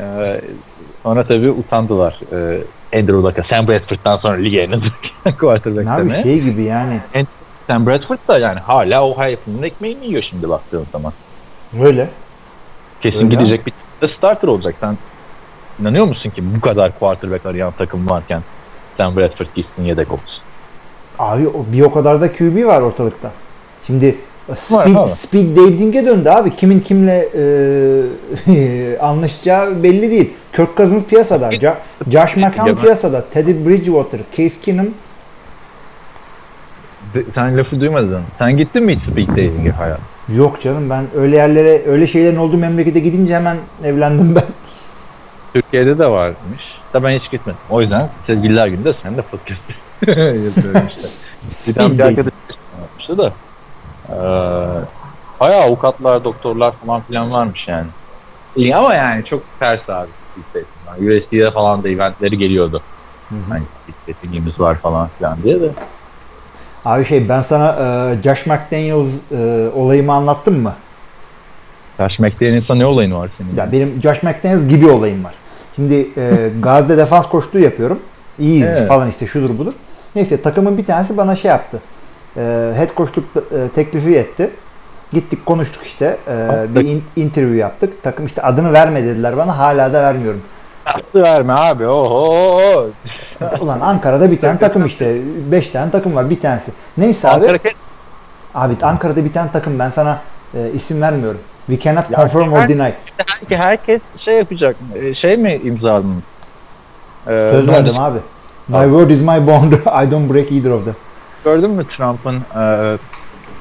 Ee, 0.00 0.40
sonra 1.02 1.24
tabii 1.24 1.50
utandılar. 1.50 2.20
Ee, 2.32 2.58
Andrew 2.94 3.22
Luck'a 3.22 3.42
Sam 3.42 3.68
Bradford'dan 3.68 4.16
sonra 4.16 4.36
lige 4.36 4.60
en 4.62 4.80
quarterback 5.40 5.88
abi 5.88 6.00
demeye. 6.00 6.22
şey 6.22 6.40
gibi 6.40 6.62
yani. 6.62 7.00
Sam 7.66 7.86
Bradford 7.86 8.18
da 8.28 8.38
yani 8.38 8.60
hala 8.60 9.04
o 9.06 9.18
hayatının 9.18 9.62
ekmeğini 9.62 10.06
yiyor 10.06 10.22
şimdi 10.22 10.48
baktığın 10.48 10.86
zaman. 10.92 11.12
Öyle. 11.82 12.08
Kesin 13.00 13.18
Öyle 13.18 13.28
gidecek 13.28 13.66
bir 13.66 13.72
de 14.02 14.08
starter 14.08 14.48
olacak. 14.48 14.74
Sen 14.80 14.98
inanıyor 15.80 16.04
musun 16.06 16.30
ki 16.30 16.42
bu 16.56 16.60
kadar 16.60 16.98
quarterback 16.98 17.46
arayan 17.46 17.72
takım 17.78 18.10
varken 18.10 18.42
Sam 18.96 19.16
Bradford 19.16 19.46
gitsin 19.54 19.82
yedek 19.84 20.12
olsun? 20.12 20.42
Abi 21.18 21.48
bir 21.72 21.82
o 21.82 21.92
kadar 21.92 22.20
da 22.20 22.32
QB 22.32 22.66
var 22.66 22.80
ortalıkta. 22.80 23.30
Şimdi 23.86 24.18
speed, 24.56 25.08
speed 25.08 25.56
dating'e 25.56 26.06
döndü 26.06 26.28
abi. 26.28 26.56
Kimin 26.56 26.80
kimle 26.80 27.28
e, 28.46 28.98
anlaşacağı 29.00 29.82
belli 29.82 30.10
değil. 30.10 30.30
Kirk 30.52 30.76
Cousins 30.76 31.04
piyasada. 31.04 31.50
Ja- 31.52 31.74
Josh 32.10 32.36
McCown 32.36 32.74
piyasada. 32.82 33.24
Teddy 33.30 33.66
Bridgewater, 33.68 34.20
Case 34.36 34.60
Keenum. 34.62 34.90
Sen 37.34 37.58
lafı 37.58 37.80
duymadın. 37.80 38.22
Sen 38.38 38.56
gittin 38.56 38.82
mi 38.84 38.96
hiç 38.96 39.02
speed 39.12 39.28
dating'e 39.28 39.70
hayat? 39.70 40.00
Yok 40.36 40.60
canım 40.62 40.90
ben 40.90 41.04
öyle 41.16 41.36
yerlere, 41.36 41.82
öyle 41.86 42.06
şeylerin 42.06 42.36
olduğu 42.36 42.56
memlekete 42.58 43.00
gidince 43.00 43.34
hemen 43.34 43.56
evlendim 43.84 44.34
ben. 44.34 44.42
Türkiye'de 45.52 45.98
de 45.98 46.06
varmış. 46.06 46.62
Da 46.94 47.02
ben 47.04 47.18
hiç 47.18 47.30
gitmedim. 47.30 47.60
O 47.70 47.80
yüzden 47.80 48.08
sevgililer 48.26 48.66
günde 48.66 48.94
sen 49.02 49.16
de 49.16 49.22
podcast 49.22 49.60
işte. 50.02 51.08
Bir 51.48 51.54
Speed 51.54 51.74
tane 51.74 51.92
bir 51.94 51.98
dating. 51.98 52.18
arkadaş 52.18 53.18
da. 53.18 53.32
Eee 54.08 54.14
bayağı 55.40 55.62
avukatlar, 55.62 56.24
doktorlar 56.24 56.72
falan 56.72 57.02
filan 57.02 57.32
varmış 57.32 57.68
yani. 57.68 57.86
İyi 58.56 58.76
ama 58.76 58.94
yani 58.94 59.24
çok 59.24 59.42
ters 59.60 59.88
abi. 59.88 60.08
dating. 60.54 60.64
USD'de 60.98 61.50
falan 61.50 61.82
da 61.82 61.88
eventleri 61.88 62.38
geliyordu. 62.38 62.82
Hı 63.28 63.34
hı. 63.34 63.38
Hani 63.48 63.62
var 64.58 64.74
falan 64.74 65.08
filan 65.18 65.38
diye 65.42 65.60
de. 65.60 65.68
Abi 66.84 67.04
şey 67.04 67.28
ben 67.28 67.42
sana 67.42 67.68
e, 67.72 68.22
Josh 68.22 68.46
McDaniels 68.46 69.32
e, 69.32 69.70
olayımı 69.74 70.12
anlattım 70.12 70.62
mı? 70.62 70.74
Josh 71.98 72.18
McDaniels'a 72.18 72.74
ne 72.74 72.86
olayın 72.86 73.14
var 73.14 73.30
senin? 73.38 73.56
Ya 73.56 73.72
benim 73.72 74.00
Josh 74.02 74.22
McDaniels 74.22 74.68
gibi 74.68 74.90
olayım 74.90 75.24
var. 75.24 75.34
Şimdi 75.76 76.08
e, 76.16 76.50
Gazze 76.60 76.96
defans 76.96 77.28
koçluğu 77.28 77.58
yapıyorum. 77.58 77.98
İyiyiz 78.38 78.66
Evet. 78.66 78.88
falan 78.88 79.10
işte 79.10 79.26
şudur 79.26 79.58
budur. 79.58 79.72
Neyse 80.14 80.42
takımın 80.42 80.78
bir 80.78 80.84
tanesi 80.86 81.16
bana 81.16 81.36
şey 81.36 81.48
yaptı. 81.48 81.80
E, 82.36 82.40
head 82.76 82.96
coachluk 82.96 83.24
e, 83.36 83.68
teklifi 83.74 84.16
etti. 84.16 84.50
Gittik 85.12 85.46
konuştuk 85.46 85.82
işte. 85.86 86.16
E, 86.28 86.34
bir 86.74 86.80
in- 86.84 87.04
interview 87.16 87.56
yaptık. 87.56 88.02
Takım 88.02 88.26
işte 88.26 88.42
adını 88.42 88.72
verme 88.72 89.02
dediler 89.04 89.36
bana. 89.36 89.58
Hala 89.58 89.92
da 89.92 90.02
vermiyorum. 90.02 90.40
Attı 90.86 91.22
verme 91.22 91.52
abi. 91.52 91.86
Oho. 91.86 92.86
Ulan 93.60 93.80
Ankara'da 93.80 94.30
bir 94.30 94.40
tane 94.40 94.58
takım 94.58 94.86
işte. 94.86 95.16
Beş 95.50 95.70
tane 95.70 95.90
takım 95.90 96.14
var 96.16 96.30
bir 96.30 96.40
tanesi. 96.40 96.72
Neyse 96.96 97.28
abi. 97.30 97.44
Ankara 97.46 97.58
Abi 98.54 98.74
Ankara'da 98.82 99.24
bir 99.24 99.32
tane 99.32 99.50
takım 99.52 99.78
ben 99.78 99.90
sana 99.90 100.18
e, 100.54 100.70
isim 100.74 101.02
vermiyorum. 101.02 101.40
We 101.66 101.80
cannot 101.84 102.10
Ya 102.10 102.16
confirm 102.16 102.52
or 102.52 102.58
ben- 102.58 102.68
deny. 102.68 102.90
Sanki 103.26 103.56
herkes 103.56 104.00
şey 104.18 104.36
yapacak. 104.38 104.76
e, 104.94 105.14
Şey 105.14 105.36
mi 105.36 105.60
imzaladın? 105.64 106.22
Ee, 107.26 107.48
Söz 107.52 107.68
verdim 107.68 107.98
abi. 107.98 108.18
My 108.68 108.84
word 108.84 109.10
is 109.10 109.20
my 109.20 109.46
bond. 109.46 109.72
I 110.06 110.10
don't 110.10 110.32
break 110.34 110.52
either 110.52 110.70
of 110.70 110.84
them. 110.84 110.94
Gördün 111.44 111.70
mü 111.70 111.84
Trump'ın 111.96 112.36
e, 112.36 112.96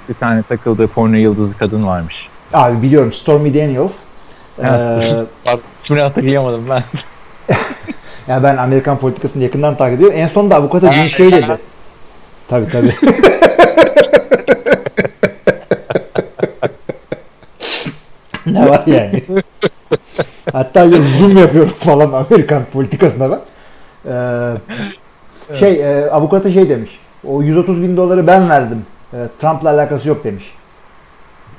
bir 0.10 0.14
tane 0.14 0.44
takıldığı 0.44 0.88
porno 0.88 1.16
yıldızı 1.16 1.58
kadın 1.58 1.88
varmış. 1.88 2.28
Abi 2.54 2.82
biliyorum 2.82 3.14
Stormy 3.14 3.54
Daniels. 3.54 4.00
Ee, 4.60 4.64
Bak, 5.46 5.60
İsmini 5.84 6.02
hatırlayamadım 6.02 6.66
ben. 6.70 6.84
ya 8.28 8.44
ben 8.44 8.58
Amerikan 8.58 8.98
politikasını 8.98 9.44
yakından 9.44 9.78
takip 9.78 9.98
ediyorum. 9.98 10.18
En 10.20 10.28
sonunda 10.28 10.56
avukata 10.56 10.92
dün 10.92 10.98
Ha, 10.98 11.10
şey 11.10 11.32
dedi. 11.32 11.58
Tabii 12.48 12.70
tabii. 12.70 12.96
ne 18.46 18.70
var 18.70 18.84
yani? 18.86 19.24
Hatta 20.52 20.80
ya 20.80 20.98
zoom 21.20 21.38
yapıyorum 21.38 21.74
falan 21.80 22.12
Amerikan 22.14 22.64
politikasına 22.74 23.32
ben. 23.32 23.40
Ee, 24.06 24.54
şey 25.60 25.74
e, 25.74 26.10
avukata 26.10 26.52
şey 26.52 26.70
demiş. 26.70 27.00
O 27.28 27.42
130 27.42 27.82
bin 27.82 27.98
doları 27.98 28.28
ben 28.28 28.50
verdim. 28.50 28.86
Ee, 29.14 29.18
Trump'la 29.42 29.70
alakası 29.70 30.10
yok 30.10 30.24
demiş. 30.24 30.52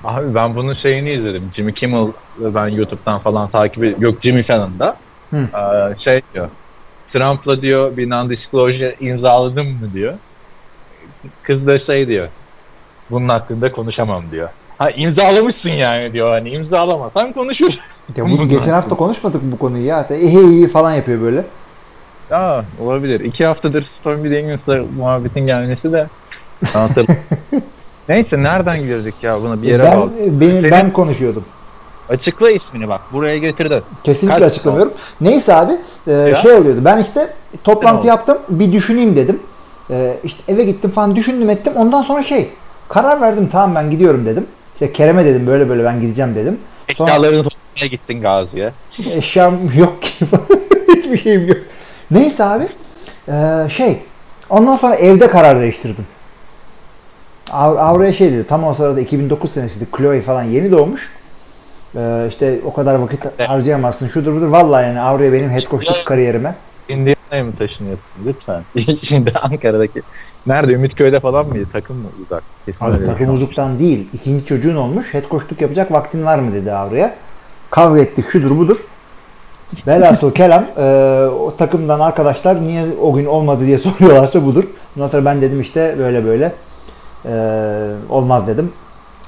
Abi 0.05 0.35
ben 0.35 0.57
bunun 0.57 0.75
şeyini 0.75 1.11
izledim. 1.11 1.51
Jimmy 1.57 1.75
Kimmel 1.75 2.07
ben 2.39 2.69
YouTube'dan 2.69 3.19
falan 3.19 3.49
takip 3.49 3.79
ediyorum. 3.79 4.03
Yok 4.03 4.15
Jimmy 4.23 4.43
Fallon'da. 4.43 4.97
Hı. 5.31 5.37
Ee, 5.37 5.99
şey 6.01 6.21
diyor. 6.35 6.49
Trump'la 7.13 7.63
diyor 7.63 7.97
bir 7.97 8.11
non-disclosure 8.11 8.95
imzaladım 9.01 9.67
mı 9.67 9.93
diyor. 9.95 10.15
Kız 11.43 11.67
da 11.67 11.79
şey 11.79 12.09
diyor. 12.09 12.29
Bunun 13.11 13.29
hakkında 13.29 13.73
konuşamam 13.73 14.25
diyor. 14.31 14.49
Ha 14.79 14.91
imzalamışsın 14.91 15.69
yani 15.69 16.13
diyor 16.13 16.31
hani 16.31 16.51
imzalamasan 16.51 17.33
konuşur. 17.33 17.73
Ya 18.17 18.25
bunu 18.31 18.49
geçen 18.49 18.73
hafta 18.73 18.97
konuşmadık 18.97 19.43
bu 19.43 19.59
konuyu 19.59 19.85
ya. 19.85 19.97
Hatta 19.97 20.17
iyi 20.17 20.47
iyi 20.47 20.69
falan 20.69 20.95
yapıyor 20.95 21.21
böyle. 21.21 21.45
Aa 22.31 22.63
olabilir. 22.81 23.21
İki 23.21 23.47
haftadır 23.47 23.87
Stormy 24.01 24.31
Daniels'la 24.31 24.79
muhabbetin 24.97 25.47
gelmesi 25.47 25.93
de. 25.93 26.07
Neyse 28.09 28.43
nereden 28.43 28.81
girdik 28.83 29.15
ya 29.23 29.43
buna 29.43 29.63
bir 29.63 29.69
yere 29.69 29.83
ben 29.83 30.01
bağlı. 30.01 30.11
beni 30.27 30.51
Senin- 30.51 30.71
ben 30.71 30.93
konuşuyordum. 30.93 31.45
Açıkla 32.09 32.51
ismini 32.51 32.89
bak 32.89 33.01
buraya 33.13 33.39
getirdin. 33.39 33.83
Kesinlikle 34.05 34.39
Kaç- 34.39 34.53
açıklamıyorum. 34.53 34.93
Neyse 35.21 35.55
abi 35.55 35.73
e, 36.07 36.13
Ya. 36.13 36.37
şey 36.37 36.53
oluyordu. 36.53 36.81
Ben 36.85 36.99
işte 37.03 37.29
toplantı 37.65 37.99
oldu? 37.99 38.07
yaptım. 38.07 38.39
Bir 38.49 38.73
düşüneyim 38.73 39.17
dedim. 39.17 39.39
E, 39.91 40.17
işte 40.25 40.53
eve 40.53 40.65
gittim 40.65 40.91
falan 40.91 41.17
düşündüm 41.17 41.51
ettim. 41.51 41.73
Ondan 41.77 42.03
sonra 42.03 42.23
şey 42.23 42.49
karar 42.89 43.21
verdim 43.21 43.49
tamam 43.53 43.75
ben 43.75 43.91
gidiyorum 43.91 44.27
dedim. 44.27 44.47
İşte 44.75 44.93
Kerem'e 44.93 45.25
dedim 45.25 45.47
böyle 45.47 45.69
böyle 45.69 45.85
ben 45.85 46.01
gideceğim 46.01 46.35
dedim. 46.35 46.59
Sonra 46.97 47.11
Eşyalarını 47.11 47.43
toplamaya 47.43 47.87
gittin 47.91 48.21
Gazi'ye. 48.23 48.73
eşyam 49.11 49.59
yok 49.79 50.03
ki. 50.03 50.25
Hiçbir 50.97 51.17
şeyim 51.19 51.49
yok. 51.49 51.57
Neyse 52.15 52.45
abi 52.45 52.69
e, 53.29 53.35
şey 53.71 53.99
ondan 54.51 54.77
sonra 54.77 54.95
evde 54.95 55.29
karar 55.29 55.61
değiştirdim. 55.61 56.07
Av- 57.51 57.77
Avra'ya 57.77 58.13
şey 58.13 58.33
dedi. 58.33 58.47
Tam 58.47 58.65
o 58.65 58.75
sırada 58.75 59.01
2009 59.01 59.51
senesiydi. 59.51 59.87
Chloe 59.97 60.21
falan 60.21 60.43
yeni 60.43 60.73
doğmuş. 60.73 61.11
E, 61.97 62.27
işte 62.29 62.59
o 62.65 62.73
kadar 62.75 62.95
vakit 62.95 63.41
harcayamazsın. 63.41 64.09
Şudur 64.09 64.37
budur. 64.37 64.47
Vallahi 64.49 64.85
yani 64.85 65.01
Avra'ya 65.01 65.33
benim 65.33 65.51
head 65.51 65.63
coachluk 65.71 66.05
kariyerime. 66.07 66.55
Indiana'ya 66.89 67.45
mı 67.45 67.53
taşınıyorsun 67.59 68.05
lütfen? 68.27 68.63
Şimdi 69.09 69.33
Ankara'daki 69.43 70.03
nerede 70.47 70.73
Ümitköy'de 70.73 71.21
falan 71.21 71.47
mıydı? 71.47 71.67
Takım 71.73 71.97
mı 71.97 72.09
uzak? 72.27 72.43
Kesin 72.67 72.85
Abi 72.85 73.05
takım 73.07 73.27
şey. 73.27 73.35
uzuktan 73.37 73.79
değil. 73.79 74.09
İkinci 74.15 74.45
çocuğun 74.47 74.77
olmuş. 74.77 75.15
Head 75.15 75.29
coachluk 75.31 75.61
yapacak 75.61 75.93
vaktin 75.93 76.25
var 76.27 76.39
mı 76.39 76.53
dedi 76.53 76.73
Avra'ya. 76.73 77.15
kavga 77.71 78.01
ettik 78.01 78.31
şudur 78.31 78.59
budur. 78.59 78.77
Velhasıl 79.87 80.35
kelam 80.35 80.65
e, 80.79 80.83
o 81.27 81.55
takımdan 81.57 82.01
arkadaşlar 82.01 82.63
niye 82.63 82.85
o 83.03 83.13
gün 83.13 83.25
olmadı 83.25 83.67
diye 83.67 83.79
soruyorlarsa 83.99 84.45
budur. 84.45 84.65
Ondan 84.97 85.09
sonra 85.09 85.25
ben 85.25 85.43
dedim 85.43 85.61
işte 85.61 85.95
böyle 85.99 86.25
böyle 86.25 86.53
e, 87.27 87.33
olmaz 88.09 88.47
dedim. 88.47 88.73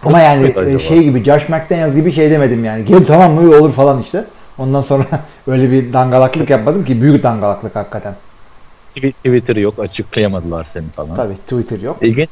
Ama 0.05 0.20
yani 0.20 0.55
e, 0.66 0.78
şey 0.78 1.03
gibi 1.03 1.24
Josh 1.24 1.49
McDaniels 1.49 1.95
gibi 1.95 2.12
şey 2.12 2.30
demedim 2.30 2.64
yani. 2.64 2.84
Gel 2.84 3.05
tamam 3.07 3.32
mı 3.32 3.57
olur 3.57 3.72
falan 3.72 4.03
işte. 4.03 4.24
Ondan 4.59 4.80
sonra 4.82 5.05
öyle 5.47 5.70
bir 5.70 5.93
dangalaklık 5.93 6.51
yapmadım 6.51 6.84
ki 6.84 7.03
büyük 7.03 7.22
dangalaklık 7.22 7.76
hakikaten. 7.76 8.14
Twi- 8.97 9.12
Twitter 9.12 9.57
yok 9.57 9.78
açıklayamadılar 9.78 10.66
seni 10.72 10.89
falan. 10.97 11.16
Tabii 11.16 11.34
Twitter 11.37 11.80
yok. 11.80 11.97
İlginç. 12.01 12.28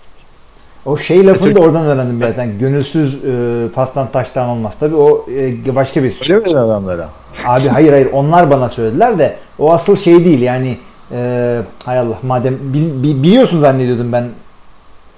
O 0.86 0.98
şey 0.98 1.26
lafını 1.26 1.55
da 1.55 1.61
oradan 1.61 1.86
öğrendim 1.86 2.18
zaten. 2.20 2.59
Gönülsüz 2.59 3.24
e, 3.24 3.68
pastan 3.74 4.09
taştan 4.12 4.48
olmaz. 4.48 4.74
Tabii 4.80 4.94
o 4.94 5.26
e, 5.30 5.74
başka 5.74 6.02
bir 6.02 6.16
Öyle 6.30 6.52
mi 6.52 6.59
adamlara? 6.59 7.09
Abi 7.47 7.68
hayır 7.68 7.93
hayır 7.93 8.09
onlar 8.12 8.51
bana 8.51 8.68
söylediler 8.68 9.18
de 9.18 9.37
o 9.59 9.72
asıl 9.72 9.97
şey 9.97 10.24
değil 10.24 10.43
yani 10.43 10.78
e, 11.12 11.61
hay 11.85 11.99
Allah 11.99 12.18
madem 12.22 12.55
bil- 12.61 13.03
bi- 13.03 13.22
biliyorsun 13.22 13.59
zannediyordum 13.59 14.12
ben 14.12 14.28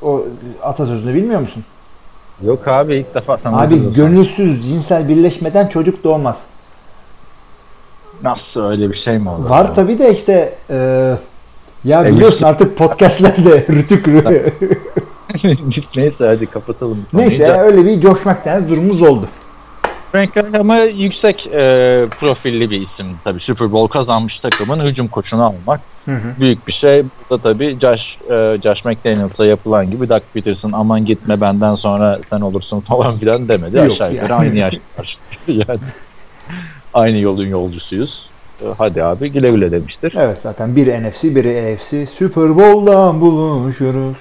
o 0.03 0.25
atasözünü 0.63 1.15
bilmiyor 1.15 1.41
musun? 1.41 1.65
Yok 2.45 2.69
abi 2.69 2.95
ilk 2.95 3.15
defa 3.15 3.39
sana 3.43 3.61
Abi 3.61 3.93
gönülsüz 3.93 4.69
cinsel 4.69 5.09
birleşmeden 5.09 5.67
çocuk 5.67 6.05
doğmaz. 6.05 6.43
Nasıl 8.23 8.61
öyle 8.65 8.91
bir 8.91 8.97
şey 8.97 9.19
mi 9.19 9.29
olur? 9.31 9.49
Var 9.49 9.75
tabi 9.75 9.99
de 9.99 10.13
işte 10.13 10.55
e, 10.71 10.77
ya 11.85 12.03
Evet. 12.03 12.13
biliyorsun 12.13 12.45
artık 12.45 12.77
podcastlerde 12.79 13.67
rütük 13.71 14.07
rü- 14.07 14.51
Neyse 15.97 16.27
hadi 16.27 16.47
kapatalım. 16.47 17.07
Neyse 17.13 17.53
öyle 17.53 17.85
bir 17.85 17.97
McDaniels 18.27 18.69
durumumuz 18.69 19.03
oldu. 19.03 19.29
Frank 20.17 20.37
Reich 20.37 20.61
ama 20.61 20.77
yüksek 20.77 21.47
e, 21.47 22.07
profilli 22.21 22.71
bir 22.71 22.81
isim 22.81 23.07
tabii. 23.25 23.41
Super 23.41 23.73
Bowl 23.73 23.93
kazanmış 23.93 24.39
takımın 24.39 24.81
hücum 24.81 25.09
koçunu 25.09 25.45
almak 25.45 25.81
büyük 26.41 26.67
bir 26.67 26.73
şey. 26.73 27.03
Burada 27.31 27.43
tabii 27.43 27.79
Josh, 27.81 28.19
e, 28.31 28.59
Josh 28.63 28.85
McDaniels'a 28.85 29.47
yapılan 29.47 29.91
gibi 29.91 30.09
Doug 30.09 30.23
Peterson 30.35 30.73
aman 30.73 31.05
gitme 31.05 31.41
benden 31.41 31.75
sonra 31.75 32.19
sen 32.31 32.41
olursun 32.41 32.81
falan 32.81 33.19
filan 33.19 33.49
demedi. 33.49 33.77
Yok 33.77 33.91
Aşağı 33.91 34.13
yukarı 34.13 34.33
yani. 34.33 34.41
aynı 34.41 34.57
yaşlar. 34.57 35.19
yani 35.49 35.81
aynı 36.95 37.19
yolun 37.19 37.47
yolcusuyuz. 37.47 38.27
E, 38.63 38.67
Hadi 38.79 39.03
abi 39.03 39.33
güle 39.33 39.51
güle 39.51 39.73
demiştir. 39.73 40.15
Evet 40.17 40.39
zaten 40.41 40.77
biri 40.77 41.09
NFC 41.09 41.35
biri 41.35 41.73
AFC 41.75 42.07
Super 42.07 42.57
Bowl'dan 42.57 43.21
buluşuruz. 43.21 44.17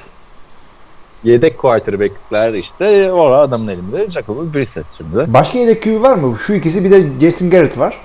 Yedek 1.26 1.58
quarterback'ler 1.58 2.54
işte 2.54 3.12
orada 3.12 3.38
adamın 3.38 3.68
elinde 3.68 4.12
Jacoby 4.12 4.58
Brissett 4.58 4.86
şimdi. 4.98 5.34
Başka 5.34 5.58
yedek 5.58 5.84
QB 5.84 6.02
var 6.02 6.16
mı? 6.16 6.38
Şu 6.48 6.54
ikisi 6.54 6.84
bir 6.84 6.92
de 6.92 7.04
Jason 7.22 7.50
Garrett 7.50 7.78
var. 7.78 7.98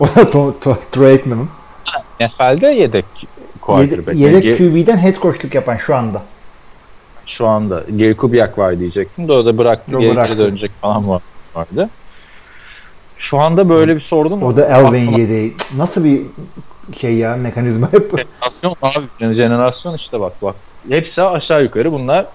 O 0.00 0.06
da 0.06 0.54
Troy 0.92 1.10
Aikman'ın. 1.12 1.48
NFL'de 2.20 2.66
yedek 2.66 3.04
quarterback. 3.60 4.18
Yedek, 4.18 4.44
yedek 4.44 4.58
QB'den 4.58 4.98
head 4.98 5.14
coachluk 5.22 5.54
yapan 5.54 5.76
şu 5.76 5.94
anda. 5.94 6.22
şu 7.26 7.46
anda 7.46 7.84
Gary 7.88 8.14
Kubiak 8.14 8.58
var 8.58 8.78
diyecektim 8.78 9.28
de 9.28 9.32
o 9.32 9.46
da 9.46 9.58
bıraktı. 9.58 9.96
O 9.96 10.00
geri 10.00 10.12
bıraktı. 10.16 10.38
dönecek 10.38 10.70
falan 10.80 11.08
var- 11.08 11.22
vardı. 11.54 11.88
Şu 13.18 13.38
anda 13.38 13.68
böyle 13.68 13.96
bir 13.96 14.00
sordum. 14.00 14.42
O 14.42 14.56
da 14.56 14.64
Elvin 14.66 15.16
yedeği. 15.16 15.54
Nasıl 15.76 16.04
bir 16.04 16.20
şey 16.98 17.14
ya 17.14 17.36
mekanizma 17.36 17.92
hep. 17.92 18.26
Jenerasyon 18.62 18.76
abi. 18.82 19.34
Jenerasyon 19.34 19.94
işte 19.96 20.20
bak 20.20 20.32
bak. 20.42 20.54
Hepsi 20.88 21.22
aşağı 21.22 21.62
yukarı 21.62 21.92
bunlar 21.92 22.26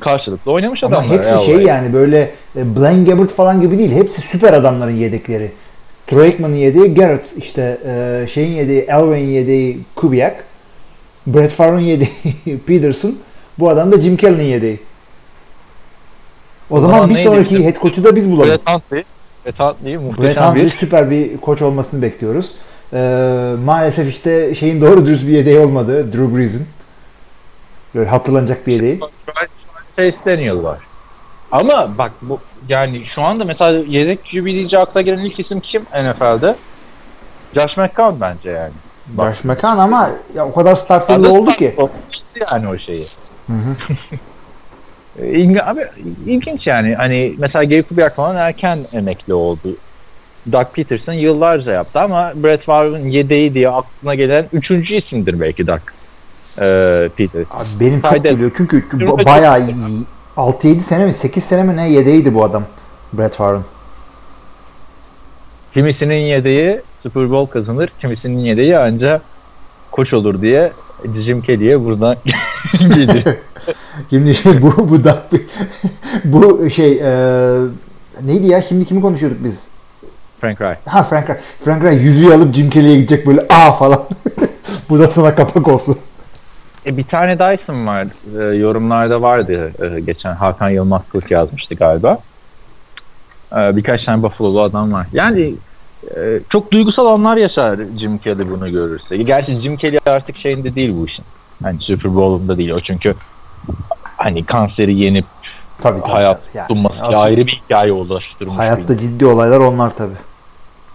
karşılıklı 0.00 0.52
oynamış 0.52 0.84
Ama 0.84 0.96
adamlar. 0.96 1.18
hepsi 1.18 1.30
ya 1.30 1.38
şey 1.38 1.54
orayı. 1.54 1.66
yani 1.66 1.92
böyle 1.92 2.30
e, 2.56 2.76
Blaine 2.76 3.04
Gabbert 3.10 3.30
falan 3.32 3.60
gibi 3.60 3.78
değil. 3.78 3.92
Hepsi 3.92 4.20
süper 4.22 4.52
adamların 4.52 4.96
yedekleri. 4.96 5.50
Troy 6.06 6.22
Aikman'ın 6.24 6.54
yedeği 6.54 6.94
Garrett. 6.94 7.36
işte 7.38 7.78
e, 7.86 8.26
şeyin 8.34 8.52
yedeği 8.52 8.80
Elvin 8.88 9.16
yedeği 9.28 9.78
Kubiak. 9.94 10.44
Brett 11.26 11.50
Favre'ın 11.50 11.80
yedeği 11.80 12.10
Peterson. 12.66 13.14
Bu 13.58 13.70
adam 13.70 13.92
da 13.92 14.00
Jim 14.00 14.16
Kelly'nin 14.16 14.44
yedeği. 14.44 14.80
O, 16.70 16.76
O 16.76 16.80
zaman, 16.80 16.94
zaman 16.94 17.10
bir 17.10 17.14
sonraki 17.14 17.50
bizim- 17.54 17.64
head 17.66 17.80
coach'u 17.80 18.04
da 18.04 18.16
biz 18.16 18.32
bulalım. 18.32 18.48
Brett 18.50 18.70
Hundley. 18.70 19.04
Brett 19.46 19.60
Hundley 19.60 19.94
Brett 19.98 20.02
muhteşem 20.02 20.42
Hundley 20.50 20.64
bir 20.66 20.70
süper 20.70 21.10
bir 21.10 21.36
koç 21.36 21.62
olmasını 21.62 22.02
bekliyoruz. 22.02 22.54
Ee, 22.92 23.52
maalesef 23.64 24.08
işte 24.08 24.54
şeyin 24.54 24.80
doğru 24.80 25.06
dürüst 25.06 25.26
bir 25.26 25.32
yedeği 25.32 25.58
olmadı. 25.58 26.12
Drew 26.12 26.36
Brees'in. 26.36 26.66
Böyle 27.94 28.08
hatırlanacak 28.10 28.66
bir 28.66 28.72
yedeği. 28.72 29.00
Daniel 29.98 30.62
var. 30.62 30.78
Ama 31.52 31.98
bak 31.98 32.12
bu 32.22 32.40
yani 32.68 33.02
şu 33.14 33.22
anda 33.22 33.44
mesela 33.44 33.84
yedek 33.88 34.24
QB 34.24 34.44
deyince 34.46 34.78
akla 34.78 35.00
gelen 35.00 35.24
ilk 35.24 35.40
isim 35.40 35.60
kim 35.60 35.82
NFL'de? 35.82 36.54
Josh 37.54 37.76
McCown 37.76 38.20
bence 38.20 38.50
yani. 38.50 38.72
Bak. 39.08 39.34
Josh 39.34 39.44
McCown 39.44 39.78
ama 39.78 40.10
ya 40.34 40.46
o 40.46 40.54
kadar 40.54 40.76
Starfield'lı 40.76 41.28
Adı- 41.28 41.38
oldu 41.38 41.50
ki. 41.50 41.74
o- 41.78 41.90
Yani 42.52 42.68
o 42.68 42.78
şeyi. 42.78 43.06
Ee, 45.18 45.28
İlgi, 45.30 45.62
abi 45.64 45.80
ilginç 46.26 46.66
yani. 46.66 46.94
Hani 46.94 47.34
mesela 47.38 47.64
Gary 47.64 47.82
Kubiak 47.82 48.14
falan 48.14 48.36
erken 48.36 48.78
emekli 48.94 49.34
oldu. 49.34 49.76
Doug 50.52 50.66
Peterson 50.74 51.12
yıllarca 51.12 51.72
yaptı 51.72 52.00
ama 52.00 52.32
Brett 52.36 52.62
Favre'ın 52.64 53.08
yedeği 53.08 53.54
diye 53.54 53.68
aklına 53.70 54.14
gelen 54.14 54.46
üçüncü 54.52 54.94
isimdir 54.94 55.40
belki 55.40 55.66
Doug 55.66 55.80
ee, 56.60 57.08
Peterson. 57.16 57.58
Abi 57.58 57.64
benim 57.80 58.00
çok 58.00 58.10
Haydi. 58.10 58.28
geliyor 58.28 58.50
çünkü 58.56 58.84
bayağı 59.26 59.60
iyi. 59.60 59.74
6-7 60.36 60.80
sene 60.80 61.06
mi 61.06 61.12
8 61.14 61.44
sene 61.44 61.62
mi 61.62 61.76
ne 61.76 61.88
yedeğiydi 61.90 62.34
bu 62.34 62.44
adam. 62.44 62.64
Brett 63.12 63.34
Favre'ın. 63.34 63.64
Kimisinin 65.74 66.14
yedeği 66.14 66.80
Super 67.02 67.30
Bowl 67.30 67.52
kazanır, 67.52 67.92
kimisinin 68.00 68.38
yedeği 68.38 68.78
ancak 68.78 69.22
koç 69.90 70.12
olur 70.12 70.40
diye 70.42 70.72
Jim 71.24 71.42
Kelly'ye 71.42 71.84
buradan 71.84 72.16
gidiyor. 72.78 73.36
Şimdi 74.10 74.34
şey, 74.34 74.62
bu 74.62 74.90
bu 74.90 75.04
da 75.04 75.22
bu 76.24 76.70
şey 76.70 76.92
e, 76.92 77.10
neydi 78.24 78.46
ya 78.46 78.62
şimdi 78.62 78.84
kimi 78.84 79.00
konuşuyorduk 79.02 79.44
biz? 79.44 79.66
Frank 80.40 80.60
Reich. 80.60 80.78
Ha 80.86 81.02
Frank 81.02 81.30
Reich. 81.30 81.40
Frank 81.64 81.82
Reich 81.84 82.02
yüzüğü 82.02 82.34
alıp 82.34 82.54
Jim 82.54 82.70
Kelly'ye 82.70 82.96
gidecek 82.96 83.26
böyle 83.26 83.40
aa 83.40 83.72
falan. 83.72 84.04
bu 84.88 84.98
da 84.98 85.06
sana 85.06 85.34
kapak 85.34 85.68
olsun. 85.68 85.96
E, 86.86 86.96
bir 86.96 87.04
tane 87.04 87.38
Dyson 87.38 87.86
var. 87.86 88.06
E, 88.38 88.56
yorumlarda 88.56 89.22
vardı. 89.22 89.72
E, 89.84 90.00
geçen 90.00 90.34
Hakan 90.34 90.70
Yılmaz 90.70 91.02
Kılıç 91.12 91.30
yazmıştı 91.30 91.74
galiba. 91.74 92.18
E, 93.56 93.76
birkaç 93.76 94.04
tane 94.04 94.22
Buffalo'lu 94.22 94.60
adam 94.60 94.92
var. 94.92 95.06
Yani 95.12 95.54
e, 96.16 96.40
çok 96.48 96.72
duygusal 96.72 97.06
anlar 97.06 97.36
yaşar 97.36 97.78
Jim 97.98 98.18
Kelly 98.18 98.50
bunu 98.50 98.70
görürse. 98.70 99.16
Gerçi 99.16 99.60
Jim 99.60 99.76
Kelly 99.76 99.98
artık 100.06 100.36
şeyinde 100.36 100.74
değil 100.74 100.94
bu 101.00 101.06
işin. 101.06 101.24
Hani 101.62 101.80
Super 101.80 102.14
Bowl'unda 102.14 102.58
değil 102.58 102.70
o 102.70 102.80
çünkü 102.80 103.14
hani 104.16 104.44
kanseri 104.44 104.94
yenip 104.94 105.24
Tabii 105.78 106.00
tabii. 106.00 106.12
hayat. 106.12 106.40
Yani 106.54 106.66
sunması 106.66 107.02
asıl 107.02 107.20
ayrı 107.20 107.46
bir 107.46 107.62
hikaye 107.64 107.92
ulaştırmış. 107.92 108.54
bir 108.54 108.58
hayatta 108.58 108.96
ciddi 108.96 109.26
olaylar 109.26 109.60
onlar 109.60 109.96
tabii. 109.96 110.16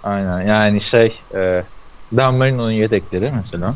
Aynen 0.04 0.42
yani 0.42 0.82
şey 0.82 1.20
e, 1.36 1.64
Dan 2.18 2.34
Marino'nun 2.34 2.72
yedekleri 2.72 3.34
mesela 3.36 3.74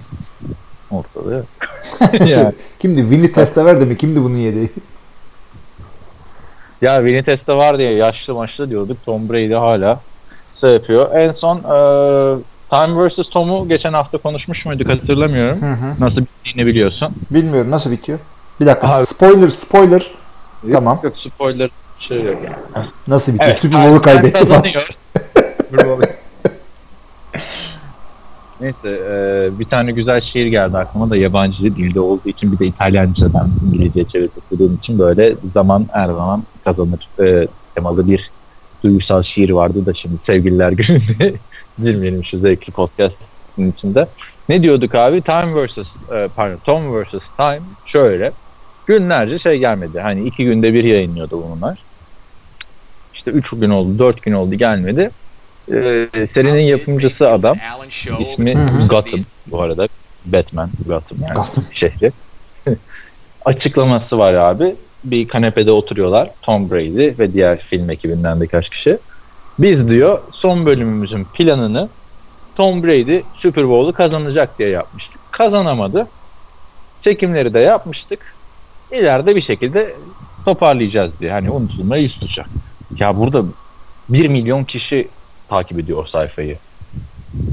ortada 0.91 1.36
yok. 1.36 1.45
yani, 2.27 2.53
Kimdi? 2.79 3.01
Winnie 3.01 3.31
Testaverde 3.31 3.86
mi? 3.86 3.97
Kimdi 3.97 4.23
bunun 4.23 4.38
yedeği? 4.38 4.69
ya 6.81 7.03
Vinites'te 7.03 7.53
var 7.53 7.77
diye 7.77 7.91
yaşlı 7.93 8.33
maçlı 8.33 8.69
diyorduk. 8.69 8.97
Tom 9.05 9.29
Brady 9.29 9.53
hala 9.53 9.99
şey 10.61 10.73
yapıyor. 10.73 11.15
En 11.15 11.31
son 11.31 11.57
e, 11.57 12.38
Time 12.69 13.07
vs. 13.07 13.29
Tom'u 13.31 13.69
geçen 13.69 13.93
hafta 13.93 14.17
konuşmuş 14.17 14.65
muyduk 14.65 14.89
hatırlamıyorum. 14.89 15.61
Hı 15.61 15.71
hı. 15.71 15.93
Nasıl 15.99 16.17
bittiğini 16.17 16.65
biliyorsun. 16.67 17.09
Bilmiyorum 17.31 17.71
nasıl 17.71 17.91
bitiyor. 17.91 18.19
Bir 18.59 18.65
dakika. 18.65 18.88
Abi- 18.88 19.05
Spoiler 19.05 19.47
spoiler. 19.47 20.11
Tamam. 20.71 20.99
Yok 21.03 21.13
spoiler 21.17 21.69
şey 21.99 22.23
yok 22.23 22.38
yani. 22.45 22.86
Nasıl 23.07 23.33
bitiyor? 23.33 23.51
Evet. 23.51 23.61
Super 23.61 23.88
Bowl'u 23.88 24.01
kaybetti 24.01 24.45
falan. 24.45 24.63
Neyse 28.62 28.99
e, 29.10 29.49
bir 29.60 29.66
tane 29.66 29.91
güzel 29.91 30.22
şiir 30.22 30.45
geldi 30.45 30.78
aklıma 30.78 31.10
da 31.10 31.18
yabancı 31.18 31.64
dilde 31.64 31.99
olduğu 31.99 32.30
için 32.30 32.51
bir 32.51 32.60
de 32.60 32.66
İtalyancadan 32.66 33.49
İngilizce 33.68 34.06
çevirip 34.06 34.32
okuduğum 34.38 34.76
için 34.76 34.99
böyle 34.99 35.36
zaman 35.53 35.86
her 35.91 36.08
zaman 36.08 36.43
kazanır 36.64 37.08
e, 37.24 37.47
temalı 37.76 38.08
bir 38.08 38.32
duygusal 38.84 39.24
şiir 39.24 39.49
vardı 39.49 39.86
da 39.86 39.93
şimdi 39.93 40.16
sevgililer 40.26 40.72
gününde 40.72 41.34
girmeyelim 41.84 42.26
şu 42.26 42.39
zevkli 42.39 42.72
podcast'ın 42.72 43.72
içinde. 43.72 44.08
Ne 44.49 44.64
diyorduk 44.64 44.95
abi? 44.95 45.22
Time 45.22 45.66
vs. 45.66 45.78
e, 46.12 46.30
pardon 46.36 46.58
Tom 46.64 47.03
vs. 47.03 47.12
Time 47.38 47.62
şöyle 47.86 48.32
günlerce 48.86 49.39
şey 49.39 49.60
gelmedi. 49.60 49.99
Hani 49.99 50.28
iki 50.28 50.45
günde 50.45 50.74
bir 50.74 50.84
yayınlıyordu 50.84 51.43
bunlar. 51.51 51.80
İşte 53.14 53.32
üç 53.32 53.49
gün 53.49 53.70
oldu, 53.70 53.99
dört 53.99 54.22
gün 54.22 54.34
oldu 54.34 54.56
gelmedi. 54.56 55.12
Ee, 55.72 56.07
serinin 56.34 56.61
yapımcısı 56.61 57.30
adam. 57.30 57.57
İsmi. 58.20 58.53
Gotham 58.89 59.20
bu 59.47 59.61
arada. 59.61 59.88
Batman 60.26 60.70
Gotham 60.86 61.18
yani 61.22 61.34
Gotham. 61.34 61.63
şehri. 61.72 62.11
Açıklaması 63.45 64.18
var 64.18 64.34
abi. 64.34 64.76
Bir 65.03 65.28
kanepede 65.28 65.72
oturuyorlar. 65.72 66.30
Tom 66.41 66.72
Brady 66.72 67.20
ve 67.20 67.34
diğer 67.34 67.59
film 67.59 67.89
ekibinden 67.89 68.41
birkaç 68.41 68.70
kişi. 68.70 68.97
Biz 69.59 69.88
diyor 69.89 70.20
son 70.32 70.66
bölümümüzün 70.66 71.24
planını 71.34 71.89
Tom 72.55 72.84
Brady 72.84 73.20
Super 73.39 73.70
Bowl'u 73.70 73.93
kazanacak 73.93 74.59
diye 74.59 74.70
yapmıştık. 74.70 75.20
Kazanamadı. 75.32 76.07
Çekimleri 77.03 77.53
de 77.53 77.59
yapmıştık. 77.59 78.20
İleride 78.91 79.36
bir 79.36 79.41
şekilde 79.41 79.93
toparlayacağız 80.45 81.11
diye. 81.20 81.32
Hani 81.32 81.49
unutulmaya 81.49 82.01
yüz 82.03 82.13
tutacak. 82.13 82.47
Ya 82.99 83.18
burada 83.18 83.43
1 84.09 84.28
milyon 84.28 84.63
kişi 84.63 85.07
takip 85.49 85.79
ediyor 85.79 86.03
o 86.03 86.07
sayfayı. 86.07 86.57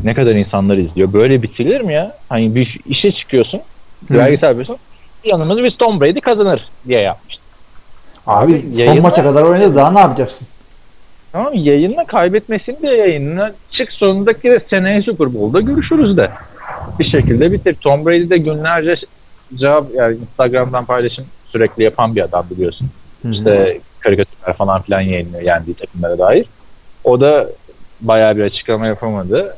Ne 0.04 0.14
kadar 0.14 0.34
insanlar 0.34 0.76
izliyor. 0.76 1.12
Böyle 1.12 1.42
bitirilir 1.42 1.80
mi 1.80 1.92
ya? 1.92 2.16
Hani 2.28 2.54
bir 2.54 2.78
işe 2.86 3.12
çıkıyorsun. 3.12 3.60
Hı. 4.08 4.14
Belgesel 4.14 4.48
yapıyorsun. 4.48 4.76
Yanımız 5.24 5.62
biz 5.64 5.76
Tom 5.76 6.00
Brady 6.00 6.20
kazanır 6.20 6.68
diye 6.88 7.00
yapmıştık. 7.00 7.44
Abi, 8.26 8.52
Abi, 8.52 8.58
son 8.60 8.68
yayınla- 8.68 9.00
maça 9.00 9.22
kadar 9.22 9.42
oynadı 9.42 9.76
daha 9.76 9.92
ne 9.92 9.98
yapacaksın? 10.00 10.46
Tamam 11.32 11.52
yayınla 11.54 12.06
kaybetmesin 12.06 12.76
diye 12.82 12.96
yayınla 12.96 13.52
çık 13.70 13.92
sonundaki 13.92 14.50
de 14.50 14.60
seneye 14.70 15.02
Super 15.02 15.34
Bowl'da 15.34 15.60
görüşürüz 15.60 16.16
de. 16.16 16.30
Bir 16.98 17.04
şekilde 17.04 17.52
bitir. 17.52 17.74
Tom 17.74 18.06
Brady 18.06 18.30
de 18.30 18.38
günlerce 18.38 18.96
cevap 19.54 19.84
yani 19.94 20.16
Instagram'dan 20.16 20.84
paylaşım 20.84 21.24
sürekli 21.46 21.82
yapan 21.82 22.16
bir 22.16 22.20
adam 22.22 22.46
biliyorsun. 22.50 22.88
İşte 23.30 23.80
karikatürler 24.00 24.56
falan 24.56 24.82
filan 24.82 25.00
yayınlıyor 25.00 25.42
yendiği 25.42 25.76
takımlara 25.76 26.18
dair. 26.18 26.46
O 27.04 27.20
da 27.20 27.46
bayağı 28.02 28.36
bir 28.36 28.42
açıklama 28.42 28.86
yapamadı. 28.86 29.56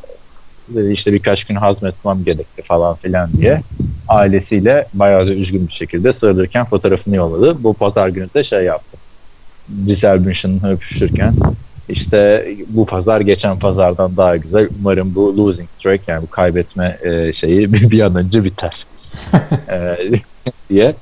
Dedi 0.68 0.92
işte 0.92 1.12
birkaç 1.12 1.44
gün 1.44 1.54
hazmetmem 1.54 2.24
gerekti 2.24 2.62
falan 2.62 2.96
filan 2.96 3.32
diye. 3.32 3.60
Ailesiyle 4.08 4.86
bayağı 4.94 5.26
da 5.26 5.30
üzgün 5.30 5.68
bir 5.68 5.72
şekilde 5.72 6.12
sığırırken 6.12 6.64
fotoğrafını 6.64 7.16
yolladı. 7.16 7.62
Bu 7.62 7.74
pazar 7.74 8.08
günü 8.08 8.28
de 8.34 8.44
şey 8.44 8.64
yaptı. 8.64 8.98
Giselle 9.86 10.26
Bündchen'ı 10.26 10.72
öpüşürken 10.72 11.34
işte 11.88 12.48
bu 12.68 12.86
pazar 12.86 13.20
geçen 13.20 13.58
pazardan 13.58 14.16
daha 14.16 14.36
güzel. 14.36 14.68
Umarım 14.80 15.14
bu 15.14 15.36
losing 15.36 15.68
streak 15.78 16.08
yani 16.08 16.22
bu 16.22 16.30
kaybetme 16.30 16.98
e, 17.02 17.32
şeyi 17.32 17.72
bir, 17.90 18.00
an 18.00 18.14
önce 18.14 18.44
biter. 18.44 18.86
E, 19.70 19.96
diye 20.70 20.94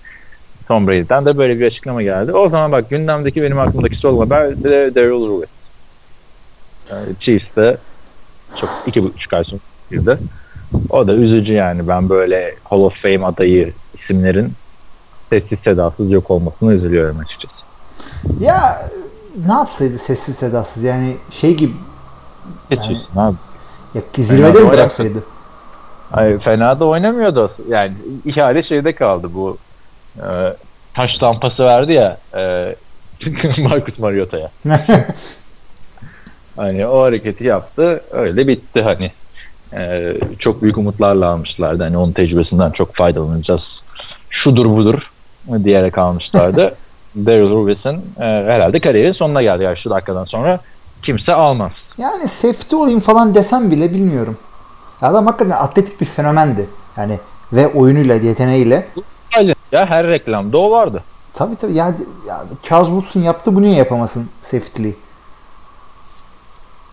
Tom 0.69 0.87
Brady'den 0.87 1.27
de 1.27 1.39
böyle 1.39 1.59
bir 1.59 1.67
açıklama 1.67 2.03
geldi. 2.03 2.33
O 2.33 2.51
zaman 2.51 2.73
bak 2.73 2.91
gündemdeki 2.91 3.43
benim 3.43 3.59
aklımdaki 3.59 3.97
son 3.97 4.19
haber 4.19 4.65
de 4.65 4.95
Daryl 4.95 5.29
Lewis. 5.29 5.49
Yani 6.93 7.07
Chiefs'te 7.21 7.77
çok 8.61 8.71
iki 8.87 9.03
buçuk 9.03 9.33
ay 9.33 9.45
sonra 9.45 9.61
girdi. 9.91 10.19
O 10.91 11.07
da 11.07 11.13
üzücü 11.15 11.53
yani. 11.53 11.89
Ben 11.89 12.09
böyle 12.09 12.55
Hall 12.65 12.81
of 12.81 12.95
Fame 13.03 13.27
adayı 13.27 13.73
isimlerin 13.95 14.53
sessiz 15.31 15.59
sedasız 15.65 16.11
yok 16.11 16.31
olmasına 16.31 16.73
üzülüyorum 16.73 17.19
açıkçası. 17.19 17.55
Ya 18.41 18.89
ne 19.47 19.53
yapsaydı 19.53 19.99
sessiz 19.99 20.37
sedasız 20.37 20.83
yani 20.83 21.17
şey 21.41 21.57
gibi 21.57 21.73
Geçiyorsun 22.71 23.17
abi. 23.17 23.37
ya 23.95 24.03
zirvede 24.17 24.61
mi 24.61 24.71
bıraksaydı? 24.71 25.25
Ay, 26.13 26.39
fena 26.39 26.81
da 26.81 26.85
oynamıyordu. 26.85 27.53
Yani 27.69 27.93
ihale 28.25 28.63
şeyde 28.63 28.95
kaldı 28.95 29.35
bu 29.35 29.59
e, 30.17 30.57
taş 30.95 31.19
tampası 31.19 31.65
verdi 31.65 31.93
ya 31.93 32.19
e, 32.37 32.75
Marcus 33.59 33.99
Mariota'ya. 33.99 34.51
Hani 36.57 36.87
o 36.87 37.03
hareketi 37.03 37.45
yaptı. 37.45 38.03
Öyle 38.11 38.49
bitti 38.49 38.83
hani. 38.83 39.11
E, 39.73 40.15
çok 40.39 40.63
büyük 40.63 40.79
umutlarla 40.79 41.29
almışlardı. 41.29 41.83
Hani 41.83 41.97
onun 41.97 42.13
tecrübesinden 42.13 42.71
çok 42.71 42.95
faydalanacağız. 42.95 43.63
Şudur 44.31 44.67
budur 44.67 45.11
diyerek 45.65 45.99
almışlardı. 45.99 46.75
Daryl 47.17 47.51
Lewis'in 47.51 47.97
e, 48.21 48.25
herhalde 48.25 48.81
kariyerin 48.81 49.13
sonuna 49.13 49.43
geldi. 49.43 49.81
Şu 49.83 49.91
dakikadan 49.91 50.25
sonra 50.25 50.61
kimse 51.03 51.35
almaz. 51.35 51.73
Yani 51.99 52.29
safety 52.29 52.77
olayım 52.77 53.01
falan 53.01 53.35
desem 53.35 53.71
bile 53.71 53.95
bilmiyorum. 53.95 54.37
Adam 55.03 55.27
hakikaten 55.27 55.57
atletik 55.65 56.01
bir 56.01 56.07
fenomendi. 56.07 56.67
Yani 56.97 57.19
ve 57.53 57.67
oyunuyla, 57.67 58.15
yeteneğiyle. 58.15 58.87
Ya 59.73 59.87
her 59.87 60.07
reklamda 60.07 60.59
o 60.59 60.71
vardı. 60.71 61.03
Tabii 61.35 61.57
tabii. 61.57 61.75
Ya, 61.75 61.95
ya 62.29 62.45
Charles 62.63 62.87
Woodson 62.87 63.21
yaptı 63.21 63.55
bu 63.55 63.63
niye 63.63 63.77
yapamasın 63.77 64.29
safety'liği? 64.43 64.97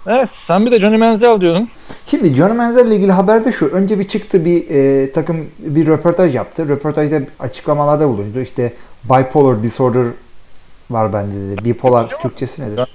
Evet 0.09 0.29
sen 0.47 0.65
bir 0.65 0.71
de 0.71 0.79
Johnny 0.79 0.97
Manziel 0.97 1.41
diyordun. 1.41 1.69
Şimdi 2.05 2.33
Johnny 2.33 2.53
Manziel 2.53 2.85
ile 2.85 2.95
ilgili 2.95 3.11
haberde 3.11 3.51
şu. 3.51 3.67
Önce 3.67 3.99
bir 3.99 4.07
çıktı 4.07 4.45
bir 4.45 4.69
e, 4.69 5.11
takım 5.11 5.47
bir 5.59 5.87
röportaj 5.87 6.35
yaptı. 6.35 6.69
Röportajda 6.69 7.19
açıklamalarda 7.39 8.07
bulundu. 8.07 8.39
İşte 8.39 8.73
bipolar 9.03 9.63
disorder 9.63 10.05
var 10.89 11.13
bende 11.13 11.35
dedi. 11.35 11.65
Bipolar 11.65 12.09
Türkçesi 12.21 12.61
nedir? 12.61 12.89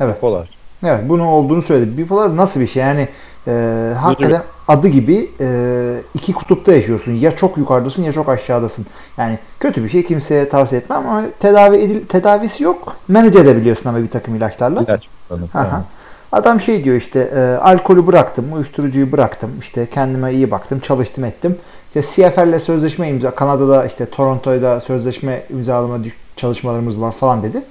Evet. 0.00 0.20
Polar. 0.20 0.50
Evet 0.84 1.00
bunun 1.08 1.24
olduğunu 1.24 1.62
söyledi. 1.62 1.98
Bipolar 1.98 2.36
nasıl 2.36 2.60
bir 2.60 2.66
şey? 2.66 2.82
Yani 2.82 3.08
e, 3.48 3.52
hakikaten 4.00 4.42
adı 4.68 4.88
gibi 4.88 5.30
e, 5.40 5.96
iki 6.14 6.32
kutupta 6.32 6.72
yaşıyorsun. 6.72 7.12
Ya 7.12 7.36
çok 7.36 7.56
yukarıdasın 7.56 8.02
ya 8.02 8.12
çok 8.12 8.28
aşağıdasın. 8.28 8.86
Yani 9.18 9.38
kötü 9.60 9.84
bir 9.84 9.88
şey 9.88 10.06
kimseye 10.06 10.48
tavsiye 10.48 10.80
etmem 10.80 10.98
ama 10.98 11.24
tedavi 11.40 11.76
edil 11.76 12.06
tedavisi 12.06 12.64
yok. 12.64 12.96
Manage 13.08 13.38
edebiliyorsun 13.38 13.88
ama 13.88 13.98
bir 13.98 14.10
takım 14.10 14.34
ilaçlarla. 14.34 14.82
İlaç 14.82 15.08
Aha. 15.54 15.84
Adam 16.32 16.60
şey 16.60 16.84
diyor 16.84 16.96
işte 16.96 17.20
e, 17.20 17.40
alkolü 17.40 18.06
bıraktım, 18.06 18.52
uyuşturucuyu 18.52 19.12
bıraktım, 19.12 19.50
işte 19.60 19.86
kendime 19.86 20.32
iyi 20.32 20.50
baktım, 20.50 20.80
çalıştım 20.80 21.24
ettim. 21.24 21.58
İşte 21.94 22.02
CFL'le 22.02 22.58
sözleşme 22.58 23.08
imza, 23.08 23.30
Kanada'da 23.30 23.86
işte 23.86 24.06
Toronto'da 24.06 24.80
sözleşme 24.80 25.42
imzalama 25.50 25.98
çalışmalarımız 26.36 27.00
var 27.00 27.12
falan 27.12 27.42
dedi. 27.42 27.62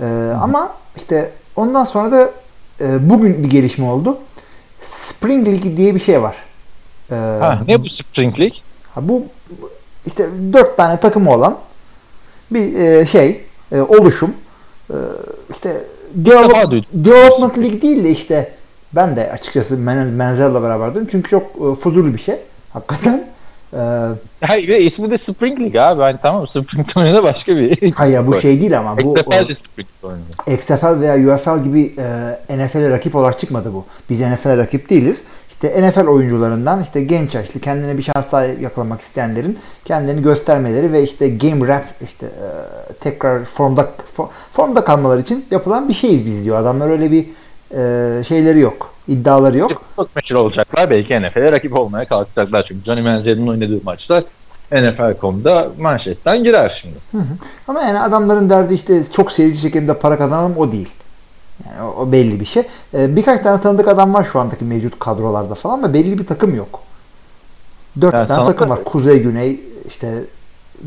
E, 0.00 0.04
ama 0.42 0.72
işte 0.96 1.30
ondan 1.56 1.84
sonra 1.84 2.12
da 2.12 2.30
e, 2.80 3.10
bugün 3.10 3.42
bir 3.44 3.50
gelişme 3.50 3.86
oldu. 3.90 4.18
Spring 4.82 5.48
League 5.48 5.76
diye 5.76 5.94
bir 5.94 6.00
şey 6.00 6.22
var. 6.22 6.36
E, 7.10 7.14
Ha, 7.14 7.58
ne 7.68 7.82
bu 7.82 7.88
Spring 7.88 8.40
League? 8.40 8.58
Ha, 8.94 9.08
bu 9.08 9.24
işte 10.06 10.28
dört 10.52 10.76
tane 10.76 11.00
takımı 11.00 11.32
olan 11.32 11.58
bir 12.50 12.78
e, 12.78 13.06
şey, 13.06 13.40
e, 13.72 13.80
oluşum. 13.80 14.34
E, 14.90 14.96
işte 15.50 15.84
develop. 16.14 16.84
Development 16.92 17.58
League 17.58 17.82
değil 17.82 18.04
de 18.04 18.10
işte 18.10 18.52
ben 18.92 19.16
de 19.16 19.30
açıkçası 19.32 19.78
Men 19.78 20.06
Menzel'le 20.06 20.62
beraberdim. 20.62 21.08
Çünkü 21.10 21.30
çok 21.30 21.42
e, 21.42 21.74
fuzuli 21.80 22.14
bir 22.14 22.20
şey. 22.20 22.36
Hakikaten. 22.72 23.24
E, 23.76 24.08
Hayır 24.46 24.68
ve 24.68 24.82
ismi 24.82 25.10
de 25.10 25.18
Spring 25.18 25.60
League 25.60 25.80
abi. 25.80 26.02
Yani 26.02 26.16
tamam 26.22 26.46
Spring 26.46 26.86
oynadı 26.96 27.22
başka 27.22 27.56
bir. 27.56 27.92
hayır 27.94 28.26
bu 28.26 28.40
şey 28.40 28.60
değil 28.60 28.78
ama 28.78 28.96
bu 28.98 29.14
XFL 29.18 29.48
de 29.48 29.54
Spring 29.54 29.88
oynadı. 30.02 30.60
XFL 30.60 31.00
veya 31.00 31.34
UFL 31.34 31.64
gibi 31.64 31.94
e, 32.48 32.58
NFL'e 32.58 32.90
rakip 32.90 33.14
olarak 33.14 33.40
çıkmadı 33.40 33.72
bu. 33.74 33.84
Biz 34.10 34.20
NFL'e 34.20 34.56
rakip 34.56 34.90
değiliz. 34.90 35.16
İşte 35.62 35.88
NFL 35.88 36.06
oyuncularından 36.06 36.82
işte 36.82 37.02
genç 37.02 37.34
yaşlı 37.34 37.60
kendine 37.60 37.98
bir 37.98 38.02
şans 38.02 38.32
daha 38.32 38.44
yakalamak 38.44 39.00
isteyenlerin 39.00 39.58
kendini 39.84 40.22
göstermeleri 40.22 40.92
ve 40.92 41.02
işte 41.02 41.28
game 41.28 41.68
rap 41.68 41.84
işte 42.04 42.26
e, 42.26 42.92
tekrar 42.92 43.44
formda 43.44 43.90
fo- 44.16 44.28
formda 44.52 44.84
kalmaları 44.84 45.20
için 45.20 45.44
yapılan 45.50 45.88
bir 45.88 45.94
şeyiz 45.94 46.26
biz 46.26 46.44
diyor. 46.44 46.56
Adamlar 46.56 46.90
öyle 46.90 47.10
bir 47.10 47.26
e, 47.70 48.24
şeyleri 48.24 48.60
yok. 48.60 48.94
iddiaları 49.08 49.58
yok. 49.58 49.82
Çok 49.96 50.16
meşhur 50.16 50.36
olacaklar. 50.36 50.90
Belki 50.90 51.20
NFL'e 51.20 51.52
rakip 51.52 51.76
olmaya 51.76 52.04
kalkacaklar. 52.04 52.64
Çünkü 52.68 52.84
Johnny 52.84 53.02
Manziel'in 53.02 53.46
oynadığı 53.46 53.80
maçlar 53.84 54.24
NFL.com'da 54.72 55.68
manşetten 55.78 56.44
girer 56.44 56.78
şimdi. 56.82 57.24
Ama 57.68 57.82
yani 57.82 57.98
adamların 57.98 58.50
derdi 58.50 58.74
işte 58.74 59.02
çok 59.12 59.32
seyirci 59.32 59.60
çekimde 59.60 59.94
para 59.94 60.18
kazanalım 60.18 60.56
o 60.56 60.72
değil. 60.72 60.88
Yani 61.66 61.82
o, 61.82 62.02
o 62.02 62.12
belli 62.12 62.40
bir 62.40 62.44
şey. 62.44 62.62
Ee, 62.94 63.16
birkaç 63.16 63.42
tane 63.42 63.60
tanıdık 63.62 63.88
adam 63.88 64.14
var 64.14 64.28
şu 64.32 64.40
andaki 64.40 64.64
mevcut 64.64 64.98
kadrolarda 64.98 65.54
falan 65.54 65.74
ama 65.74 65.94
belli 65.94 66.18
bir 66.18 66.26
takım 66.26 66.54
yok. 66.54 66.80
Dört 68.00 68.14
Yani 68.14 68.28
tane 68.28 68.46
takım 68.46 68.70
var. 68.70 68.84
Kuzey, 68.84 69.22
Güney, 69.22 69.60
işte 69.88 70.24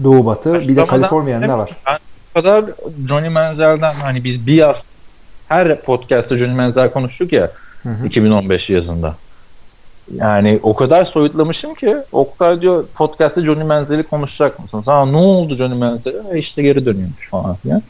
Doğu, 0.04 0.26
Batı, 0.26 0.54
bir 0.54 0.76
de 0.76 0.88
Kaliforniya'nın 0.88 1.50
da 1.50 1.58
var. 1.58 1.78
Ben 1.88 1.98
kadar 2.36 2.66
Johnny 3.08 3.30
Manziel'den 3.30 3.94
hani 3.94 4.24
biz 4.24 4.48
bir 4.48 4.54
yaz 4.54 4.76
her 5.48 5.82
podcast'ta 5.82 6.38
Johnny 6.38 6.54
Manziel 6.54 6.92
konuştuk 6.92 7.34
ya 7.34 7.52
2015 8.06 8.70
yazında. 8.70 9.16
Yani 10.16 10.60
o 10.64 10.76
kadar 10.76 11.06
soyutlamışım 11.06 11.76
ki 11.76 11.98
Oktay 12.12 12.62
diyor 12.62 12.86
podcast'ta 12.96 13.42
Johnny 13.42 13.64
Manziel'i 13.64 14.04
konuşacak 14.04 14.60
mısın? 14.60 14.82
Sana 14.86 15.06
ne 15.06 15.18
oldu 15.18 15.56
Johnny 15.56 15.76
Manziel'e? 15.78 16.38
E 16.38 16.40
işte 16.40 16.62
geri 16.62 16.86
dönüyormuş 16.86 17.30
falan 17.30 17.56
filan. 17.56 17.82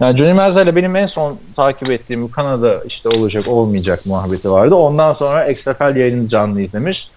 Yani 0.00 0.18
Johnny 0.18 0.32
Manziel'le 0.32 0.76
benim 0.76 0.96
en 0.96 1.06
son 1.06 1.38
takip 1.56 1.90
ettiğim 1.90 2.30
Kanada 2.30 2.84
işte 2.86 3.08
olacak 3.08 3.48
olmayacak 3.48 4.06
muhabbeti 4.06 4.50
vardı. 4.50 4.74
Ondan 4.74 5.12
sonra 5.12 5.46
XFL 5.46 5.96
yayını 5.96 6.28
canlı 6.28 6.60
izlemiş. 6.60 7.08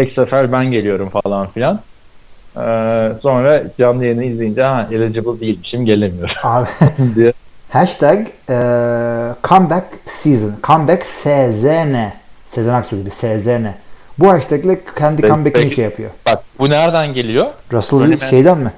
XFL 0.00 0.52
ben 0.52 0.64
geliyorum 0.70 1.08
falan 1.08 1.48
filan. 1.50 1.80
Ee, 2.56 3.12
sonra 3.22 3.62
canlı 3.78 4.04
yayını 4.04 4.24
izleyince 4.24 4.62
ha 4.62 4.86
eligible 4.92 5.40
değilmişim 5.40 5.84
gelemiyorum 5.84 6.34
Abi 6.42 6.68
diye. 7.14 7.32
hashtag 7.70 8.18
e, 8.50 8.56
comeback 9.44 9.86
season. 10.06 10.52
Comeback 10.62 11.06
SZN. 11.06 11.96
Sezen 12.46 12.74
Aksu 12.74 12.96
gibi 12.96 13.10
SZN. 13.10 13.66
Bu 14.18 14.28
hashtagle 14.32 14.80
kendi 14.98 15.22
Peki- 15.22 15.32
comeback'ini 15.34 15.74
şey 15.74 15.84
yapıyor. 15.84 16.10
Bak 16.26 16.42
bu 16.58 16.70
nereden 16.70 17.14
geliyor? 17.14 17.46
Russell 17.72 17.98
Johnny 17.98 18.18
şeyden 18.18 18.58
mi? 18.58 18.72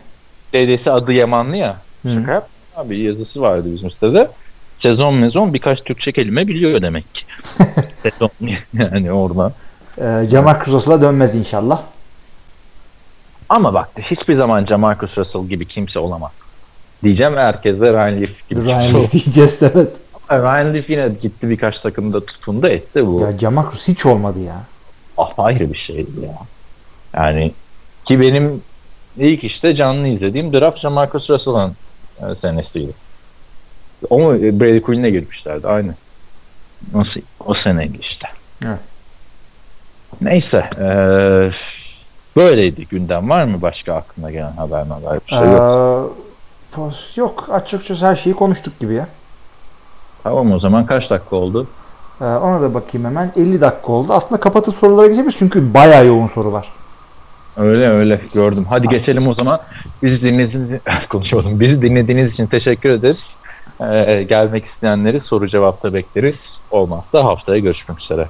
Dedesi 0.53 0.91
adı 0.91 1.13
Yamanlı 1.13 1.57
ya. 1.57 1.77
Hı. 2.03 2.15
Şaka 2.15 2.33
yap. 2.33 2.49
Abi 2.81 2.99
yazısı 2.99 3.41
vardı 3.41 3.69
bizim 3.75 3.91
sitede. 3.91 4.31
sezon 4.83 5.15
mezon 5.15 5.55
birkaç 5.55 5.85
Türkçe 5.85 6.13
kelime 6.13 6.49
biliyor 6.49 6.83
demek 6.83 7.15
ki. 7.15 7.23
sezon 8.03 8.31
yani 8.73 9.13
orada. 9.13 9.53
Ee, 9.99 10.29
Jamarcus 10.31 10.75
Russell'a 10.75 11.03
dönmez 11.03 11.35
inşallah. 11.35 11.83
Ama 13.49 13.75
bak 13.75 13.89
hiçbir 13.99 14.37
zaman 14.37 14.67
Jamarcus 14.67 15.19
Russell 15.19 15.47
gibi 15.47 15.67
kimse 15.67 15.99
olamaz. 15.99 16.31
Diyeceğim 17.03 17.37
herkes 17.37 17.81
de 17.81 17.93
Ryan 17.93 18.21
Leaf 18.21 18.49
gibi. 18.51 18.65
Ryan 18.65 18.93
kimse 18.93 19.01
Leaf 19.01 19.13
diyeceğiz 19.13 19.63
evet. 19.63 19.91
Ama 20.29 20.43
Ryan 20.43 20.75
Leaf 20.75 20.91
yine 20.91 21.09
gitti 21.23 21.51
birkaç 21.51 21.79
takımda 21.79 22.27
tutundu 22.27 22.67
etti 22.67 23.07
bu. 23.07 23.21
Ya 23.21 23.39
Jamarcus 23.39 23.89
hiç 23.89 24.07
olmadı 24.07 24.39
ya. 24.41 24.63
apayrı 25.19 25.73
bir 25.73 25.79
şeydi 25.79 26.11
ya. 26.23 26.39
Yani 27.15 27.53
ki 28.05 28.21
benim 28.21 28.63
ilk 29.17 29.45
işte 29.45 29.77
canlı 29.77 30.09
izlediğim 30.09 30.53
draft 30.53 30.79
Jamarcus 30.79 31.31
Russell'ın 31.31 31.69
e, 31.71 31.75
senesiydi. 32.41 32.93
Mu 34.11 34.35
e, 34.35 34.61
Brady 34.61 34.81
Quinn'e 34.81 35.11
girmişlerdi 35.11 35.67
aynı. 35.69 35.95
Nasıl 36.95 37.21
o 37.47 37.55
seneydi 37.55 37.99
işte. 38.01 38.27
Evet. 38.67 38.79
Neyse 40.21 40.71
eee 40.81 41.51
böyleydi 42.37 42.87
gündem 42.87 43.31
var 43.31 43.45
mı 43.45 43.63
başka 43.63 43.95
aklına 43.95 44.31
gelen 44.31 44.53
haber 44.53 44.87
haber 44.87 45.21
bir 45.27 45.31
şey 45.31 45.39
yok. 45.39 45.47
Ee, 46.75 46.77
pos- 46.81 47.21
yok 47.21 47.49
açıkçası 47.53 48.07
her 48.07 48.17
şeyi 48.17 48.35
konuştuk 48.37 48.79
gibi 48.81 48.95
ya. 48.95 49.09
Tamam 50.23 50.53
o 50.53 50.59
zaman 50.59 50.87
kaç 50.87 51.11
dakika 51.11 51.37
oldu? 51.37 51.67
Ee, 52.21 52.25
ona 52.25 52.61
da 52.63 52.75
bakayım 52.75 53.07
hemen. 53.07 53.33
50 53.37 53.61
dakika 53.61 53.93
oldu. 53.93 54.13
Aslında 54.13 54.41
kapatıp 54.41 54.75
sorulara 54.77 55.07
geçebiliriz 55.07 55.39
çünkü 55.39 55.75
bayağı 55.75 56.07
yoğun 56.07 56.27
soru 56.27 56.53
var. 56.53 56.69
Öyle 57.57 57.89
öyle 57.89 58.21
gördüm. 58.35 58.67
Hadi 58.69 58.89
geçelim 58.89 59.29
o 59.29 59.35
zaman. 59.35 59.61
Bizi 60.03 60.23
dinlediğiniz 60.23 60.81
konuşalım. 61.09 61.61
Bizi 61.61 61.83
dinlediğiniz 61.83 62.33
için 62.33 62.47
teşekkür 62.47 62.91
ederiz. 62.91 63.21
Ee, 63.81 64.27
gelmek 64.29 64.67
isteyenleri 64.67 65.21
soru 65.21 65.49
cevapta 65.49 65.95
bekleriz. 65.95 66.35
Olmazsa 66.71 67.25
haftaya 67.25 67.59
görüşmek 67.59 68.01
üzere. 68.01 68.29